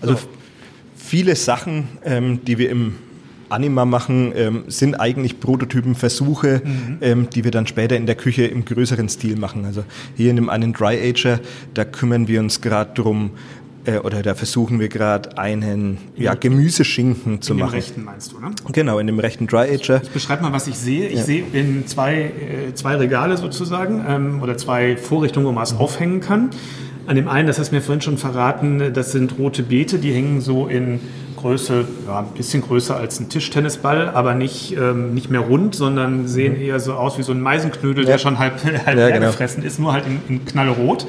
Also 0.00 0.14
so. 0.14 0.28
viele 0.96 1.36
Sachen, 1.36 1.88
ähm, 2.04 2.44
die 2.44 2.58
wir 2.58 2.70
im 2.70 2.96
Anima 3.48 3.84
machen, 3.84 4.32
ähm, 4.34 4.64
sind 4.68 4.94
eigentlich 4.94 5.40
Prototypenversuche, 5.40 6.62
mhm. 6.64 6.98
ähm, 7.00 7.30
die 7.30 7.44
wir 7.44 7.50
dann 7.50 7.66
später 7.66 7.96
in 7.96 8.06
der 8.06 8.14
Küche 8.14 8.44
im 8.44 8.64
größeren 8.64 9.08
Stil 9.08 9.36
machen. 9.36 9.64
Also 9.64 9.84
hier 10.16 10.30
in 10.30 10.36
dem 10.36 10.48
einen 10.48 10.72
Dry 10.72 10.98
Ager, 11.00 11.40
da 11.74 11.84
kümmern 11.84 12.28
wir 12.28 12.40
uns 12.40 12.60
gerade 12.60 12.92
drum, 12.94 13.32
äh, 13.86 13.98
oder 13.98 14.22
da 14.22 14.34
versuchen 14.34 14.80
wir 14.80 14.88
gerade 14.88 15.36
einen 15.38 15.98
ja, 16.16 16.34
Gemüseschinken 16.34 17.42
zu 17.42 17.54
machen. 17.54 17.66
In 17.66 17.70
dem 17.70 17.74
rechten 17.74 18.04
meinst 18.04 18.32
du, 18.32 18.40
ne? 18.40 18.50
Genau, 18.72 18.98
in 18.98 19.06
dem 19.06 19.18
rechten 19.18 19.46
Dry 19.46 19.74
Ager. 19.74 20.02
Ich 20.02 20.10
beschreibe 20.10 20.42
mal, 20.42 20.52
was 20.52 20.66
ich 20.66 20.76
sehe. 20.76 21.08
Ich 21.08 21.18
ja. 21.18 21.24
sehe 21.24 21.44
in 21.52 21.86
zwei, 21.86 22.22
äh, 22.22 22.74
zwei 22.74 22.96
Regale 22.96 23.36
sozusagen 23.36 24.04
ähm, 24.08 24.42
oder 24.42 24.56
zwei 24.56 24.96
Vorrichtungen, 24.96 25.46
wo 25.46 25.52
man 25.52 25.64
es 25.64 25.74
mhm. 25.74 25.80
aufhängen 25.80 26.20
kann. 26.20 26.50
An 27.06 27.16
dem 27.16 27.28
einen, 27.28 27.46
das 27.46 27.58
hast 27.58 27.70
du 27.70 27.74
mir 27.74 27.82
vorhin 27.82 28.00
schon 28.00 28.16
verraten, 28.16 28.94
das 28.94 29.12
sind 29.12 29.38
rote 29.38 29.62
Beete, 29.62 29.98
die 29.98 30.12
hängen 30.12 30.40
so 30.40 30.68
in 30.68 31.00
Größe, 31.44 31.84
ja, 32.06 32.20
ein 32.20 32.28
bisschen 32.28 32.62
größer 32.62 32.96
als 32.96 33.20
ein 33.20 33.28
Tischtennisball, 33.28 34.08
aber 34.08 34.34
nicht, 34.34 34.74
ähm, 34.78 35.12
nicht 35.12 35.28
mehr 35.28 35.40
rund, 35.40 35.74
sondern 35.74 36.26
sehen 36.26 36.54
mhm. 36.54 36.62
eher 36.62 36.80
so 36.80 36.94
aus 36.94 37.18
wie 37.18 37.22
so 37.22 37.32
ein 37.32 37.40
Meisenknödel, 37.42 38.04
ja. 38.04 38.12
der 38.12 38.18
schon 38.18 38.38
halb, 38.38 38.64
halb 38.86 38.98
ja, 38.98 39.10
genau. 39.10 39.26
gefressen 39.26 39.62
ist, 39.62 39.78
nur 39.78 39.92
halt 39.92 40.06
in, 40.06 40.22
in 40.26 40.44
knallrot. 40.46 41.06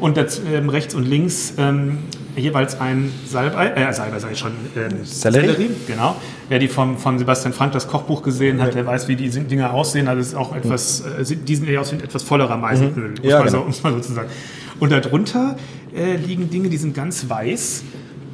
Und 0.00 0.16
das, 0.16 0.40
ähm, 0.52 0.70
rechts 0.70 0.96
und 0.96 1.06
links 1.06 1.54
ähm, 1.56 1.98
jeweils 2.34 2.80
ein 2.80 3.12
Salbei, 3.24 3.68
äh, 3.68 3.92
Salbei 3.92 4.18
sage 4.18 4.32
ich 4.32 4.40
schon, 4.40 4.50
ähm, 4.74 5.04
Sellerie. 5.04 5.46
Sellerie. 5.46 5.70
genau. 5.86 6.16
Wer 6.48 6.58
die 6.58 6.66
vom, 6.66 6.98
von 6.98 7.20
Sebastian 7.20 7.52
Frank 7.52 7.70
das 7.70 7.86
Kochbuch 7.86 8.24
gesehen 8.24 8.60
hat, 8.60 8.74
der 8.74 8.86
weiß, 8.86 9.06
wie 9.06 9.14
die 9.14 9.30
Dinge 9.30 9.72
aussehen. 9.72 10.08
Also 10.08 10.20
es 10.20 10.28
ist 10.28 10.34
auch 10.34 10.52
etwas, 10.52 11.02
äh, 11.02 11.24
die 11.24 11.54
sind 11.54 11.68
eher 11.68 11.82
aus 11.82 11.92
wie 11.92 11.96
ein 11.98 12.02
etwas 12.02 12.24
vollerer 12.24 12.56
Meisenknödel, 12.56 13.22
mhm. 13.22 13.28
ja, 13.28 13.40
genau. 13.40 13.70
so, 13.70 13.82
mal 13.84 13.92
so 13.92 14.00
zu 14.00 14.14
sagen. 14.14 14.30
Und 14.80 14.90
darunter 14.90 15.54
äh, 15.94 16.16
liegen 16.16 16.50
Dinge, 16.50 16.70
die 16.70 16.76
sind 16.76 16.92
ganz 16.92 17.28
weiß 17.28 17.84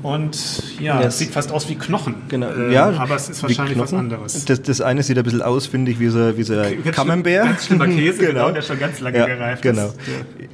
und 0.06 0.62
ja, 0.80 1.02
es 1.02 1.18
sieht 1.18 1.32
fast 1.32 1.50
aus 1.50 1.68
wie 1.68 1.74
Knochen. 1.74 2.14
Genau. 2.28 2.48
Ähm, 2.48 2.70
ja, 2.70 2.90
aber 2.90 3.16
es 3.16 3.28
ist 3.28 3.42
wahrscheinlich 3.42 3.76
was 3.76 3.92
anderes. 3.92 4.44
Das, 4.44 4.62
das 4.62 4.80
eine 4.80 5.02
sieht 5.02 5.18
ein 5.18 5.24
bisschen 5.24 5.42
aus, 5.42 5.66
finde 5.66 5.90
ich, 5.90 5.98
wie 5.98 6.06
so, 6.06 6.36
wie 6.36 6.44
so 6.44 6.54
Camembert. 6.92 7.44
Ganz 7.44 7.66
schlimmer 7.66 7.88
Käse, 7.88 8.18
genau. 8.18 8.32
genau. 8.32 8.50
der 8.52 8.62
schon 8.62 8.78
ganz 8.78 9.00
lange 9.00 9.18
ja, 9.18 9.26
gereift 9.26 9.62
genau. 9.62 9.86
ist. 9.86 9.96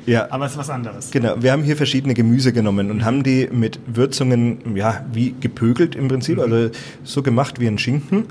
Ja. 0.06 0.26
Aber 0.30 0.46
es 0.46 0.52
ist 0.52 0.58
was 0.58 0.70
anderes. 0.70 1.10
Genau. 1.10 1.34
Wir 1.38 1.52
haben 1.52 1.64
hier 1.64 1.76
verschiedene 1.76 2.14
Gemüse 2.14 2.54
genommen 2.54 2.90
und 2.90 2.98
mhm. 2.98 3.04
haben 3.04 3.22
die 3.24 3.46
mit 3.52 3.78
Würzungen, 3.86 4.74
ja, 4.74 5.04
wie 5.12 5.34
gepögelt 5.38 5.96
im 5.96 6.08
Prinzip, 6.08 6.38
mhm. 6.38 6.44
also 6.44 6.70
so 7.04 7.22
gemacht 7.22 7.60
wie 7.60 7.66
ein 7.66 7.76
Schinken 7.76 8.24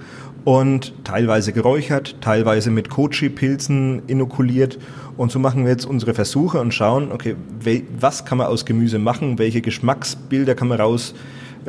und 0.44 0.94
teilweise 1.04 1.54
geräuchert, 1.54 2.16
teilweise 2.22 2.72
mit 2.72 2.90
Kochi-Pilzen 2.90 4.04
inokuliert. 4.08 4.80
Und 5.18 5.32
so 5.32 5.40
machen 5.40 5.66
wir 5.66 5.72
jetzt 5.72 5.86
unsere 5.86 6.14
Versuche 6.14 6.60
und 6.60 6.74
schauen, 6.74 7.12
okay, 7.12 7.36
was 8.00 8.26
kann 8.26 8.38
man 8.40 8.48
aus 8.48 8.66
Gemüse 8.66 8.98
machen, 8.98 9.38
welche 9.38 9.62
Geschmacksbilder 9.62 10.56
kann 10.56 10.68
man 10.68 10.80
raus, 10.80 11.14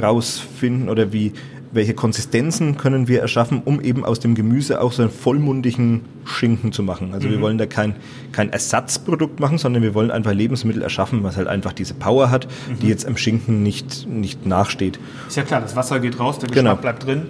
rausfinden 0.00 0.88
oder 0.88 1.12
wie, 1.12 1.32
welche 1.72 1.92
Konsistenzen 1.92 2.78
können 2.78 3.08
wir 3.08 3.20
erschaffen, 3.20 3.60
um 3.62 3.82
eben 3.82 4.06
aus 4.06 4.20
dem 4.20 4.34
Gemüse 4.34 4.80
auch 4.80 4.92
so 4.92 5.02
einen 5.02 5.10
vollmundigen 5.10 6.02
Schinken 6.24 6.72
zu 6.72 6.82
machen. 6.82 7.12
Also 7.12 7.28
mhm. 7.28 7.32
wir 7.32 7.40
wollen 7.42 7.58
da 7.58 7.66
kein, 7.66 7.96
kein 8.30 8.50
Ersatzprodukt 8.50 9.38
machen, 9.38 9.58
sondern 9.58 9.82
wir 9.82 9.92
wollen 9.92 10.10
einfach 10.10 10.32
Lebensmittel 10.32 10.80
erschaffen, 10.80 11.22
was 11.22 11.36
halt 11.36 11.48
einfach 11.48 11.74
diese 11.74 11.92
Power 11.92 12.30
hat, 12.30 12.46
mhm. 12.46 12.78
die 12.80 12.88
jetzt 12.88 13.06
am 13.06 13.18
Schinken 13.18 13.62
nicht, 13.62 14.08
nicht 14.08 14.46
nachsteht. 14.46 14.98
Ist 15.28 15.36
ja 15.36 15.42
klar, 15.42 15.60
das 15.60 15.76
Wasser 15.76 16.00
geht 16.00 16.18
raus, 16.18 16.38
der 16.38 16.48
Geschmack 16.48 16.64
genau. 16.64 16.80
bleibt 16.80 17.06
drin 17.06 17.26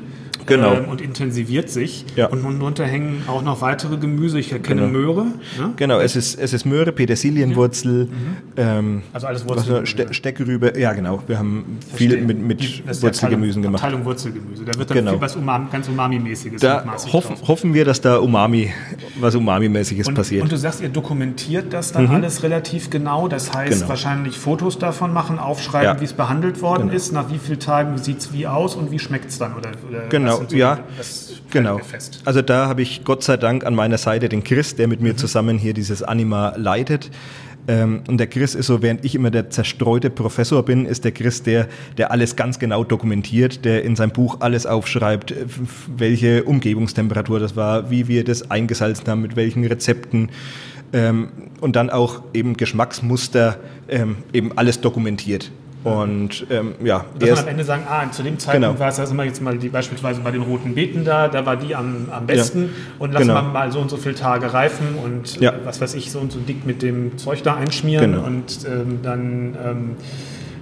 genau. 0.47 0.75
ähm, 0.75 0.89
und 0.89 1.01
intensiviert 1.01 1.71
sich. 1.71 2.05
Ja. 2.17 2.27
Und 2.27 2.43
darunter 2.43 2.85
hängen 2.85 3.25
auch 3.27 3.43
noch 3.43 3.61
weitere 3.61 3.97
Gemüse. 3.97 4.39
Ich 4.39 4.53
erkenne 4.53 4.83
genau. 4.83 4.93
Möhre. 4.93 5.25
Ne? 5.59 5.73
Genau, 5.77 5.99
es 5.99 6.17
ist, 6.17 6.39
es 6.39 6.53
ist 6.53 6.65
Möhre, 6.65 6.93
Petersilienwurzel, 6.93 8.07
mhm. 8.07 8.37
ähm, 8.57 9.03
also 9.13 9.27
alles 9.27 9.49
Wurzel. 9.49 9.87
Ste 9.87 10.13
Steckrübe, 10.13 10.79
ja 10.79 10.93
genau. 10.93 11.23
Wir 11.27 11.39
haben 11.39 11.79
Verstehe. 11.89 12.11
viel 12.11 12.23
mit, 12.23 12.39
mit 12.39 13.03
Wurzelgemüsen 13.03 13.63
gemacht. 13.63 13.83
Abteilung 13.83 14.05
Wurzelgemüse. 14.05 14.65
Da 14.65 14.79
wird 14.79 14.91
dann 14.91 14.99
genau. 14.99 15.13
viel 15.13 15.21
was 15.21 15.37
Umami, 15.37 15.67
ganz 15.71 15.89
Umami-mäßiges. 15.89 16.61
Da 16.61 16.85
hoffen, 17.13 17.37
hoffen 17.47 17.75
wir, 17.75 17.85
dass 17.85 18.01
da 18.01 18.19
Umami, 18.19 18.73
was 19.21 19.35
Umami-mäßiges 19.35 20.13
passiert. 20.15 20.43
Und 20.43 20.53
du 20.53 20.57
sagst, 20.57 20.81
ihr 20.81 20.89
dokumentiert 20.89 21.73
das 21.73 21.93
dann 21.93 22.07
mhm. 22.07 22.15
alles 22.15 22.43
relativ 22.43 22.91
genau. 22.91 23.29
Das 23.29 23.53
heißt, 23.53 23.81
genau. 23.81 23.89
wahrscheinlich 23.89 24.39
Fotos 24.39 24.79
davon 24.79 25.13
machen, 25.13 25.39
aufschreiben, 25.39 25.97
ja. 25.97 26.01
wie 26.01 26.05
es 26.05 26.13
behandelt 26.13 26.63
worden 26.63 26.85
genau. 26.85 26.95
ist, 26.95 27.13
nach 27.13 27.31
wie 27.31 27.39
vielen 27.39 27.61
Tagen 27.61 27.99
sieht 27.99 28.19
es 28.19 28.33
wie 28.33 28.47
aus 28.47 28.75
und 28.75 28.91
wie 28.91 28.99
schmeckt 28.99 29.31
es 29.31 29.39
dann? 29.39 29.55
Oder, 29.57 29.71
oder 29.89 30.09
genau, 30.09 30.32
so 30.37 30.57
ja. 30.57 30.81
genau. 31.51 31.81
Also 32.25 32.43
da 32.43 32.67
habe 32.69 32.83
ich 32.83 33.05
Gott 33.05 33.23
sei 33.23 33.37
Dank 33.37 33.65
an 33.65 33.75
meiner 33.75 33.99
Seite 33.99 34.29
den 34.29 34.45
Chris, 34.45 34.77
der 34.77 34.89
mit 34.89 35.01
mir 35.01 35.13
mhm. 35.13 35.19
zusammen 35.19 35.59
hier 35.59 35.75
dieses 35.75 36.03
Anima 36.03 36.55
leitet. 36.57 37.11
Ähm, 37.69 38.03
und 38.09 38.19
der 38.19 38.27
Chris 38.27 38.55
ist 38.55 38.67
so, 38.67 38.83
während 38.83 39.05
ich 39.05 39.15
immer 39.15 39.31
der 39.31 39.51
zerstreute 39.51 40.11
Professor 40.11 40.65
bin, 40.65 40.85
ist 40.85 41.05
der 41.05 41.13
Chris 41.13 41.43
der, 41.43 41.69
der 41.97 42.11
alles 42.11 42.35
ganz 42.35 42.59
genau 42.59 42.83
dokumentiert, 42.83 43.65
der 43.65 43.85
in 43.85 43.95
seinem 43.95 44.11
Buch 44.11 44.39
alles 44.41 44.67
aufschreibt, 44.67 45.33
welche 45.97 46.45
Umgebungstemperatur 46.45 47.39
das 47.39 47.55
war, 47.55 47.91
wie 47.91 48.09
wir 48.09 48.25
das 48.25 48.51
eingesalzen 48.51 49.07
haben, 49.07 49.23
mit 49.23 49.37
welchen 49.37 49.65
Rezepten. 49.65 50.31
Ähm, 50.93 51.29
und 51.61 51.77
dann 51.77 51.89
auch 51.89 52.23
eben 52.35 52.57
Geschmacksmuster, 52.57 53.59
ähm, 53.89 54.17
eben 54.33 54.57
alles 54.59 54.81
dokumentiert. 54.81 55.51
Und 55.85 56.47
ähm, 56.51 56.75
ja, 56.85 57.05
dass 57.19 57.31
man 57.31 57.39
am 57.41 57.49
Ende 57.49 57.65
sagen, 57.65 57.83
ah, 57.89 58.11
zu 58.11 58.23
dem 58.23 58.39
Zeitpunkt 58.39 58.69
genau. 58.69 58.81
war 58.81 58.89
es, 58.89 59.01
also 59.01 59.21
jetzt 59.23 59.43
mal 59.43 59.59
die, 59.59 59.69
beispielsweise 59.69 60.21
bei 60.21 60.31
den 60.31 60.43
roten 60.43 60.75
Beeten 60.75 61.05
da, 61.05 61.29
da 61.29 61.45
war 61.45 61.57
die 61.57 61.75
am, 61.75 62.09
am 62.11 62.27
besten 62.27 62.65
ja. 62.65 62.69
und 63.01 63.13
lassen 63.13 63.29
genau. 63.29 63.43
wir 63.43 63.49
mal 63.49 63.73
so 63.73 63.81
und 63.81 63.91
so 63.91 63.97
viele 63.97 64.15
Tage 64.15 64.53
reifen 64.53 64.95
und 65.03 65.41
ja. 65.41 65.53
was 65.65 65.81
weiß 65.81 65.95
ich, 65.95 66.13
so 66.13 66.21
und 66.21 66.31
so 66.31 66.39
dick 66.39 66.65
mit 66.67 66.83
dem 66.83 67.19
Zeug 67.19 67.43
da 67.43 67.57
einschmieren 67.57 68.13
genau. 68.13 68.27
und 68.27 68.65
ähm, 68.67 69.01
dann 69.03 69.57
ähm, 69.65 69.91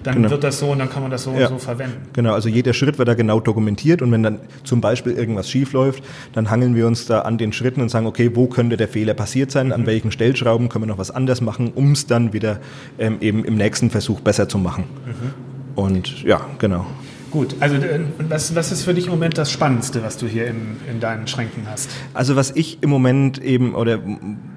dann 0.02 0.16
genau. 0.16 0.30
wird 0.30 0.44
das 0.44 0.58
so 0.58 0.70
und 0.70 0.78
dann 0.78 0.90
kann 0.90 1.02
man 1.02 1.10
das 1.10 1.24
so 1.24 1.32
ja. 1.32 1.46
und 1.46 1.48
so 1.48 1.58
verwenden. 1.58 2.08
Genau, 2.12 2.32
also 2.34 2.48
jeder 2.48 2.72
Schritt 2.72 2.98
wird 2.98 3.08
da 3.08 3.14
genau 3.14 3.40
dokumentiert 3.40 4.02
und 4.02 4.12
wenn 4.12 4.22
dann 4.22 4.40
zum 4.64 4.80
Beispiel 4.80 5.12
irgendwas 5.12 5.50
schief 5.50 5.72
läuft, 5.72 6.02
dann 6.32 6.50
hangeln 6.50 6.74
wir 6.74 6.86
uns 6.86 7.06
da 7.06 7.20
an 7.20 7.38
den 7.38 7.52
Schritten 7.52 7.80
und 7.80 7.88
sagen, 7.88 8.06
okay, 8.06 8.30
wo 8.34 8.46
könnte 8.46 8.76
der 8.76 8.88
Fehler 8.88 9.14
passiert 9.14 9.50
sein, 9.50 9.68
mhm. 9.68 9.72
an 9.72 9.86
welchen 9.86 10.12
Stellschrauben 10.12 10.68
können 10.68 10.84
wir 10.84 10.88
noch 10.88 10.98
was 10.98 11.10
anders 11.10 11.40
machen, 11.40 11.72
um 11.74 11.92
es 11.92 12.06
dann 12.06 12.32
wieder 12.32 12.60
ähm, 12.98 13.18
eben 13.20 13.44
im 13.44 13.56
nächsten 13.56 13.90
Versuch 13.90 14.20
besser 14.20 14.48
zu 14.48 14.58
machen. 14.58 14.84
Mhm. 15.06 15.74
Und 15.74 16.22
ja, 16.22 16.40
genau. 16.58 16.86
Gut, 17.30 17.56
also 17.60 17.76
äh, 17.76 18.00
was, 18.28 18.54
was 18.54 18.72
ist 18.72 18.82
für 18.82 18.92
dich 18.92 19.06
im 19.06 19.12
Moment 19.12 19.38
das 19.38 19.52
Spannendste, 19.52 20.02
was 20.02 20.16
du 20.16 20.26
hier 20.26 20.46
in, 20.46 20.76
in 20.90 21.00
deinen 21.00 21.28
Schränken 21.28 21.64
hast? 21.70 21.90
Also 22.12 22.34
was 22.34 22.50
ich 22.56 22.82
im 22.82 22.90
Moment 22.90 23.38
eben, 23.42 23.74
oder 23.74 24.00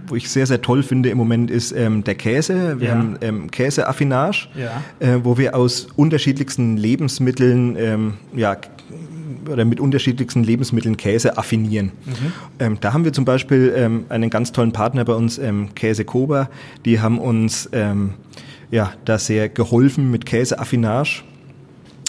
wo 0.07 0.15
ich 0.15 0.29
sehr, 0.29 0.47
sehr 0.47 0.61
toll 0.61 0.81
finde 0.81 1.09
im 1.09 1.17
Moment, 1.17 1.51
ist 1.51 1.71
ähm, 1.71 2.03
der 2.03 2.15
Käse. 2.15 2.79
Wir 2.79 2.89
ja. 2.89 2.95
haben 2.95 3.17
ähm, 3.21 3.51
Käseaffinage, 3.51 4.47
ja. 4.55 4.81
äh, 4.99 5.19
wo 5.23 5.37
wir 5.37 5.55
aus 5.55 5.87
unterschiedlichsten 5.95 6.77
Lebensmitteln, 6.77 7.75
ähm, 7.77 8.13
ja, 8.35 8.57
oder 9.49 9.65
mit 9.65 9.79
unterschiedlichsten 9.79 10.43
Lebensmitteln 10.43 10.97
Käse 10.97 11.37
affinieren. 11.37 11.91
Mhm. 12.05 12.33
Ähm, 12.59 12.77
da 12.79 12.93
haben 12.93 13.05
wir 13.05 13.13
zum 13.13 13.25
Beispiel 13.25 13.73
ähm, 13.75 14.05
einen 14.09 14.29
ganz 14.29 14.51
tollen 14.51 14.71
Partner 14.71 15.05
bei 15.05 15.13
uns, 15.13 15.37
ähm, 15.37 15.75
Käse 15.75 16.05
Koba. 16.05 16.49
Die 16.85 17.01
haben 17.01 17.19
uns 17.19 17.69
ähm, 17.73 18.13
ja, 18.71 18.93
da 19.05 19.19
sehr 19.19 19.49
geholfen 19.49 20.09
mit 20.11 20.25
Käseaffinage 20.25 21.23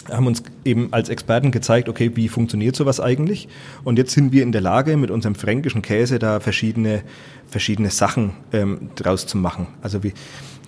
haben 0.09 0.27
uns 0.27 0.43
eben 0.63 0.89
als 0.91 1.09
Experten 1.09 1.51
gezeigt, 1.51 1.89
okay, 1.89 2.11
wie 2.15 2.29
funktioniert 2.29 2.75
sowas 2.75 2.99
eigentlich? 2.99 3.47
Und 3.83 3.97
jetzt 3.97 4.13
sind 4.13 4.31
wir 4.31 4.43
in 4.43 4.51
der 4.51 4.61
Lage, 4.61 4.97
mit 4.97 5.11
unserem 5.11 5.35
fränkischen 5.35 5.81
Käse 5.81 6.19
da 6.19 6.39
verschiedene, 6.39 7.03
verschiedene 7.47 7.89
Sachen 7.89 8.33
ähm, 8.53 8.89
draus 8.95 9.27
zu 9.27 9.37
machen. 9.37 9.67
Also 9.81 10.03
wie, 10.03 10.13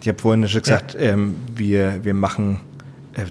ich 0.01 0.07
habe 0.07 0.19
vorhin 0.19 0.47
schon 0.47 0.61
gesagt, 0.61 0.93
ja. 0.93 0.99
ähm, 1.01 1.35
wir, 1.55 2.03
wir 2.03 2.13
machen 2.13 2.59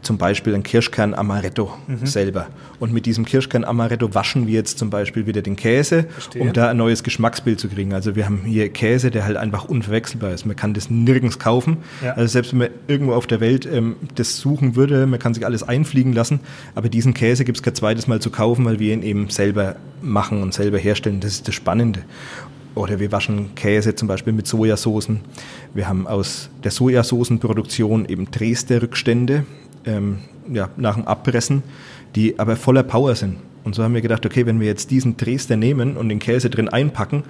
zum 0.03 0.19
Beispiel 0.19 0.55
ein 0.55 0.63
Kirschkern 0.63 1.15
Amaretto 1.15 1.73
mhm. 1.87 2.07
selber. 2.07 2.49
Und 2.81 2.93
mit 2.93 3.07
diesem 3.07 3.25
Kirschkern 3.25 3.65
Amaretto 3.65 4.15
waschen 4.15 4.47
wir 4.47 4.55
jetzt 4.55 4.79
zum 4.79 4.91
Beispiel 4.91 5.27
wieder 5.27 5.43
den 5.43 5.57
Käse, 5.57 6.05
Verstehe. 6.05 6.43
um 6.43 6.53
da 6.53 6.71
ein 6.71 6.77
neues 6.77 7.03
Geschmacksbild 7.03 7.61
zu 7.61 7.69
kriegen. 7.69 7.93
Also 7.93 8.17
wir 8.17 8.25
haben 8.25 8.43
hier 8.45 8.69
Käse, 8.69 9.11
der 9.11 9.25
halt 9.25 9.37
einfach 9.37 9.65
unverwechselbar 9.65 10.33
ist. 10.33 10.45
Man 10.45 10.57
kann 10.57 10.75
das 10.75 10.91
nirgends 10.91 11.39
kaufen. 11.39 11.79
Ja. 12.03 12.15
Also 12.15 12.33
selbst 12.33 12.53
wenn 12.53 12.59
man 12.59 12.69
irgendwo 12.89 13.13
auf 13.13 13.27
der 13.27 13.41
Welt 13.41 13.67
ähm, 13.67 13.97
das 14.15 14.39
suchen 14.39 14.77
würde, 14.77 15.07
man 15.07 15.19
kann 15.19 15.35
sich 15.35 15.45
alles 15.45 15.63
einfliegen 15.63 16.13
lassen. 16.13 16.41
Aber 16.75 16.89
diesen 16.89 17.15
Käse 17.15 17.45
gibt 17.45 17.59
es 17.59 17.63
kein 17.63 17.75
zweites 17.75 18.07
Mal 18.07 18.21
zu 18.21 18.31
kaufen, 18.31 18.65
weil 18.65 18.79
wir 18.79 18.93
ihn 18.93 19.03
eben 19.03 19.31
selber 19.31 19.77
machen 20.03 20.43
und 20.43 20.53
selber 20.53 20.79
herstellen. 20.79 21.21
Das 21.21 21.33
ist 21.33 21.49
das 21.49 21.55
Spannende. 21.55 22.03
Oder 22.75 23.01
wir 23.01 23.11
waschen 23.11 23.55
Käse 23.55 23.95
zum 23.95 24.07
Beispiel 24.07 24.35
mit 24.35 24.47
Sojasoßen. 24.47 25.21
Wir 25.73 25.89
haben 25.89 26.07
aus 26.07 26.51
der 26.63 26.71
Sojasoßenproduktion 26.71 28.07
eben 28.07 28.31
Dresde-Rückstände 28.31 29.47
ähm, 29.87 30.19
ja, 30.53 30.69
nach 30.77 30.95
dem 30.95 31.07
Abpressen, 31.07 31.63
die 32.15 32.39
aber 32.39 32.57
voller 32.57 32.83
Power 32.83 33.15
sind. 33.15 33.37
Und 33.65 33.75
so 33.75 33.83
haben 33.83 33.95
wir 33.95 34.01
gedacht, 34.01 34.25
okay, 34.25 34.47
wenn 34.47 34.61
wir 34.61 34.67
jetzt 34.67 34.91
diesen 34.91 35.17
Dresdner 35.17 35.57
nehmen 35.57 35.97
und 35.97 36.09
den 36.09 36.19
Käse 36.19 36.51
drin 36.51 36.69
einpacken, 36.69 37.25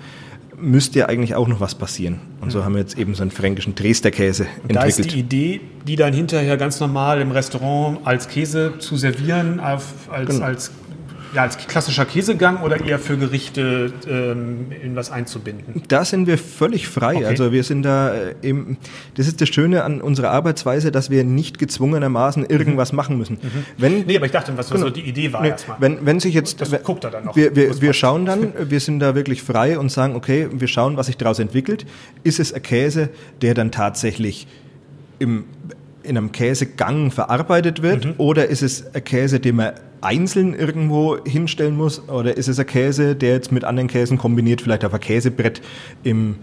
müsste 0.59 1.01
ja 1.01 1.07
eigentlich 1.07 1.35
auch 1.35 1.49
noch 1.49 1.61
was 1.61 1.75
passieren. 1.75 2.19
Und 2.41 2.51
so 2.51 2.65
haben 2.65 2.75
wir 2.75 2.81
jetzt 2.81 2.99
eben 2.99 3.15
so 3.15 3.23
einen 3.23 3.31
fränkischen 3.31 3.75
Dresdner 3.75 4.11
Käse 4.11 4.45
und 4.63 4.71
entwickelt. 4.71 4.77
Da 4.77 4.85
ist 4.85 5.13
die 5.13 5.19
Idee, 5.19 5.61
die 5.87 5.97
dann 5.97 6.13
hinterher 6.13 6.57
ganz 6.57 6.81
normal 6.81 7.21
im 7.21 7.31
Restaurant 7.31 8.01
als 8.05 8.29
Käse 8.29 8.75
zu 8.79 8.97
servieren, 8.97 9.61
als, 9.61 9.85
genau. 10.27 10.45
als 10.45 10.71
ja, 11.37 11.43
als 11.43 11.59
klassischer 11.59 12.07
Käsegang 12.07 12.63
oder 12.63 12.83
eher 12.83 12.99
für 12.99 13.19
Gerichte 13.19 13.93
ähm, 14.09 14.73
in 14.83 14.97
was 14.97 15.11
einzubinden? 15.11 15.83
Da 15.87 16.05
sind 16.05 16.27
wir 16.27 16.39
völlig 16.39 16.89
frei. 16.89 17.17
Okay. 17.17 17.27
Also 17.27 17.53
wir 17.53 17.63
sind 17.63 17.83
da 17.83 18.15
äh, 18.15 18.35
eben, 18.43 18.79
das 19.17 19.29
ist 19.29 19.43
das 19.43 19.51
Schöne 19.51 19.85
an 19.85 20.01
unserer 20.01 20.31
Arbeitsweise, 20.31 20.91
dass 20.91 21.11
wir 21.11 21.25
nicht 21.25 21.59
gezwungenermaßen 21.59 22.47
irgendwas 22.47 22.93
mhm. 22.93 22.97
machen 22.97 23.19
müssen. 23.19 23.35
Mhm. 23.35 23.65
Wenn, 23.77 24.07
nee, 24.07 24.17
aber 24.17 24.27
ich 24.27 24.33
dachte, 24.33 24.57
was 24.57 24.71
genau, 24.71 24.87
so 24.87 24.91
die 24.91 25.03
Idee 25.03 25.31
war 25.35 25.43
nee, 25.43 25.51
erstmal. 25.51 25.79
Wenn, 25.79 26.07
wenn 26.07 26.21
sich 26.21 26.33
jetzt, 26.33 26.63
das 26.63 26.71
guckt 26.83 27.05
er 27.05 27.11
dann 27.11 27.27
noch. 27.27 27.37
Wir, 27.37 27.55
wir, 27.55 27.83
wir 27.83 27.93
schauen 27.93 28.25
dann, 28.25 28.55
wir 28.71 28.81
sind 28.81 29.01
da 29.01 29.15
wirklich 29.15 29.43
frei 29.43 29.79
und 29.79 29.93
sagen, 29.93 30.17
okay, 30.17 30.49
wir 30.51 30.69
schauen, 30.69 30.97
was 30.97 31.07
sich 31.07 31.19
daraus 31.19 31.39
entwickelt. 31.39 31.85
Ist 32.25 32.41
es 32.41 32.55
ein 32.55 32.63
Käse, 32.63 33.11
der 33.43 33.53
dann 33.53 33.71
tatsächlich 33.71 34.47
im 35.19 35.45
in 36.07 36.17
einem 36.17 36.33
Käsegang 36.33 37.11
verarbeitet 37.11 37.83
wird 37.83 38.05
mhm. 38.05 38.15
oder 38.19 38.49
ist 38.49 38.63
es 38.63 38.95
ein 38.95 39.05
Käse, 39.05 39.41
den 39.41 39.57
man 39.57 39.73
einzeln 40.01 40.55
irgendwo 40.55 41.19
hinstellen 41.25 41.77
muss 41.77 42.09
oder 42.09 42.37
ist 42.37 42.49
es 42.49 42.59
ein 42.59 42.67
Käse, 42.67 43.17
der 43.17 43.33
jetzt 43.33 43.53
mit 43.53 43.65
anderen 43.65 43.89
Käsen 43.89 44.19
kombiniert 44.19 44.63
vielleicht 44.63 44.85
auf 44.85 44.95
ein 44.95 45.01
Käsebrett 45.01 45.61
im, 46.03 46.37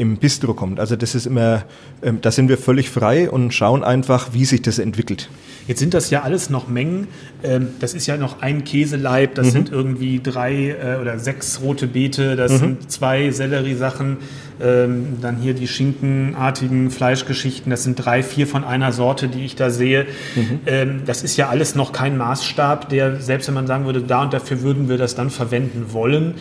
im 0.00 0.16
Bistro 0.16 0.54
kommt. 0.54 0.80
Also 0.80 0.96
das 0.96 1.14
ist 1.14 1.26
immer, 1.26 1.64
ähm, 2.02 2.20
da 2.22 2.30
sind 2.30 2.48
wir 2.48 2.56
völlig 2.56 2.88
frei 2.88 3.30
und 3.30 3.52
schauen 3.52 3.84
einfach, 3.84 4.32
wie 4.32 4.46
sich 4.46 4.62
das 4.62 4.78
entwickelt. 4.78 5.28
Jetzt 5.68 5.78
sind 5.78 5.92
das 5.92 6.08
ja 6.08 6.22
alles 6.22 6.48
noch 6.48 6.68
Mengen. 6.68 7.08
Ähm, 7.42 7.68
das 7.80 7.92
ist 7.92 8.06
ja 8.06 8.16
noch 8.16 8.40
ein 8.40 8.64
Käseleib, 8.64 9.34
das 9.34 9.48
mhm. 9.48 9.50
sind 9.50 9.70
irgendwie 9.70 10.18
drei 10.22 10.70
äh, 10.70 10.98
oder 11.00 11.18
sechs 11.18 11.60
rote 11.60 11.86
Beete, 11.86 12.34
das 12.34 12.52
mhm. 12.52 12.58
sind 12.58 12.90
zwei 12.90 13.30
Selleriesachen, 13.30 14.16
ähm, 14.62 15.18
dann 15.20 15.36
hier 15.36 15.52
die 15.52 15.68
schinkenartigen 15.68 16.90
Fleischgeschichten, 16.90 17.68
das 17.68 17.84
sind 17.84 17.96
drei, 17.96 18.22
vier 18.22 18.46
von 18.46 18.64
einer 18.64 18.92
Sorte, 18.92 19.28
die 19.28 19.44
ich 19.44 19.54
da 19.54 19.68
sehe. 19.68 20.06
Mhm. 20.34 20.60
Ähm, 20.64 21.00
das 21.04 21.22
ist 21.22 21.36
ja 21.36 21.50
alles 21.50 21.74
noch 21.74 21.92
kein 21.92 22.16
Maßstab, 22.16 22.88
der, 22.88 23.20
selbst 23.20 23.48
wenn 23.48 23.54
man 23.54 23.66
sagen 23.66 23.84
würde, 23.84 24.00
da 24.00 24.22
und 24.22 24.32
dafür 24.32 24.62
würden 24.62 24.88
wir 24.88 24.96
das 24.96 25.14
dann 25.14 25.28
verwenden 25.28 25.92
wollen, 25.92 26.36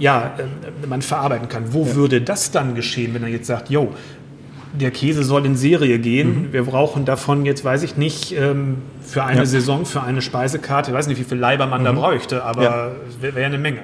ja, 0.00 0.32
man 0.88 1.02
verarbeiten 1.02 1.48
kann. 1.48 1.72
Wo 1.72 1.84
ja. 1.84 1.94
würde 1.94 2.20
das 2.20 2.50
dann 2.50 2.74
geschehen, 2.74 3.14
wenn 3.14 3.22
er 3.22 3.28
jetzt 3.28 3.46
sagt, 3.46 3.70
jo, 3.70 3.94
der 4.72 4.90
Käse 4.90 5.22
soll 5.22 5.46
in 5.46 5.56
Serie 5.56 5.98
gehen. 5.98 6.48
Mhm. 6.48 6.52
Wir 6.52 6.64
brauchen 6.64 7.04
davon 7.04 7.44
jetzt, 7.44 7.64
weiß 7.64 7.82
ich 7.82 7.96
nicht, 7.96 8.32
ähm, 8.32 8.78
für 9.02 9.24
eine 9.24 9.40
ja. 9.40 9.46
Saison, 9.46 9.84
für 9.84 10.02
eine 10.02 10.22
Speisekarte, 10.22 10.90
ich 10.90 10.96
weiß 10.96 11.06
nicht, 11.06 11.18
wie 11.18 11.24
viel 11.24 11.38
Leiber 11.38 11.66
man 11.66 11.82
mhm. 11.82 11.86
da 11.86 11.92
bräuchte, 11.92 12.44
aber 12.44 12.62
ja. 12.62 12.90
wäre 13.20 13.46
eine 13.46 13.58
Menge. 13.58 13.80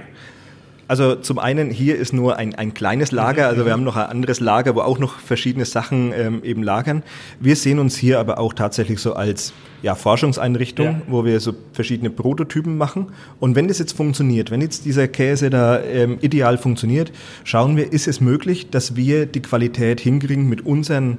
Also 0.88 1.16
zum 1.16 1.40
einen 1.40 1.70
hier 1.70 1.96
ist 1.96 2.12
nur 2.12 2.36
ein, 2.36 2.54
ein 2.54 2.72
kleines 2.72 3.10
Lager, 3.10 3.48
also 3.48 3.64
wir 3.64 3.72
haben 3.72 3.82
noch 3.82 3.96
ein 3.96 4.06
anderes 4.06 4.38
Lager, 4.38 4.76
wo 4.76 4.80
auch 4.80 5.00
noch 5.00 5.18
verschiedene 5.18 5.64
Sachen 5.64 6.12
ähm, 6.12 6.44
eben 6.44 6.62
lagern. 6.62 7.02
Wir 7.40 7.56
sehen 7.56 7.80
uns 7.80 7.96
hier 7.96 8.20
aber 8.20 8.38
auch 8.38 8.52
tatsächlich 8.52 9.00
so 9.00 9.14
als 9.14 9.52
ja, 9.82 9.96
Forschungseinrichtung, 9.96 10.86
ja. 10.86 11.02
wo 11.08 11.24
wir 11.24 11.40
so 11.40 11.54
verschiedene 11.72 12.10
Prototypen 12.10 12.78
machen. 12.78 13.08
Und 13.40 13.56
wenn 13.56 13.66
das 13.66 13.80
jetzt 13.80 13.96
funktioniert, 13.96 14.52
wenn 14.52 14.60
jetzt 14.60 14.84
dieser 14.84 15.08
Käse 15.08 15.50
da 15.50 15.82
ähm, 15.82 16.18
ideal 16.20 16.56
funktioniert, 16.56 17.10
schauen 17.42 17.76
wir, 17.76 17.92
ist 17.92 18.06
es 18.06 18.20
möglich, 18.20 18.70
dass 18.70 18.94
wir 18.94 19.26
die 19.26 19.42
Qualität 19.42 20.00
hinkriegen 20.00 20.48
mit 20.48 20.64
unseren 20.64 21.18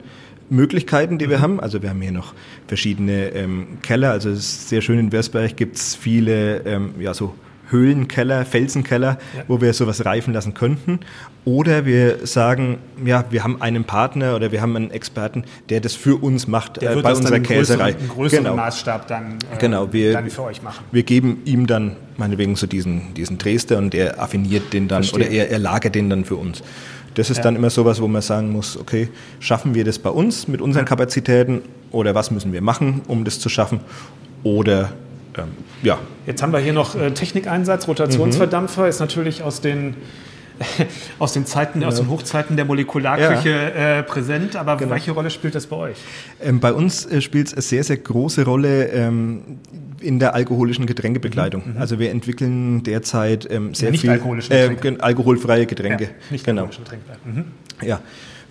Möglichkeiten, 0.49 1.18
die 1.18 1.30
wir 1.30 1.39
mhm. 1.39 1.41
haben. 1.41 1.59
Also 1.59 1.82
wir 1.82 1.89
haben 1.89 2.01
hier 2.01 2.13
noch 2.13 2.34
verschiedene 2.68 3.30
ähm, 3.30 3.80
Keller. 3.82 4.11
Also 4.11 4.30
es 4.30 4.39
ist 4.39 4.70
sehr 4.70 4.82
schön 4.82 4.97
in 4.97 5.11
Versberg 5.11 5.57
gibt 5.57 5.76
es 5.76 5.95
viele 5.95 6.59
ähm, 6.65 6.93
ja 6.99 7.13
so 7.13 7.34
Höhlenkeller, 7.70 8.45
Felsenkeller, 8.45 9.18
ja. 9.36 9.43
wo 9.47 9.61
wir 9.61 9.74
sowas 9.74 10.05
reifen 10.05 10.34
lassen 10.34 10.53
könnten. 10.53 10.99
Oder 11.45 11.86
wir 11.86 12.26
sagen, 12.26 12.78
ja, 13.05 13.26
wir 13.30 13.43
haben 13.43 13.61
einen 13.61 13.84
Partner 13.84 14.36
oder 14.36 14.51
wir 14.51 14.61
haben 14.61 14.76
einen 14.76 14.91
Experten, 14.91 15.43
der 15.70 15.80
das 15.80 15.93
für 15.93 16.22
uns 16.22 16.47
macht 16.47 16.82
äh, 16.82 16.95
bei 17.01 17.13
unserer 17.13 17.39
Käserei. 17.39 17.95
Einen 17.95 18.09
größeren 18.09 18.43
genau. 18.43 18.55
Maßstab 18.55 19.07
dann, 19.07 19.38
äh, 19.53 19.57
genau, 19.57 19.91
wir, 19.93 20.13
dann 20.13 20.30
für 20.30 20.43
euch 20.43 20.61
machen. 20.61 20.84
Wir 20.91 21.03
geben 21.03 21.41
ihm 21.45 21.68
dann 21.68 21.95
meinetwegen 22.18 22.55
so 22.55 22.68
diesen, 22.68 23.13
diesen 23.13 23.38
Dresdner 23.38 23.78
und 23.78 23.95
er 23.95 24.22
affiniert 24.22 24.74
den 24.74 24.88
dann 24.88 25.03
Verstehe. 25.03 25.28
oder 25.28 25.30
er, 25.30 25.51
er 25.51 25.59
lagert 25.59 25.95
den 25.95 26.09
dann 26.09 26.26
für 26.26 26.36
uns. 26.36 26.63
Das 27.18 27.32
ist 27.32 27.38
ja. 27.38 27.43
dann 27.43 27.55
immer 27.55 27.72
sowas, 27.72 27.99
wo 27.99 28.07
man 28.07 28.22
sagen 28.22 28.51
muss, 28.51 28.78
okay, 28.78 29.09
schaffen 29.39 29.74
wir 29.74 29.84
das 29.84 29.97
bei 29.97 30.09
uns 30.09 30.47
mit 30.47 30.61
unseren 30.61 30.86
Kapazitäten 30.86 31.63
oder 31.91 32.13
was 32.13 32.30
müssen 32.30 32.53
wir 32.53 32.61
machen, 32.61 33.01
um 33.07 33.24
das 33.24 33.39
zu 33.39 33.49
schaffen? 33.49 33.80
Oder 34.43 34.91
ähm, 35.38 35.49
ja. 35.83 35.99
Jetzt 36.25 36.41
haben 36.41 36.53
wir 36.53 36.59
hier 36.59 36.73
noch 36.73 36.95
äh, 36.95 37.11
Technikeinsatz, 37.11 37.88
Rotationsverdampfer, 37.88 38.83
mhm. 38.83 38.89
ist 38.89 38.99
natürlich 38.99 39.43
aus 39.43 39.61
den 39.61 39.95
aus 41.19 41.33
den 41.33 41.45
Zeiten, 41.45 41.81
ja. 41.81 41.88
aus 41.88 41.95
den 41.95 42.09
Hochzeiten 42.09 42.55
der 42.55 42.65
Molekularküche 42.65 43.49
ja. 43.49 43.99
äh, 43.99 44.03
präsent, 44.03 44.55
aber 44.55 44.77
genau. 44.77 44.91
welche 44.91 45.11
Rolle 45.11 45.29
spielt 45.29 45.55
das 45.55 45.67
bei 45.67 45.75
euch? 45.75 45.97
Ähm, 46.41 46.59
bei 46.59 46.73
uns 46.73 47.05
äh, 47.05 47.21
spielt 47.21 47.47
es 47.47 47.53
eine 47.53 47.61
sehr, 47.61 47.83
sehr 47.83 47.97
große 47.97 48.43
Rolle 48.45 48.88
ähm, 48.88 49.59
in 49.99 50.19
der 50.19 50.35
alkoholischen 50.35 50.85
Getränkebegleitung. 50.85 51.73
Mhm. 51.73 51.77
Also 51.77 51.99
wir 51.99 52.11
entwickeln 52.11 52.83
derzeit 52.83 53.47
ähm, 53.49 53.73
sehr 53.73 53.91
nicht 53.91 54.01
viel 54.01 54.09
äh, 54.09 54.97
alkoholfreie 54.99 55.65
Getränke. 55.65 56.05
Ja, 56.05 56.09
nicht 56.29 56.45
genau. 56.45 56.67
Getränke. 56.67 57.05
Mhm. 57.25 57.45
Ja, 57.81 58.01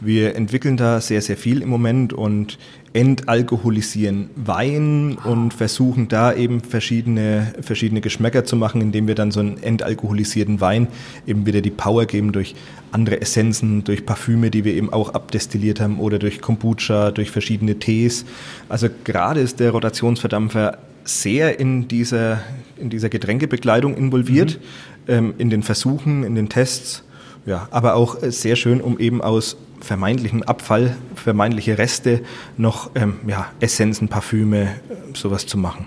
wir 0.00 0.36
entwickeln 0.36 0.76
da 0.76 1.00
sehr, 1.00 1.22
sehr 1.22 1.38
viel 1.38 1.62
im 1.62 1.70
Moment 1.70 2.12
und 2.12 2.58
entalkoholisieren 2.92 4.30
Wein 4.36 5.16
und 5.24 5.54
versuchen 5.54 6.08
da 6.08 6.34
eben 6.34 6.60
verschiedene, 6.60 7.52
verschiedene 7.60 8.00
Geschmäcker 8.02 8.44
zu 8.44 8.56
machen, 8.56 8.80
indem 8.80 9.06
wir 9.06 9.14
dann 9.14 9.30
so 9.30 9.40
einen 9.40 9.62
entalkoholisierten 9.62 10.60
Wein 10.60 10.88
eben 11.26 11.46
wieder 11.46 11.62
die 11.62 11.70
Power 11.70 12.04
geben 12.04 12.32
durch 12.32 12.54
andere 12.92 13.20
Essenzen, 13.20 13.84
durch 13.84 14.04
Parfüme, 14.04 14.50
die 14.50 14.64
wir 14.64 14.74
eben 14.74 14.92
auch 14.92 15.14
abdestilliert 15.14 15.80
haben 15.80 15.98
oder 15.98 16.18
durch 16.18 16.40
Kombucha, 16.40 17.10
durch 17.10 17.30
verschiedene 17.30 17.78
Tees. 17.78 18.26
Also 18.68 18.88
gerade 19.04 19.40
ist 19.40 19.60
der 19.60 19.70
Rotationsverdampfer 19.70 20.78
sehr 21.06 21.58
in 21.58 21.88
dieser, 21.88 22.40
in 22.76 22.90
dieser 22.90 23.08
Getränkebekleidung 23.08 23.96
involviert, 23.96 24.58
mhm. 25.06 25.12
ähm, 25.12 25.34
in 25.38 25.50
den 25.50 25.62
Versuchen, 25.62 26.24
in 26.24 26.34
den 26.34 26.48
Tests. 26.48 27.02
Ja, 27.46 27.68
aber 27.70 27.94
auch 27.94 28.16
sehr 28.22 28.56
schön, 28.56 28.80
um 28.80 28.98
eben 28.98 29.22
aus 29.22 29.56
vermeintlichen 29.80 30.42
Abfall, 30.42 30.96
vermeintliche 31.14 31.78
Reste 31.78 32.22
noch 32.56 32.90
ähm, 32.96 33.14
ja, 33.26 33.46
Essenzen, 33.60 34.08
Parfüme, 34.08 34.74
sowas 35.14 35.46
zu 35.46 35.56
machen. 35.56 35.86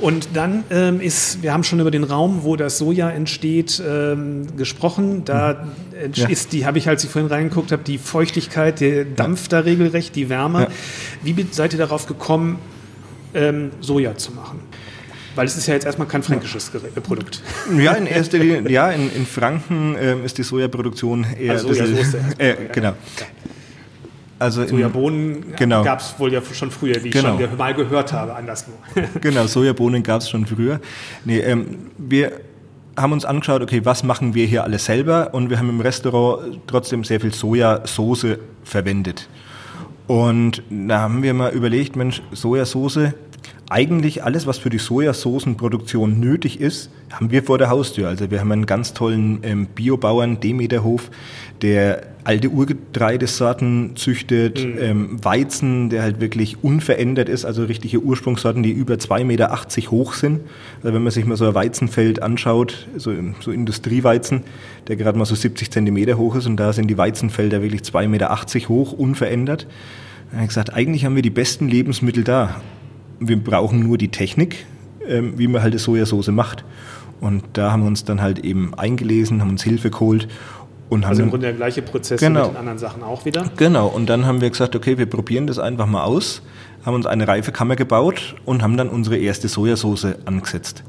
Und 0.00 0.30
dann 0.34 0.64
ähm, 0.70 1.00
ist, 1.00 1.42
wir 1.42 1.52
haben 1.52 1.62
schon 1.62 1.78
über 1.78 1.90
den 1.90 2.04
Raum, 2.04 2.40
wo 2.42 2.56
das 2.56 2.78
Soja 2.78 3.10
entsteht, 3.10 3.82
ähm, 3.86 4.56
gesprochen. 4.56 5.24
Da 5.26 5.66
mhm. 5.92 6.12
ja. 6.14 6.28
ist 6.28 6.52
die, 6.52 6.64
habe 6.64 6.78
ich, 6.78 6.88
als 6.88 7.04
ich 7.04 7.10
vorhin 7.10 7.30
reingeguckt 7.30 7.70
habe, 7.70 7.82
die 7.84 7.98
Feuchtigkeit, 7.98 8.80
der 8.80 9.04
Dampf 9.04 9.48
da 9.48 9.60
regelrecht, 9.60 10.16
die 10.16 10.28
Wärme. 10.28 10.62
Ja. 10.62 10.68
Wie 11.22 11.46
seid 11.50 11.74
ihr 11.74 11.78
darauf 11.78 12.06
gekommen, 12.06 12.58
ähm, 13.34 13.70
Soja 13.80 14.16
zu 14.16 14.32
machen? 14.32 14.60
Weil 15.34 15.46
es 15.46 15.56
ist 15.56 15.66
ja 15.66 15.74
jetzt 15.74 15.86
erstmal 15.86 16.08
kein 16.08 16.22
fränkisches 16.22 16.70
äh, 16.74 17.00
Produkt. 17.00 17.42
Ja, 17.76 17.92
in 17.92 18.06
erster 18.06 18.38
Linie, 18.38 18.70
ja, 18.70 18.90
in, 18.90 19.12
in 19.14 19.26
Franken 19.26 19.96
ähm, 19.98 20.24
ist 20.24 20.38
die 20.38 20.42
Sojaproduktion 20.42 21.26
eher 21.38 21.52
also 21.52 21.72
Sojasauce 21.72 22.16
äh, 22.38 22.54
genau. 22.72 22.94
Also 24.38 24.66
Sojabohnen 24.66 25.54
genau. 25.54 25.84
gab 25.84 26.00
es 26.00 26.14
wohl 26.18 26.32
ja 26.32 26.40
schon 26.42 26.70
früher, 26.70 26.96
wie 27.04 27.08
ich 27.08 27.14
genau. 27.14 27.38
schon 27.38 27.56
mal 27.58 27.74
gehört 27.74 28.12
habe, 28.14 28.34
anderswo. 28.34 28.72
genau, 29.20 29.46
Sojabohnen 29.46 30.02
gab 30.02 30.22
es 30.22 30.30
schon 30.30 30.46
früher. 30.46 30.80
Nee, 31.26 31.40
ähm, 31.40 31.90
wir 31.98 32.40
haben 32.96 33.12
uns 33.12 33.26
angeschaut, 33.26 33.62
okay, 33.62 33.84
was 33.84 34.02
machen 34.02 34.34
wir 34.34 34.46
hier 34.46 34.64
alles 34.64 34.86
selber? 34.86 35.32
Und 35.32 35.50
wir 35.50 35.58
haben 35.58 35.68
im 35.68 35.80
Restaurant 35.80 36.58
trotzdem 36.66 37.04
sehr 37.04 37.20
viel 37.20 37.34
Sojasauce 37.34 38.38
verwendet. 38.64 39.28
Und 40.10 40.64
da 40.70 41.02
haben 41.02 41.22
wir 41.22 41.32
mal 41.34 41.52
überlegt, 41.52 41.94
Mensch, 41.94 42.20
Sojasauce, 42.32 43.12
eigentlich 43.70 44.24
alles, 44.24 44.48
was 44.48 44.58
für 44.58 44.68
die 44.68 44.78
Sojasoßenproduktion 44.78 46.18
nötig 46.18 46.60
ist, 46.60 46.90
haben 47.12 47.30
wir 47.30 47.44
vor 47.44 47.56
der 47.56 47.70
Haustür. 47.70 48.08
Also 48.08 48.28
wir 48.30 48.40
haben 48.40 48.50
einen 48.50 48.66
ganz 48.66 48.94
tollen 48.94 49.38
ähm, 49.44 49.66
Biobauern, 49.66 50.40
Demeterhof, 50.40 51.08
der 51.62 52.02
alte 52.24 52.48
Urgetreidesorten 52.48 53.92
züchtet, 53.94 54.64
mhm. 54.64 54.78
ähm, 54.80 55.24
Weizen, 55.24 55.88
der 55.88 56.02
halt 56.02 56.20
wirklich 56.20 56.64
unverändert 56.64 57.28
ist, 57.28 57.44
also 57.44 57.62
richtige 57.64 58.00
Ursprungssorten, 58.00 58.64
die 58.64 58.72
über 58.72 58.94
2,80 58.94 59.24
Meter 59.24 59.90
hoch 59.90 60.14
sind. 60.14 60.40
Also 60.82 60.92
wenn 60.92 61.02
man 61.04 61.12
sich 61.12 61.24
mal 61.24 61.36
so 61.36 61.46
ein 61.46 61.54
Weizenfeld 61.54 62.22
anschaut, 62.22 62.88
so, 62.96 63.12
so 63.38 63.52
Industrieweizen, 63.52 64.42
der 64.88 64.96
gerade 64.96 65.16
mal 65.16 65.26
so 65.26 65.36
70 65.36 65.70
Zentimeter 65.70 66.18
hoch 66.18 66.34
ist 66.34 66.46
und 66.46 66.56
da 66.56 66.72
sind 66.72 66.88
die 66.88 66.98
Weizenfelder 66.98 67.62
wirklich 67.62 67.82
2,80 67.82 68.08
Meter 68.08 68.68
hoch, 68.68 68.92
unverändert. 68.92 69.68
Habe 70.32 70.42
ich 70.42 70.48
gesagt, 70.48 70.74
eigentlich 70.74 71.04
haben 71.04 71.14
wir 71.14 71.22
die 71.22 71.30
besten 71.30 71.68
Lebensmittel 71.68 72.24
da 72.24 72.60
wir 73.20 73.36
brauchen 73.36 73.80
nur 73.80 73.98
die 73.98 74.08
Technik, 74.08 74.66
ähm, 75.06 75.34
wie 75.36 75.46
man 75.46 75.62
halt 75.62 75.72
eine 75.72 75.78
Sojasauce 75.78 76.28
macht. 76.28 76.64
Und 77.20 77.44
da 77.52 77.70
haben 77.70 77.82
wir 77.82 77.86
uns 77.86 78.04
dann 78.04 78.22
halt 78.22 78.40
eben 78.40 78.74
eingelesen, 78.74 79.42
haben 79.42 79.50
uns 79.50 79.62
Hilfe 79.62 79.90
geholt. 79.90 80.26
Und 80.88 81.04
also 81.04 81.20
haben, 81.20 81.26
im 81.26 81.30
Grunde 81.30 81.46
der 81.46 81.56
gleiche 81.56 81.82
Prozess 81.82 82.18
genau, 82.18 82.46
mit 82.46 82.52
den 82.52 82.56
anderen 82.56 82.78
Sachen 82.78 83.02
auch 83.02 83.24
wieder? 83.24 83.44
Genau, 83.56 83.86
und 83.86 84.08
dann 84.08 84.26
haben 84.26 84.40
wir 84.40 84.50
gesagt, 84.50 84.74
okay, 84.74 84.98
wir 84.98 85.06
probieren 85.06 85.46
das 85.46 85.58
einfach 85.58 85.86
mal 85.86 86.02
aus. 86.02 86.42
haben 86.84 86.94
uns 86.94 87.06
eine 87.06 87.28
Reifekammer 87.28 87.76
gebaut 87.76 88.34
und 88.44 88.62
haben 88.62 88.76
dann 88.76 88.88
unsere 88.88 89.16
erste 89.18 89.48
Sojasauce 89.48 90.06
angesetzt. 90.24 90.82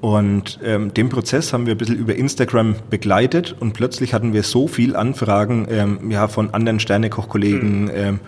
Und 0.00 0.58
ähm, 0.64 0.94
den 0.94 1.10
Prozess 1.10 1.52
haben 1.52 1.66
wir 1.66 1.74
ein 1.74 1.78
bisschen 1.78 1.98
über 1.98 2.14
Instagram 2.14 2.74
begleitet 2.88 3.54
und 3.60 3.74
plötzlich 3.74 4.14
hatten 4.14 4.32
wir 4.32 4.42
so 4.42 4.66
viel 4.66 4.96
Anfragen 4.96 5.66
ähm, 5.70 6.10
ja, 6.10 6.26
von 6.26 6.54
anderen 6.54 6.80
Sternekochkollegen 6.80 7.84
mhm. 7.84 7.90
ähm, 7.94 8.20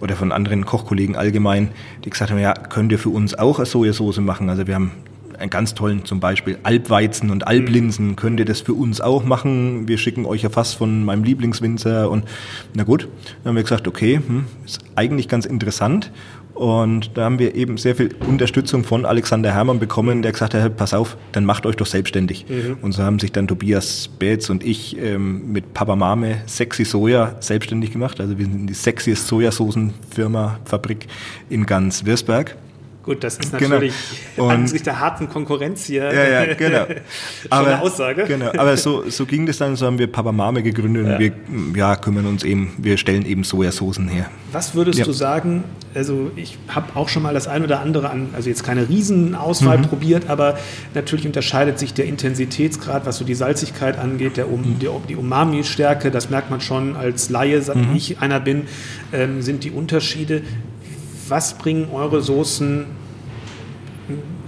oder 0.00 0.16
von 0.16 0.32
anderen 0.32 0.64
Kochkollegen 0.64 1.16
allgemein, 1.16 1.70
die 2.04 2.10
gesagt 2.10 2.30
haben, 2.30 2.38
ja, 2.38 2.54
könnt 2.54 2.92
ihr 2.92 2.98
für 2.98 3.10
uns 3.10 3.34
auch 3.34 3.58
eine 3.58 3.66
Sojasauce 3.66 4.20
machen? 4.20 4.48
Also 4.48 4.66
wir 4.66 4.74
haben 4.74 4.92
einen 5.38 5.50
ganz 5.50 5.74
tollen 5.74 6.04
zum 6.04 6.18
Beispiel 6.18 6.58
Alpweizen 6.62 7.30
und 7.30 7.46
Alblinsen. 7.46 8.08
Mhm. 8.08 8.16
Könnt 8.16 8.40
ihr 8.40 8.46
das 8.46 8.60
für 8.60 8.74
uns 8.74 9.00
auch 9.00 9.24
machen? 9.24 9.86
Wir 9.86 9.98
schicken 9.98 10.24
euch 10.24 10.42
ja 10.42 10.50
fast 10.50 10.76
von 10.76 11.04
meinem 11.04 11.24
Lieblingswinzer 11.24 12.10
und 12.10 12.24
na 12.74 12.84
gut, 12.84 13.08
dann 13.42 13.50
haben 13.50 13.56
wir 13.56 13.62
gesagt, 13.62 13.86
okay, 13.86 14.16
hm, 14.16 14.46
ist 14.64 14.80
eigentlich 14.96 15.28
ganz 15.28 15.44
interessant 15.44 16.10
und 16.58 17.16
da 17.16 17.22
haben 17.22 17.38
wir 17.38 17.54
eben 17.54 17.76
sehr 17.76 17.94
viel 17.94 18.12
Unterstützung 18.26 18.82
von 18.82 19.04
Alexander 19.04 19.54
Hermann 19.54 19.78
bekommen, 19.78 20.22
der 20.22 20.32
gesagt 20.32 20.54
hat, 20.54 20.76
pass 20.76 20.92
auf, 20.92 21.16
dann 21.30 21.44
macht 21.44 21.66
euch 21.66 21.76
doch 21.76 21.86
selbstständig. 21.86 22.46
Mhm. 22.48 22.78
Und 22.82 22.92
so 22.92 23.04
haben 23.04 23.20
sich 23.20 23.30
dann 23.30 23.46
Tobias 23.46 24.10
Betz 24.18 24.50
und 24.50 24.64
ich 24.64 24.98
ähm, 24.98 25.52
mit 25.52 25.72
Papa 25.72 25.94
Mame 25.94 26.42
Sexy 26.48 26.84
Soja 26.84 27.36
selbstständig 27.38 27.92
gemacht. 27.92 28.20
Also 28.20 28.38
wir 28.38 28.44
sind 28.44 28.66
die 28.66 28.74
sexiest 28.74 29.28
Sojasoßenfirma, 29.28 30.58
Fabrik 30.64 31.06
in 31.48 31.64
ganz 31.64 32.04
Wirsberg. 32.04 32.56
Gut, 33.08 33.24
das 33.24 33.38
ist 33.38 33.56
genau. 33.56 33.76
natürlich 33.76 33.94
genau. 34.36 34.48
angesichts 34.50 34.84
der 34.84 35.00
harten 35.00 35.30
Konkurrenz 35.30 35.86
hier 35.86 36.12
ja, 36.12 36.44
ja, 36.44 36.54
genau. 36.58 36.84
aber, 37.48 37.66
eine 37.66 37.80
Aussage. 37.80 38.24
Genau, 38.28 38.50
aber 38.54 38.76
so, 38.76 39.08
so 39.08 39.24
ging 39.24 39.46
das 39.46 39.56
dann, 39.56 39.76
so 39.76 39.86
haben 39.86 39.98
wir 39.98 40.08
Papa 40.08 40.30
Mame 40.30 40.62
gegründet 40.62 41.06
ja. 41.06 41.14
und 41.14 41.18
wir 41.18 41.32
ja, 41.74 41.96
kümmern 41.96 42.26
uns 42.26 42.44
eben, 42.44 42.74
wir 42.76 42.98
stellen 42.98 43.24
eben 43.24 43.44
Sojasoßen 43.44 44.08
her. 44.08 44.26
Was 44.52 44.74
würdest 44.74 44.98
ja. 44.98 45.06
du 45.06 45.12
sagen, 45.12 45.64
also 45.94 46.30
ich 46.36 46.58
habe 46.68 46.96
auch 46.96 47.08
schon 47.08 47.22
mal 47.22 47.32
das 47.32 47.48
ein 47.48 47.64
oder 47.64 47.80
andere 47.80 48.10
an, 48.10 48.28
also 48.34 48.50
jetzt 48.50 48.62
keine 48.62 48.90
Riesenauswahl 48.90 49.78
mhm. 49.78 49.82
probiert, 49.84 50.28
aber 50.28 50.58
natürlich 50.92 51.24
unterscheidet 51.24 51.78
sich 51.78 51.94
der 51.94 52.04
Intensitätsgrad, 52.04 53.06
was 53.06 53.16
so 53.16 53.24
die 53.24 53.34
Salzigkeit 53.34 53.98
angeht, 53.98 54.36
der 54.36 54.52
um, 54.52 54.60
mhm. 54.60 54.78
die, 54.80 54.88
die 55.08 55.16
Umami-Stärke, 55.16 56.10
das 56.10 56.28
merkt 56.28 56.50
man 56.50 56.60
schon 56.60 56.94
als 56.94 57.30
Laie, 57.30 57.62
seit 57.62 57.76
mhm. 57.76 57.96
ich 57.96 58.20
einer 58.20 58.38
bin, 58.38 58.64
ähm, 59.14 59.40
sind 59.40 59.64
die 59.64 59.70
Unterschiede 59.70 60.42
was 61.30 61.54
bringen 61.54 61.88
eure 61.92 62.22
Soßen 62.22 62.86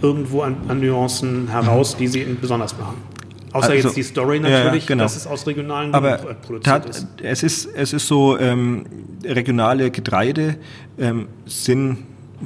irgendwo 0.03 0.43
an, 0.43 0.57
an 0.69 0.81
Nuancen 0.81 1.49
heraus, 1.49 1.97
die 1.97 2.09
sie 2.09 2.25
besonders 2.41 2.77
machen? 2.79 2.97
Außer 3.53 3.73
also, 3.73 3.89
jetzt 3.89 3.97
die 3.97 4.03
Story 4.03 4.39
natürlich, 4.39 4.85
ja, 4.85 4.89
genau. 4.89 5.03
dass 5.03 5.17
es 5.17 5.27
aus 5.27 5.47
regionalen 5.47 5.93
Aber 5.93 6.19
produziert 6.19 6.87
ist. 6.87 7.07
Es 7.21 7.43
ist. 7.43 7.69
Es 7.75 7.93
ist 7.93 8.07
so, 8.07 8.39
ähm, 8.39 8.87
regionale 9.25 9.91
Getreide 9.91 10.57
ähm, 10.99 11.29
sind 11.47 11.99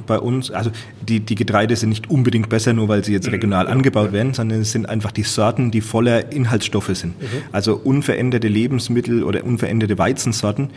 bei 0.05 0.19
uns, 0.19 0.51
also 0.51 0.71
die, 1.07 1.21
die 1.21 1.35
Getreide 1.35 1.75
sind 1.75 1.89
nicht 1.89 2.09
unbedingt 2.09 2.49
besser, 2.49 2.73
nur 2.73 2.89
weil 2.89 3.05
sie 3.05 3.13
jetzt 3.13 3.27
mhm. 3.27 3.33
regional 3.33 3.65
mhm. 3.65 3.71
angebaut 3.71 4.11
werden, 4.11 4.33
sondern 4.33 4.61
es 4.61 4.71
sind 4.71 4.89
einfach 4.89 5.11
die 5.11 5.23
Sorten, 5.23 5.71
die 5.71 5.79
voller 5.79 6.33
Inhaltsstoffe 6.33 6.91
sind. 6.93 7.19
Mhm. 7.21 7.25
Also 7.53 7.75
unveränderte 7.81 8.49
Lebensmittel 8.49 9.23
oder 9.23 9.45
unveränderte 9.45 9.97
Weizensorten 9.97 10.69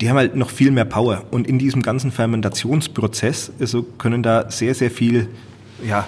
die 0.00 0.08
haben 0.08 0.16
halt 0.16 0.34
noch 0.34 0.50
viel 0.50 0.70
mehr 0.70 0.84
Power. 0.84 1.24
Und 1.30 1.46
in 1.46 1.58
diesem 1.58 1.82
ganzen 1.82 2.10
Fermentationsprozess 2.10 3.52
also 3.60 3.82
können 3.82 4.22
da 4.22 4.50
sehr, 4.50 4.74
sehr 4.74 4.90
viel 4.90 5.28
ja, 5.86 6.06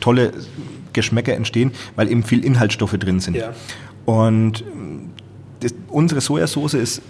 tolle 0.00 0.32
Geschmäcker 0.92 1.34
entstehen, 1.34 1.72
weil 1.96 2.10
eben 2.10 2.22
viel 2.22 2.44
Inhaltsstoffe 2.44 2.98
drin 2.98 3.20
sind. 3.20 3.36
Ja. 3.36 3.52
Und 4.04 4.64
das, 5.60 5.74
unsere 5.88 6.20
Sojasauce 6.20 6.74
ist 6.74 7.02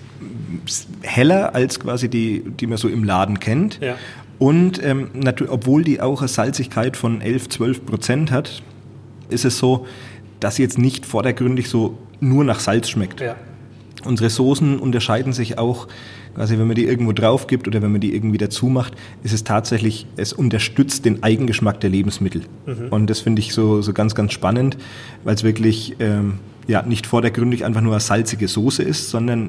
heller 1.03 1.55
als 1.55 1.81
quasi 1.81 2.09
die, 2.09 2.43
die 2.45 2.67
man 2.67 2.77
so 2.77 2.89
im 2.89 3.05
Laden 3.05 3.41
kennt. 3.41 3.79
Ja. 3.81 3.97
Und 4.39 4.83
ähm, 4.83 5.11
obwohl 5.49 5.85
die 5.85 6.01
auch 6.01 6.21
eine 6.21 6.29
Salzigkeit 6.29 6.97
von 6.97 7.21
11, 7.21 7.49
12 7.49 7.87
Prozent 7.87 8.31
hat, 8.31 8.63
ist 9.31 9.45
es 9.45 9.59
so, 9.59 9.87
dass 10.41 10.57
sie 10.57 10.63
jetzt 10.63 10.79
nicht 10.79 11.07
vordergründig 11.07 11.69
so 11.69 11.99
nur 12.21 12.45
nach 12.45 12.61
Salz 12.61 12.89
schmeckt. 12.89 13.21
Ja. 13.21 13.37
Unsere 14.05 14.31
Soßen 14.31 14.79
unterscheiden 14.79 15.33
sich 15.33 15.59
auch, 15.59 15.89
quasi 16.35 16.59
wenn 16.59 16.67
man 16.67 16.77
die 16.77 16.85
irgendwo 16.85 17.13
drauf 17.13 17.47
gibt 17.47 17.67
oder 17.67 17.83
wenn 17.83 17.93
man 17.93 18.01
die 18.01 18.15
irgendwie 18.15 18.39
dazu 18.39 18.67
macht, 18.67 18.95
ist 19.23 19.33
es 19.33 19.45
tatsächlich, 19.45 20.07
es 20.17 20.33
unterstützt 20.33 21.05
den 21.05 21.23
Eigengeschmack 21.23 21.81
der 21.81 21.91
Lebensmittel. 21.91 22.43
Mhm. 22.67 22.89
Und 22.91 23.11
das 23.11 23.21
finde 23.21 23.41
ich 23.41 23.53
so, 23.53 23.83
so 23.83 23.93
ganz, 23.93 24.15
ganz 24.15 24.33
spannend, 24.33 24.77
weil 25.25 25.35
es 25.35 25.43
wirklich 25.43 25.97
ähm, 25.99 26.35
ja, 26.69 26.83
nicht 26.83 27.07
vordergründig 27.07 27.65
einfach 27.65 27.81
nur 27.81 27.93
eine 27.93 28.01
salzige 28.01 28.47
Soße 28.47 28.83
ist, 28.83 29.11
sondern 29.11 29.47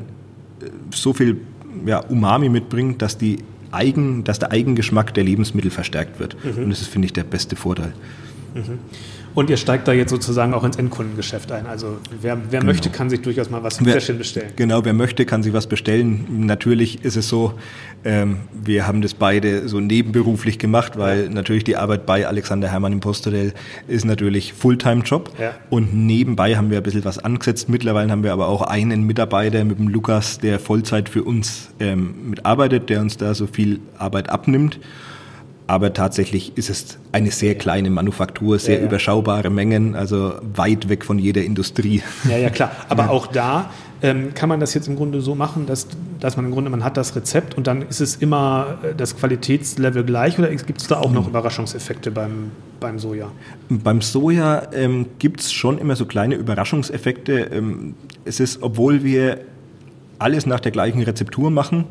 äh, 0.62 0.70
so 0.94 1.14
viel 1.14 1.38
ja, 1.86 2.00
Umami 2.00 2.50
mitbringt, 2.50 3.02
dass, 3.02 3.18
die 3.18 3.38
Eigen, 3.72 4.24
dass 4.24 4.40
der 4.40 4.52
Eigengeschmack 4.52 5.14
der 5.14 5.24
Lebensmittel 5.24 5.70
verstärkt 5.70 6.20
wird. 6.20 6.36
Mhm. 6.44 6.64
Und 6.64 6.70
das 6.72 6.82
ist, 6.82 6.88
finde 6.88 7.06
ich, 7.06 7.14
der 7.14 7.24
beste 7.24 7.56
Vorteil. 7.56 7.94
Mhm. 8.56 8.80
Und 9.36 9.50
ihr 9.50 9.58
steigt 9.58 9.88
da 9.88 9.94
jetzt 9.94 10.10
sozusagen 10.10 10.54
auch 10.54 10.64
ins 10.64 10.78
Endkundengeschäft 10.78 11.52
ein. 11.52 11.68
Also 11.68 11.98
wer, 12.22 12.38
wer 12.50 12.60
genau. 12.60 12.72
möchte, 12.72 12.90
kann 12.90 13.10
sich 13.10 13.22
durchaus 13.22 13.50
mal 13.50 13.64
was 13.64 13.84
wer, 13.84 13.94
bestellen. 13.94 14.52
Genau, 14.56 14.84
wer 14.84 14.94
möchte, 14.94 15.26
kann 15.26 15.44
sich 15.44 15.54
was 15.54 15.68
bestellen. 15.68 16.46
Natürlich 16.46 17.04
ist 17.04 17.16
es 17.16 17.30
so, 17.30 17.54
ähm, 18.04 18.38
wir 18.54 18.88
haben 18.88 19.02
das 19.02 19.14
beide 19.14 19.68
so 19.68 19.80
nebenberuflich 19.80 20.58
gemacht, 20.60 20.98
weil 20.98 21.26
ja. 21.26 21.30
natürlich 21.30 21.64
die 21.64 21.78
Arbeit 21.78 22.06
bei 22.06 22.28
Alexander 22.28 22.70
Hermann 22.70 22.94
im 22.94 23.00
Posthotel 23.00 23.54
ist 23.88 24.06
natürlich 24.06 24.54
Fulltime-Job. 24.54 25.32
Ja. 25.40 25.54
Und 25.70 25.94
nebenbei 25.94 26.56
haben 26.56 26.70
wir 26.70 26.78
ein 26.78 26.84
bisschen 26.84 27.06
was 27.06 27.20
angesetzt. 27.20 27.70
Mittlerweile 27.70 28.12
haben 28.12 28.24
wir 28.24 28.34
aber 28.34 28.48
auch 28.48 28.62
einen 28.62 29.04
Mitarbeiter 29.04 29.64
mit 29.64 29.80
dem 29.80 29.88
Lukas, 29.88 30.40
der 30.40 30.60
Vollzeit 30.60 31.10
für 31.10 31.24
uns 31.24 31.70
ähm, 31.80 32.30
mitarbeitet, 32.30 32.90
der 32.90 33.02
uns 33.02 33.18
da 33.18 33.34
so 33.34 33.48
viel 33.48 33.80
Arbeit 33.98 34.30
abnimmt 34.30 34.80
aber 35.70 35.94
tatsächlich 35.94 36.58
ist 36.58 36.72
es 36.72 36.98
eine 37.12 37.30
sehr 37.30 37.54
kleine 37.54 37.92
Manufaktur, 37.92 38.58
sehr 38.58 38.78
ja, 38.78 38.82
ja. 38.82 38.88
überschaubare 38.88 39.52
Mengen, 39.52 39.96
also 39.96 40.34
weit 40.56 40.90
weg 40.90 41.06
von 41.06 41.20
jeder 41.20 41.44
Industrie. 41.44 42.02
Ja, 42.28 42.38
ja, 42.38 42.50
klar. 42.50 42.72
Aber 42.90 43.04
ja. 43.04 43.10
auch 43.10 43.28
da 43.28 43.70
ähm, 44.02 44.34
kann 44.34 44.50
man 44.50 44.60
das 44.60 44.74
jetzt 44.74 44.88
im 44.88 44.96
Grunde 44.96 45.22
so 45.22 45.36
machen, 45.36 45.68
dass, 45.68 45.86
dass 46.20 46.38
man 46.38 46.46
im 46.46 46.52
Grunde, 46.54 46.72
man 46.72 46.84
hat 46.84 46.98
das 46.98 47.16
Rezept 47.16 47.56
und 47.56 47.68
dann 47.68 47.84
ist 47.84 48.02
es 48.02 48.16
immer 48.16 48.80
äh, 48.82 48.96
das 48.96 49.16
Qualitätslevel 49.16 50.04
gleich 50.04 50.40
oder 50.40 50.50
gibt 50.50 50.82
es 50.82 50.88
da 50.88 50.98
auch 50.98 51.12
noch 51.12 51.26
mhm. 51.26 51.30
Überraschungseffekte 51.30 52.10
beim, 52.10 52.50
beim 52.80 52.98
Soja? 52.98 53.30
Beim 53.70 54.02
Soja 54.02 54.74
ähm, 54.74 55.06
gibt 55.20 55.42
es 55.42 55.52
schon 55.52 55.78
immer 55.78 55.96
so 55.96 56.08
kleine 56.08 56.34
Überraschungseffekte. 56.34 57.42
Ähm, 57.42 57.94
es 58.26 58.40
ist, 58.40 58.64
obwohl 58.64 59.04
wir 59.04 59.42
alles 60.18 60.48
nach 60.48 60.62
der 60.62 60.72
gleichen 60.72 61.04
Rezeptur 61.04 61.52
machen, 61.52 61.86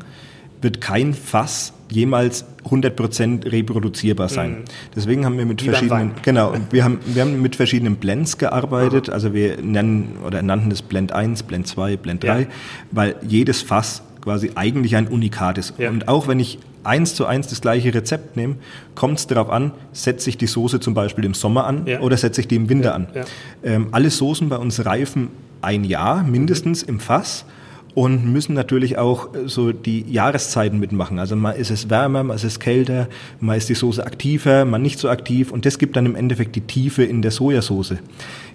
wird 0.61 0.81
kein 0.81 1.13
Fass 1.13 1.73
jemals 1.89 2.45
100% 2.69 3.51
reproduzierbar 3.51 4.29
sein. 4.29 4.51
Mhm. 4.51 4.63
Deswegen 4.95 5.25
haben 5.25 5.37
wir 5.37 5.45
mit 5.45 5.61
Wie 5.63 5.69
verschiedenen, 5.69 6.11
genau, 6.21 6.53
wir 6.71 6.83
haben, 6.83 6.99
wir 7.05 7.21
haben 7.23 7.41
mit 7.41 7.55
verschiedenen 7.55 7.95
Blends 7.95 8.37
gearbeitet. 8.37 9.09
Also 9.09 9.33
wir 9.33 9.57
nennen 9.61 10.17
oder 10.25 10.41
nannten 10.41 10.69
das 10.69 10.81
Blend 10.81 11.11
1, 11.11 11.43
Blend 11.43 11.67
2, 11.67 11.97
Blend 11.97 12.23
3, 12.23 12.41
ja. 12.41 12.47
weil 12.91 13.15
jedes 13.27 13.61
Fass 13.61 14.03
quasi 14.21 14.51
eigentlich 14.55 14.95
ein 14.95 15.07
Unikat 15.07 15.57
ist. 15.57 15.73
Ja. 15.77 15.89
Und 15.89 16.07
auch 16.07 16.27
wenn 16.27 16.39
ich 16.39 16.59
eins 16.83 17.15
zu 17.15 17.25
eins 17.25 17.47
das 17.47 17.61
gleiche 17.61 17.93
Rezept 17.93 18.35
nehme, 18.37 18.55
kommt 18.95 19.19
es 19.19 19.27
darauf 19.27 19.49
an, 19.49 19.71
setze 19.91 20.29
ich 20.29 20.37
die 20.37 20.47
Soße 20.47 20.79
zum 20.79 20.93
Beispiel 20.93 21.25
im 21.25 21.33
Sommer 21.33 21.65
an 21.65 21.85
ja. 21.85 21.99
oder 22.01 22.17
setze 22.17 22.41
ich 22.41 22.47
die 22.47 22.55
im 22.55 22.69
Winter 22.69 22.95
an. 22.95 23.07
Ähm, 23.63 23.87
alle 23.91 24.09
Soßen 24.09 24.49
bei 24.49 24.57
uns 24.57 24.85
reifen 24.85 25.29
ein 25.61 25.83
Jahr 25.83 26.23
mindestens 26.23 26.83
im 26.83 26.99
Fass 26.99 27.45
und 27.95 28.31
müssen 28.31 28.53
natürlich 28.53 28.97
auch 28.97 29.33
äh, 29.33 29.47
so 29.47 29.71
die 29.71 30.05
Jahreszeiten 30.09 30.79
mitmachen. 30.79 31.19
Also 31.19 31.35
mal 31.35 31.51
ist 31.51 31.71
es 31.71 31.89
wärmer, 31.89 32.23
mal 32.23 32.35
ist 32.35 32.43
es 32.43 32.59
kälter, 32.59 33.07
mal 33.39 33.57
ist 33.57 33.69
die 33.69 33.75
Soße 33.75 34.05
aktiver, 34.05 34.65
mal 34.65 34.79
nicht 34.79 34.99
so 34.99 35.09
aktiv 35.09 35.51
und 35.51 35.65
das 35.65 35.79
gibt 35.79 35.95
dann 35.95 36.05
im 36.05 36.15
Endeffekt 36.15 36.55
die 36.55 36.61
Tiefe 36.61 37.03
in 37.03 37.21
der 37.21 37.31
Sojasauce. 37.31 37.95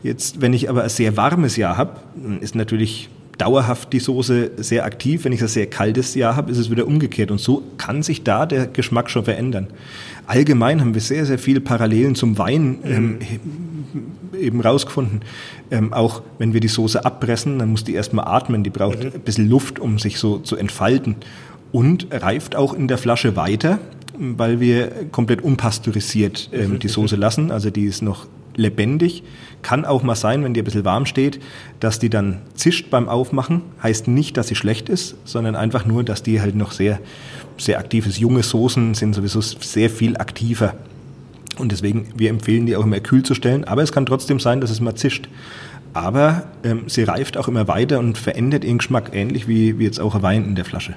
Jetzt, 0.02 0.40
wenn 0.40 0.52
ich 0.52 0.68
aber 0.68 0.82
ein 0.84 0.88
sehr 0.88 1.16
warmes 1.16 1.56
Jahr 1.56 1.76
habe, 1.76 2.00
ist 2.40 2.54
natürlich 2.54 3.08
dauerhaft 3.38 3.92
die 3.92 4.00
Soße 4.00 4.52
sehr 4.56 4.84
aktiv. 4.84 5.24
Wenn 5.24 5.32
ich 5.32 5.42
ein 5.42 5.48
sehr 5.48 5.66
kaltes 5.66 6.14
Jahr 6.14 6.36
habe, 6.36 6.50
ist 6.50 6.58
es 6.58 6.70
wieder 6.70 6.86
umgekehrt. 6.86 7.30
Und 7.30 7.40
so 7.40 7.62
kann 7.78 8.02
sich 8.02 8.22
da 8.22 8.46
der 8.46 8.66
Geschmack 8.66 9.10
schon 9.10 9.24
verändern. 9.24 9.68
Allgemein 10.26 10.80
haben 10.80 10.94
wir 10.94 11.00
sehr, 11.00 11.26
sehr 11.26 11.38
viele 11.38 11.60
Parallelen 11.60 12.14
zum 12.14 12.38
Wein 12.38 12.78
ähm, 12.84 13.18
eben 14.38 14.60
rausgefunden. 14.60 15.20
Ähm, 15.70 15.92
auch 15.92 16.22
wenn 16.38 16.52
wir 16.52 16.60
die 16.60 16.68
Soße 16.68 17.04
abpressen, 17.04 17.58
dann 17.58 17.70
muss 17.70 17.84
die 17.84 17.94
erstmal 17.94 18.26
atmen. 18.26 18.64
Die 18.64 18.70
braucht 18.70 19.02
mhm. 19.04 19.10
ein 19.14 19.20
bisschen 19.20 19.48
Luft, 19.48 19.78
um 19.78 19.98
sich 19.98 20.18
so 20.18 20.38
zu 20.38 20.56
entfalten. 20.56 21.16
Und 21.72 22.06
reift 22.10 22.56
auch 22.56 22.72
in 22.72 22.88
der 22.88 22.98
Flasche 22.98 23.36
weiter, 23.36 23.80
weil 24.16 24.60
wir 24.60 24.90
komplett 25.10 25.42
unpasteurisiert 25.42 26.50
ähm, 26.52 26.72
mhm. 26.72 26.78
die 26.78 26.88
Soße 26.88 27.16
lassen. 27.16 27.50
Also 27.50 27.70
die 27.70 27.84
ist 27.84 28.00
noch 28.00 28.26
lebendig. 28.56 29.22
Kann 29.62 29.84
auch 29.84 30.02
mal 30.02 30.14
sein, 30.14 30.44
wenn 30.44 30.54
die 30.54 30.60
ein 30.60 30.64
bisschen 30.64 30.84
warm 30.84 31.06
steht, 31.06 31.40
dass 31.80 31.98
die 31.98 32.10
dann 32.10 32.42
zischt 32.54 32.90
beim 32.90 33.08
Aufmachen. 33.08 33.62
Heißt 33.82 34.08
nicht, 34.08 34.36
dass 34.36 34.48
sie 34.48 34.54
schlecht 34.54 34.88
ist, 34.88 35.16
sondern 35.24 35.56
einfach 35.56 35.86
nur, 35.86 36.04
dass 36.04 36.22
die 36.22 36.40
halt 36.40 36.54
noch 36.54 36.72
sehr, 36.72 37.00
sehr 37.56 37.78
aktiv 37.78 38.06
ist. 38.06 38.18
Junge 38.18 38.42
Soßen 38.42 38.94
sind 38.94 39.14
sowieso 39.14 39.40
sehr 39.40 39.90
viel 39.90 40.16
aktiver. 40.16 40.74
Und 41.56 41.72
deswegen, 41.72 42.08
wir 42.16 42.30
empfehlen 42.30 42.66
die 42.66 42.76
auch 42.76 42.84
immer 42.84 43.00
kühl 43.00 43.22
zu 43.22 43.34
stellen. 43.34 43.64
Aber 43.64 43.82
es 43.82 43.92
kann 43.92 44.06
trotzdem 44.06 44.40
sein, 44.40 44.60
dass 44.60 44.70
es 44.70 44.80
mal 44.80 44.96
zischt. 44.96 45.28
Aber 45.92 46.44
ähm, 46.64 46.84
sie 46.88 47.04
reift 47.04 47.36
auch 47.36 47.46
immer 47.46 47.68
weiter 47.68 48.00
und 48.00 48.18
verändert 48.18 48.64
ihren 48.64 48.78
Geschmack, 48.78 49.10
ähnlich 49.14 49.46
wie, 49.46 49.78
wie 49.78 49.84
jetzt 49.84 50.00
auch 50.00 50.16
ein 50.16 50.22
Wein 50.22 50.44
in 50.44 50.56
der 50.56 50.64
Flasche. 50.64 50.96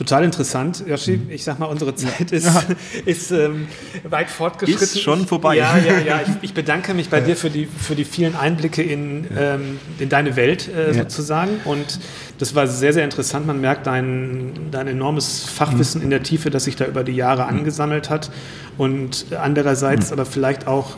Total 0.00 0.24
interessant, 0.24 0.82
Yoshi. 0.86 1.18
Mhm. 1.18 1.30
Ich 1.30 1.44
sag 1.44 1.58
mal, 1.58 1.66
unsere 1.66 1.94
Zeit 1.94 2.32
ist, 2.32 2.46
ja. 2.46 2.62
ist 3.04 3.30
ähm, 3.32 3.68
weit 4.08 4.30
fortgeschritten. 4.30 4.82
Ist 4.82 5.02
schon 5.02 5.26
vorbei. 5.26 5.58
Ja, 5.58 5.76
ja, 5.76 5.98
ja. 5.98 6.20
Ich, 6.22 6.32
ich 6.40 6.54
bedanke 6.54 6.94
mich 6.94 7.10
bei 7.10 7.18
ja. 7.18 7.26
dir 7.26 7.36
für 7.36 7.50
die, 7.50 7.66
für 7.66 7.94
die 7.94 8.06
vielen 8.06 8.34
Einblicke 8.34 8.82
in, 8.82 9.26
ähm, 9.36 9.78
in 9.98 10.08
deine 10.08 10.36
Welt 10.36 10.74
äh, 10.74 10.94
sozusagen. 10.94 11.60
Und 11.66 12.00
das 12.38 12.54
war 12.54 12.66
sehr, 12.66 12.94
sehr 12.94 13.04
interessant. 13.04 13.46
Man 13.46 13.60
merkt 13.60 13.86
dein, 13.86 14.70
dein 14.70 14.88
enormes 14.88 15.44
Fachwissen 15.44 15.98
mhm. 16.00 16.04
in 16.04 16.10
der 16.10 16.22
Tiefe, 16.22 16.48
das 16.48 16.64
sich 16.64 16.76
da 16.76 16.86
über 16.86 17.04
die 17.04 17.14
Jahre 17.14 17.42
mhm. 17.42 17.58
angesammelt 17.58 18.08
hat. 18.08 18.30
Und 18.78 19.26
andererseits 19.38 20.06
mhm. 20.06 20.14
aber 20.14 20.24
vielleicht 20.24 20.66
auch, 20.66 20.96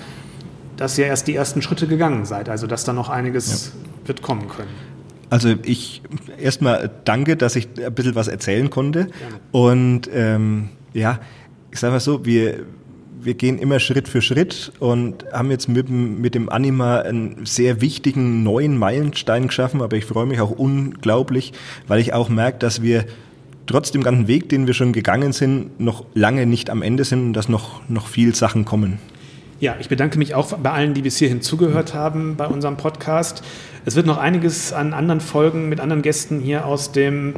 dass 0.76 0.96
ihr 0.96 1.07
erst 1.07 1.26
die 1.26 1.34
ersten 1.34 1.61
Schritte 1.61 1.88
gegangen 1.88 2.24
seid. 2.24 2.48
Also, 2.48 2.68
dass 2.68 2.84
da 2.84 2.92
noch 2.92 3.09
einiges 3.09 3.72
wird 4.05 4.22
kommen 4.22 4.46
können. 4.48 4.91
Also 5.33 5.55
ich 5.62 6.03
erstmal 6.39 6.91
danke, 7.07 7.39
dass 7.39 7.57
ich 7.57 7.66
ein 7.83 7.95
bisschen 7.95 8.14
was 8.14 8.28
erzählen 8.28 8.68
konnte. 8.68 9.07
Gerne. 9.07 9.14
Und 9.51 10.11
ähm, 10.12 10.68
ja, 10.93 11.20
ich 11.70 11.78
sage 11.78 11.95
mal 11.95 12.01
so, 12.01 12.26
wir, 12.26 12.66
wir 13.18 13.33
gehen 13.33 13.57
immer 13.57 13.80
Schritt 13.80 14.09
für 14.09 14.20
Schritt 14.20 14.72
und 14.78 15.24
haben 15.33 15.51
jetzt 15.51 15.70
mit, 15.70 15.89
mit 15.89 16.35
dem 16.35 16.51
Anima 16.51 16.99
einen 16.99 17.47
sehr 17.47 17.80
wichtigen 17.80 18.43
neuen 18.43 18.76
Meilenstein 18.76 19.47
geschaffen, 19.47 19.80
aber 19.80 19.97
ich 19.97 20.05
freue 20.05 20.26
mich 20.26 20.39
auch 20.39 20.51
unglaublich, 20.51 21.55
weil 21.89 22.01
ich 22.01 22.12
auch 22.12 22.28
merke, 22.28 22.59
dass 22.59 22.83
wir 22.83 23.07
trotz 23.64 23.91
dem 23.91 24.03
ganzen 24.03 24.28
Weg, 24.28 24.51
den 24.51 24.66
wir 24.66 24.74
schon 24.74 24.93
gegangen 24.93 25.33
sind, 25.33 25.80
noch 25.80 26.05
lange 26.12 26.45
nicht 26.45 26.68
am 26.68 26.83
Ende 26.83 27.05
sind 27.05 27.28
und 27.28 27.33
dass 27.33 27.49
noch, 27.49 27.80
noch 27.89 28.07
viel 28.07 28.35
Sachen 28.35 28.66
kommen. 28.66 28.99
Ja, 29.62 29.76
ich 29.78 29.89
bedanke 29.89 30.18
mich 30.18 30.35
auch 30.35 30.53
bei 30.59 30.72
allen, 30.72 30.93
die 30.93 31.03
bis 31.03 31.18
hierhin 31.18 31.41
zugehört 31.41 31.95
haben 31.95 32.35
bei 32.37 32.49
unserem 32.49 32.76
Podcast. 32.76 33.45
Es 33.85 33.97
wird 33.97 34.07
noch 34.07 34.18
einiges 34.18 34.72
an 34.72 34.95
anderen 34.95 35.20
Folgen 35.20 35.68
mit 35.68 35.80
anderen 35.80 36.03
Gästen 36.03 36.41
hier 36.41 36.66
aus 36.66 36.93
dem 36.93 37.35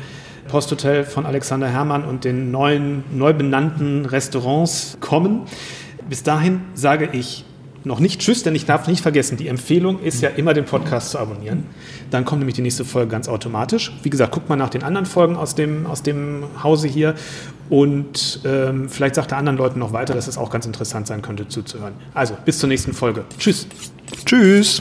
Posthotel 0.48 1.04
von 1.04 1.24
Alexander 1.24 1.68
Herrmann 1.68 2.04
und 2.04 2.24
den 2.24 2.50
neuen, 2.50 3.04
neu 3.12 3.32
benannten 3.32 4.04
Restaurants 4.04 4.98
kommen. 5.00 5.42
Bis 6.08 6.22
dahin 6.22 6.60
sage 6.74 7.08
ich 7.12 7.46
noch 7.84 8.00
nicht 8.00 8.20
Tschüss, 8.20 8.42
denn 8.42 8.54
ich 8.54 8.64
darf 8.66 8.86
nicht 8.88 9.02
vergessen, 9.02 9.36
die 9.36 9.48
Empfehlung 9.48 10.00
ist 10.00 10.22
ja 10.22 10.30
immer, 10.30 10.54
den 10.54 10.64
Podcast 10.64 11.10
zu 11.10 11.18
abonnieren. 11.18 11.64
Dann 12.10 12.24
kommt 12.24 12.40
nämlich 12.40 12.56
die 12.56 12.62
nächste 12.62 12.84
Folge 12.84 13.10
ganz 13.10 13.28
automatisch. 13.28 13.92
Wie 14.02 14.10
gesagt, 14.10 14.32
guckt 14.32 14.48
mal 14.48 14.56
nach 14.56 14.70
den 14.70 14.82
anderen 14.82 15.06
Folgen 15.06 15.36
aus 15.36 15.54
dem, 15.54 15.86
aus 15.86 16.02
dem 16.02 16.44
Hause 16.62 16.88
hier 16.88 17.14
und 17.68 18.40
ähm, 18.44 18.88
vielleicht 18.88 19.14
sagt 19.14 19.32
er 19.32 19.38
anderen 19.38 19.58
Leuten 19.58 19.78
noch 19.78 19.92
weiter, 19.92 20.14
dass 20.14 20.28
es 20.28 20.38
auch 20.38 20.50
ganz 20.50 20.66
interessant 20.66 21.06
sein 21.06 21.22
könnte 21.22 21.48
zuzuhören. 21.48 21.94
Also, 22.14 22.36
bis 22.44 22.58
zur 22.58 22.68
nächsten 22.68 22.92
Folge. 22.92 23.24
Tschüss. 23.38 23.66
Tschüss. 24.24 24.80